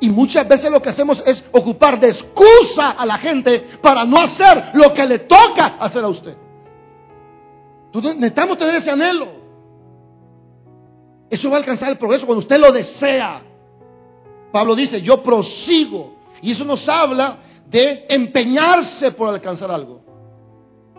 Y 0.00 0.08
muchas 0.08 0.48
veces 0.48 0.68
lo 0.68 0.82
que 0.82 0.88
hacemos 0.88 1.22
es 1.24 1.44
ocupar 1.52 2.00
de 2.00 2.08
excusa 2.08 2.90
a 2.90 3.06
la 3.06 3.18
gente 3.18 3.60
para 3.80 4.04
no 4.04 4.18
hacer 4.18 4.70
lo 4.74 4.92
que 4.92 5.06
le 5.06 5.20
toca 5.20 5.76
hacer 5.78 6.02
a 6.02 6.08
usted. 6.08 6.36
Entonces 7.86 8.16
necesitamos 8.16 8.58
tener 8.58 8.74
ese 8.74 8.90
anhelo. 8.90 9.28
Eso 11.30 11.48
va 11.50 11.56
a 11.56 11.60
alcanzar 11.60 11.90
el 11.90 11.98
progreso 11.98 12.26
cuando 12.26 12.40
usted 12.40 12.58
lo 12.58 12.72
desea. 12.72 13.42
Pablo 14.50 14.74
dice, 14.74 15.00
yo 15.00 15.22
prosigo. 15.22 16.16
Y 16.42 16.50
eso 16.50 16.64
nos 16.64 16.88
habla 16.88 17.38
de 17.68 18.06
empeñarse 18.08 19.12
por 19.12 19.28
alcanzar 19.28 19.70
algo. 19.70 20.02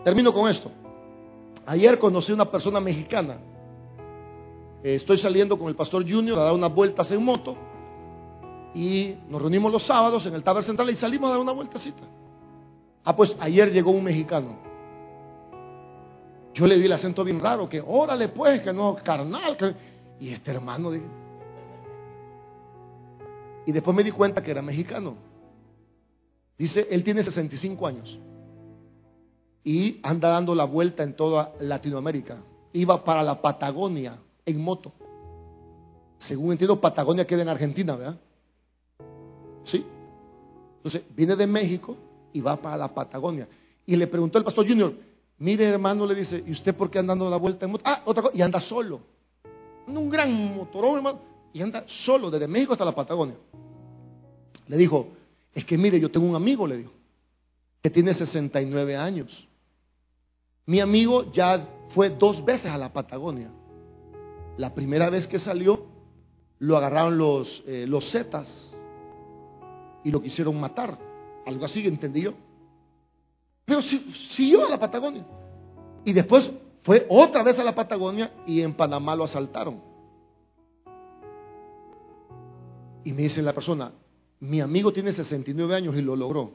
Termino 0.04 0.32
con 0.34 0.50
esto. 0.50 0.70
Ayer 1.64 1.98
conocí 1.98 2.30
a 2.30 2.34
una 2.34 2.50
persona 2.50 2.78
mexicana. 2.78 3.38
Eh, 4.82 4.96
estoy 4.96 5.16
saliendo 5.16 5.58
con 5.58 5.68
el 5.68 5.74
pastor 5.74 6.08
Junior 6.08 6.38
a 6.38 6.44
dar 6.44 6.52
unas 6.52 6.72
vueltas 6.72 7.10
en 7.10 7.24
moto. 7.24 7.56
Y 8.74 9.14
nos 9.28 9.40
reunimos 9.40 9.72
los 9.72 9.82
sábados 9.82 10.26
en 10.26 10.34
el 10.34 10.42
Taber 10.42 10.62
Central 10.62 10.90
y 10.90 10.94
salimos 10.94 11.28
a 11.28 11.32
dar 11.32 11.40
una 11.40 11.52
vueltecita. 11.52 12.02
Ah, 13.02 13.16
pues 13.16 13.34
ayer 13.40 13.72
llegó 13.72 13.92
un 13.92 14.04
mexicano. 14.04 14.58
Yo 16.52 16.66
le 16.66 16.76
vi 16.76 16.84
el 16.84 16.92
acento 16.92 17.24
bien 17.24 17.40
raro, 17.40 17.68
que 17.68 17.82
órale 17.84 18.28
pues, 18.28 18.60
que 18.60 18.72
no, 18.72 18.96
carnal. 19.02 19.56
Y 20.20 20.28
este 20.30 20.50
hermano 20.50 20.90
dije. 20.90 21.06
Y 23.66 23.72
después 23.72 23.96
me 23.96 24.04
di 24.04 24.10
cuenta 24.10 24.42
que 24.42 24.50
era 24.50 24.60
mexicano. 24.60 25.16
Dice, 26.58 26.86
él 26.90 27.02
tiene 27.02 27.22
65 27.22 27.86
años 27.86 28.18
y 29.64 29.98
anda 30.02 30.28
dando 30.28 30.54
la 30.54 30.64
vuelta 30.64 31.02
en 31.02 31.16
toda 31.16 31.54
Latinoamérica. 31.58 32.36
Iba 32.72 33.02
para 33.02 33.22
la 33.22 33.40
Patagonia 33.40 34.18
en 34.44 34.60
moto. 34.60 34.92
Según 36.18 36.52
entiendo, 36.52 36.80
Patagonia 36.80 37.26
queda 37.26 37.42
en 37.42 37.48
Argentina, 37.48 37.96
¿verdad? 37.96 38.18
Sí. 39.64 39.84
Entonces, 40.76 41.02
viene 41.16 41.34
de 41.34 41.46
México 41.46 41.96
y 42.32 42.40
va 42.40 42.56
para 42.56 42.76
la 42.76 42.92
Patagonia. 42.92 43.48
Y 43.86 43.96
le 43.96 44.06
preguntó 44.06 44.38
el 44.38 44.44
pastor 44.44 44.68
Junior, 44.68 44.94
mire 45.38 45.64
hermano, 45.64 46.06
le 46.06 46.14
dice, 46.14 46.42
¿y 46.46 46.52
usted 46.52 46.74
por 46.74 46.90
qué 46.90 46.98
anda 46.98 47.12
dando 47.12 47.30
la 47.30 47.36
vuelta 47.36 47.64
en 47.64 47.72
moto? 47.72 47.84
Ah, 47.86 48.02
otra 48.04 48.22
cosa, 48.22 48.36
y 48.36 48.42
anda 48.42 48.60
solo. 48.60 49.00
Un 49.86 50.08
gran 50.10 50.54
motorón, 50.54 50.96
hermano, 50.96 51.20
y 51.52 51.62
anda 51.62 51.84
solo, 51.86 52.30
desde 52.30 52.48
México 52.48 52.72
hasta 52.72 52.84
la 52.84 52.94
Patagonia. 52.94 53.36
Le 54.66 54.76
dijo, 54.76 55.08
es 55.54 55.64
que 55.64 55.78
mire, 55.78 56.00
yo 56.00 56.10
tengo 56.10 56.26
un 56.26 56.34
amigo, 56.34 56.66
le 56.66 56.78
dijo, 56.78 56.92
que 57.82 57.90
tiene 57.90 58.12
69 58.14 58.96
años. 58.96 59.46
Mi 60.66 60.80
amigo 60.80 61.30
ya 61.32 61.68
fue 61.90 62.10
dos 62.10 62.44
veces 62.44 62.70
a 62.70 62.78
la 62.78 62.92
Patagonia. 62.92 63.50
La 64.56 64.74
primera 64.74 65.10
vez 65.10 65.26
que 65.26 65.38
salió, 65.38 65.86
lo 66.58 66.76
agarraron 66.76 67.18
los, 67.18 67.62
eh, 67.66 67.86
los 67.86 68.10
Zetas 68.10 68.72
y 70.02 70.10
lo 70.10 70.22
quisieron 70.22 70.58
matar. 70.58 70.98
Algo 71.46 71.64
así, 71.64 71.86
entendí 71.86 72.22
yo. 72.22 72.32
Pero 73.64 73.82
siguió 73.82 74.66
a 74.66 74.70
la 74.70 74.78
Patagonia. 74.78 75.26
Y 76.04 76.12
después 76.12 76.50
fue 76.82 77.06
otra 77.08 77.42
vez 77.42 77.58
a 77.58 77.64
la 77.64 77.74
Patagonia 77.74 78.32
y 78.46 78.60
en 78.60 78.74
Panamá 78.74 79.16
lo 79.16 79.24
asaltaron. 79.24 79.80
Y 83.04 83.12
me 83.12 83.22
dice 83.22 83.42
la 83.42 83.52
persona, 83.52 83.92
mi 84.40 84.60
amigo 84.60 84.92
tiene 84.92 85.12
69 85.12 85.74
años 85.74 85.94
y 85.96 86.02
lo 86.02 86.16
logró. 86.16 86.52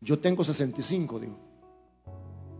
Yo 0.00 0.18
tengo 0.18 0.44
65, 0.44 1.20
digo. 1.20 1.51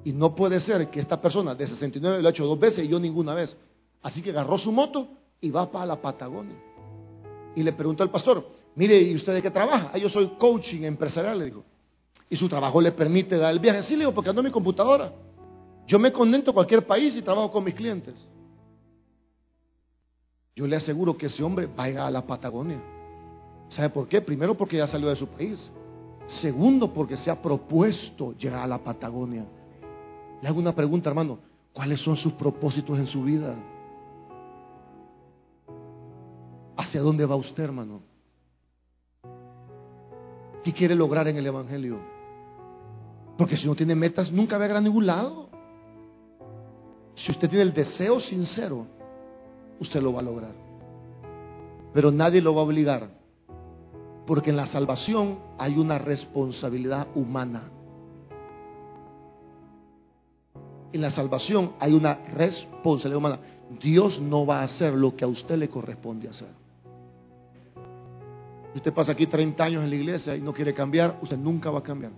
Y 0.04 0.12
no 0.12 0.34
puede 0.34 0.60
ser 0.60 0.90
que 0.90 1.00
esta 1.00 1.20
persona 1.20 1.54
de 1.54 1.66
69 1.66 2.22
lo 2.22 2.28
ha 2.28 2.30
hecho 2.30 2.46
dos 2.46 2.58
veces 2.58 2.84
y 2.84 2.88
yo 2.88 2.98
ninguna 2.98 3.34
vez. 3.34 3.56
Así 4.02 4.20
que 4.20 4.30
agarró 4.30 4.58
su 4.58 4.72
moto 4.72 5.08
y 5.40 5.50
va 5.50 5.70
para 5.70 5.86
la 5.86 6.00
Patagonia. 6.00 6.56
Y 7.54 7.62
le 7.62 7.72
preguntó 7.72 8.02
al 8.02 8.10
pastor, 8.10 8.44
mire, 8.74 9.00
¿y 9.00 9.14
usted 9.14 9.34
de 9.34 9.42
qué 9.42 9.50
trabaja? 9.50 9.90
Ah, 9.92 9.98
yo 9.98 10.08
soy 10.08 10.28
coaching 10.38 10.82
empresarial, 10.82 11.38
le 11.38 11.44
dijo. 11.46 11.64
Y 12.28 12.36
su 12.36 12.48
trabajo 12.48 12.80
le 12.80 12.92
permite 12.92 13.36
dar 13.36 13.52
el 13.52 13.60
viaje. 13.60 13.82
Sí, 13.82 13.94
le 13.94 14.00
digo, 14.00 14.14
porque 14.14 14.30
ando 14.30 14.40
en 14.40 14.46
mi 14.46 14.52
computadora. 14.52 15.12
Yo 15.86 15.98
me 15.98 16.12
conecto 16.12 16.50
a 16.50 16.54
cualquier 16.54 16.86
país 16.86 17.16
y 17.16 17.22
trabajo 17.22 17.50
con 17.52 17.64
mis 17.64 17.74
clientes. 17.74 18.14
Yo 20.56 20.66
le 20.66 20.76
aseguro 20.76 21.16
que 21.16 21.26
ese 21.26 21.42
hombre 21.42 21.68
vaya 21.74 22.06
a 22.06 22.10
la 22.10 22.26
Patagonia. 22.26 22.80
¿Sabe 23.68 23.90
por 23.90 24.08
qué? 24.08 24.20
Primero 24.20 24.54
porque 24.54 24.76
ya 24.76 24.86
salió 24.86 25.08
de 25.08 25.16
su 25.16 25.26
país. 25.26 25.70
Segundo 26.26 26.92
porque 26.92 27.16
se 27.16 27.30
ha 27.30 27.40
propuesto 27.40 28.34
llegar 28.36 28.60
a 28.60 28.66
la 28.66 28.78
Patagonia. 28.78 29.46
Le 30.42 30.48
hago 30.48 30.58
una 30.58 30.74
pregunta, 30.74 31.08
hermano. 31.08 31.38
¿Cuáles 31.72 32.00
son 32.00 32.16
sus 32.16 32.32
propósitos 32.34 32.98
en 32.98 33.06
su 33.06 33.22
vida? 33.22 33.54
¿Hacia 36.76 37.00
dónde 37.00 37.24
va 37.24 37.36
usted, 37.36 37.62
hermano? 37.62 38.02
¿Qué 40.62 40.72
quiere 40.72 40.94
lograr 40.94 41.28
en 41.28 41.36
el 41.36 41.46
Evangelio? 41.46 41.98
Porque 43.38 43.56
si 43.56 43.66
no 43.66 43.74
tiene 43.74 43.94
metas, 43.94 44.30
nunca 44.30 44.58
va 44.58 44.64
a 44.64 44.66
llegar 44.66 44.78
a 44.78 44.84
ningún 44.84 45.06
lado. 45.06 45.48
Si 47.14 47.30
usted 47.30 47.48
tiene 47.48 47.62
el 47.62 47.72
deseo 47.72 48.20
sincero, 48.20 48.86
usted 49.80 50.02
lo 50.02 50.12
va 50.12 50.20
a 50.20 50.24
lograr. 50.24 50.54
Pero 51.94 52.10
nadie 52.10 52.42
lo 52.42 52.54
va 52.54 52.62
a 52.62 52.64
obligar. 52.64 53.08
Porque 54.26 54.50
en 54.50 54.56
la 54.56 54.66
salvación 54.66 55.38
hay 55.58 55.78
una 55.78 55.98
responsabilidad 55.98 57.06
humana. 57.14 57.62
En 60.92 61.00
la 61.00 61.10
salvación 61.10 61.72
hay 61.78 61.92
una 61.92 62.14
responsabilidad 62.14 63.18
humana. 63.18 63.38
Dios 63.80 64.20
no 64.20 64.44
va 64.44 64.60
a 64.60 64.64
hacer 64.64 64.92
lo 64.94 65.16
que 65.16 65.24
a 65.24 65.28
usted 65.28 65.56
le 65.56 65.68
corresponde 65.68 66.28
hacer. 66.28 66.48
Usted 68.74 68.92
pasa 68.92 69.12
aquí 69.12 69.26
30 69.26 69.62
años 69.62 69.84
en 69.84 69.90
la 69.90 69.96
iglesia 69.96 70.36
y 70.36 70.40
no 70.40 70.52
quiere 70.52 70.72
cambiar, 70.72 71.18
usted 71.20 71.36
nunca 71.36 71.70
va 71.70 71.80
a 71.80 71.82
cambiar. 71.82 72.12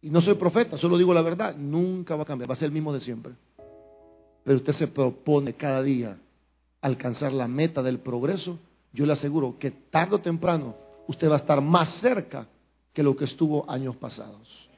Y 0.00 0.10
no 0.10 0.20
soy 0.20 0.34
profeta, 0.34 0.76
solo 0.76 0.98
digo 0.98 1.14
la 1.14 1.22
verdad, 1.22 1.56
nunca 1.56 2.16
va 2.16 2.22
a 2.22 2.26
cambiar, 2.26 2.50
va 2.50 2.54
a 2.54 2.56
ser 2.56 2.66
el 2.66 2.72
mismo 2.72 2.92
de 2.92 3.00
siempre. 3.00 3.34
Pero 4.44 4.56
usted 4.56 4.72
se 4.72 4.88
propone 4.88 5.52
cada 5.54 5.82
día 5.82 6.18
alcanzar 6.80 7.32
la 7.32 7.46
meta 7.46 7.82
del 7.82 8.00
progreso, 8.00 8.58
yo 8.92 9.06
le 9.06 9.12
aseguro 9.12 9.58
que 9.58 9.70
tarde 9.70 10.16
o 10.16 10.20
temprano 10.20 10.74
usted 11.06 11.28
va 11.28 11.34
a 11.34 11.38
estar 11.38 11.60
más 11.60 11.88
cerca 11.90 12.46
que 12.92 13.02
lo 13.02 13.16
que 13.16 13.24
estuvo 13.24 13.68
años 13.70 13.96
pasados. 13.96 14.68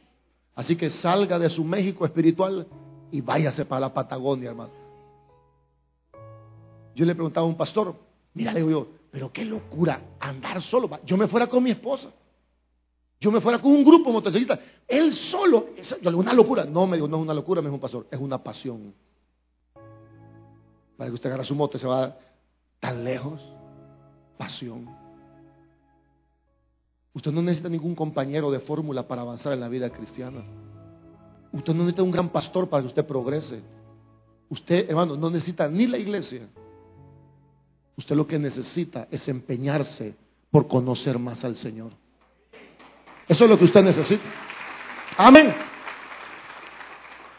Así 0.54 0.76
que 0.76 0.90
salga 0.90 1.38
de 1.38 1.50
su 1.50 1.64
México 1.64 2.04
espiritual 2.04 2.66
y 3.10 3.20
váyase 3.20 3.64
para 3.64 3.80
la 3.80 3.94
Patagonia, 3.94 4.50
hermano. 4.50 4.72
Yo 6.94 7.04
le 7.04 7.14
preguntaba 7.14 7.44
a 7.44 7.48
un 7.48 7.56
pastor, 7.56 7.94
mira, 8.34 8.52
le 8.52 8.60
digo 8.60 8.70
yo, 8.70 8.88
pero 9.10 9.32
qué 9.32 9.44
locura 9.44 10.00
andar 10.20 10.62
solo. 10.62 10.88
Yo 11.04 11.16
me 11.16 11.28
fuera 11.28 11.48
con 11.48 11.62
mi 11.62 11.70
esposa. 11.70 12.10
Yo 13.20 13.30
me 13.30 13.40
fuera 13.40 13.58
con 13.58 13.72
un 13.72 13.84
grupo 13.84 14.12
motociclista. 14.12 14.58
Él 14.86 15.14
solo. 15.14 15.68
Yo 16.02 16.18
una 16.18 16.32
locura. 16.32 16.64
No, 16.64 16.86
me 16.86 16.96
dijo, 16.96 17.08
no 17.08 17.16
es 17.16 17.22
una 17.22 17.34
locura, 17.34 17.62
me 17.62 17.68
dijo 17.68 17.76
un 17.76 17.80
pastor. 17.80 18.06
Es 18.10 18.20
una 18.20 18.42
pasión. 18.42 18.94
Para 20.96 21.10
que 21.10 21.14
usted 21.14 21.30
agarre 21.30 21.44
su 21.44 21.54
moto 21.54 21.76
y 21.76 21.80
se 21.80 21.86
va 21.86 22.16
tan 22.80 23.02
lejos. 23.02 23.40
Pasión. 24.36 25.03
Usted 27.14 27.32
no 27.32 27.42
necesita 27.42 27.68
ningún 27.68 27.94
compañero 27.94 28.50
de 28.50 28.58
fórmula 28.58 29.06
para 29.06 29.22
avanzar 29.22 29.52
en 29.52 29.60
la 29.60 29.68
vida 29.68 29.88
cristiana. 29.88 30.44
Usted 31.52 31.72
no 31.72 31.84
necesita 31.84 32.02
un 32.02 32.10
gran 32.10 32.28
pastor 32.28 32.68
para 32.68 32.82
que 32.82 32.88
usted 32.88 33.06
progrese. 33.06 33.62
Usted, 34.48 34.90
hermano, 34.90 35.16
no 35.16 35.30
necesita 35.30 35.68
ni 35.68 35.86
la 35.86 35.96
iglesia. 35.96 36.48
Usted 37.96 38.16
lo 38.16 38.26
que 38.26 38.38
necesita 38.38 39.06
es 39.10 39.28
empeñarse 39.28 40.16
por 40.50 40.66
conocer 40.66 41.18
más 41.18 41.44
al 41.44 41.54
Señor. 41.54 41.92
Eso 43.28 43.44
es 43.44 43.50
lo 43.50 43.58
que 43.58 43.64
usted 43.64 43.84
necesita. 43.84 44.24
Amén. 45.16 45.54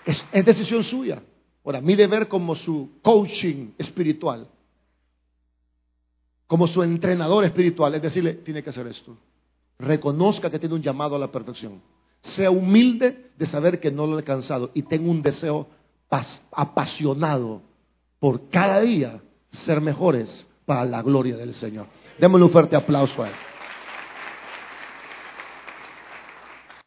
Es, 0.05 0.23
decisión 0.31 0.83
suya. 0.83 1.21
Ahora, 1.65 1.81
mi 1.81 1.95
deber 1.95 2.27
como 2.27 2.55
su 2.55 2.91
coaching 3.01 3.71
espiritual, 3.77 4.47
como 6.47 6.67
su 6.67 6.81
entrenador 6.83 7.43
espiritual, 7.43 7.95
es 7.95 8.01
decirle, 8.01 8.35
tiene 8.35 8.63
que 8.63 8.69
hacer 8.69 8.87
esto. 8.87 9.17
Reconozca 9.79 10.49
que 10.49 10.59
tiene 10.59 10.75
un 10.75 10.81
llamado 10.81 11.15
a 11.15 11.19
la 11.19 11.31
perfección. 11.31 11.81
Sea 12.21 12.49
humilde 12.49 13.31
de 13.37 13.45
saber 13.45 13.79
que 13.79 13.91
no 13.91 14.07
lo 14.07 14.15
he 14.15 14.19
alcanzado 14.19 14.71
y 14.73 14.83
tenga 14.83 15.09
un 15.11 15.21
deseo 15.21 15.67
apasionado 16.51 17.61
por 18.19 18.49
cada 18.49 18.79
día 18.79 19.21
ser 19.49 19.81
mejores 19.81 20.45
para 20.65 20.85
la 20.85 21.01
gloria 21.01 21.37
del 21.37 21.53
Señor. 21.53 21.87
Démosle 22.19 22.45
un 22.45 22.51
fuerte 22.51 22.75
aplauso 22.75 23.23
a 23.23 23.29
él. 23.29 23.35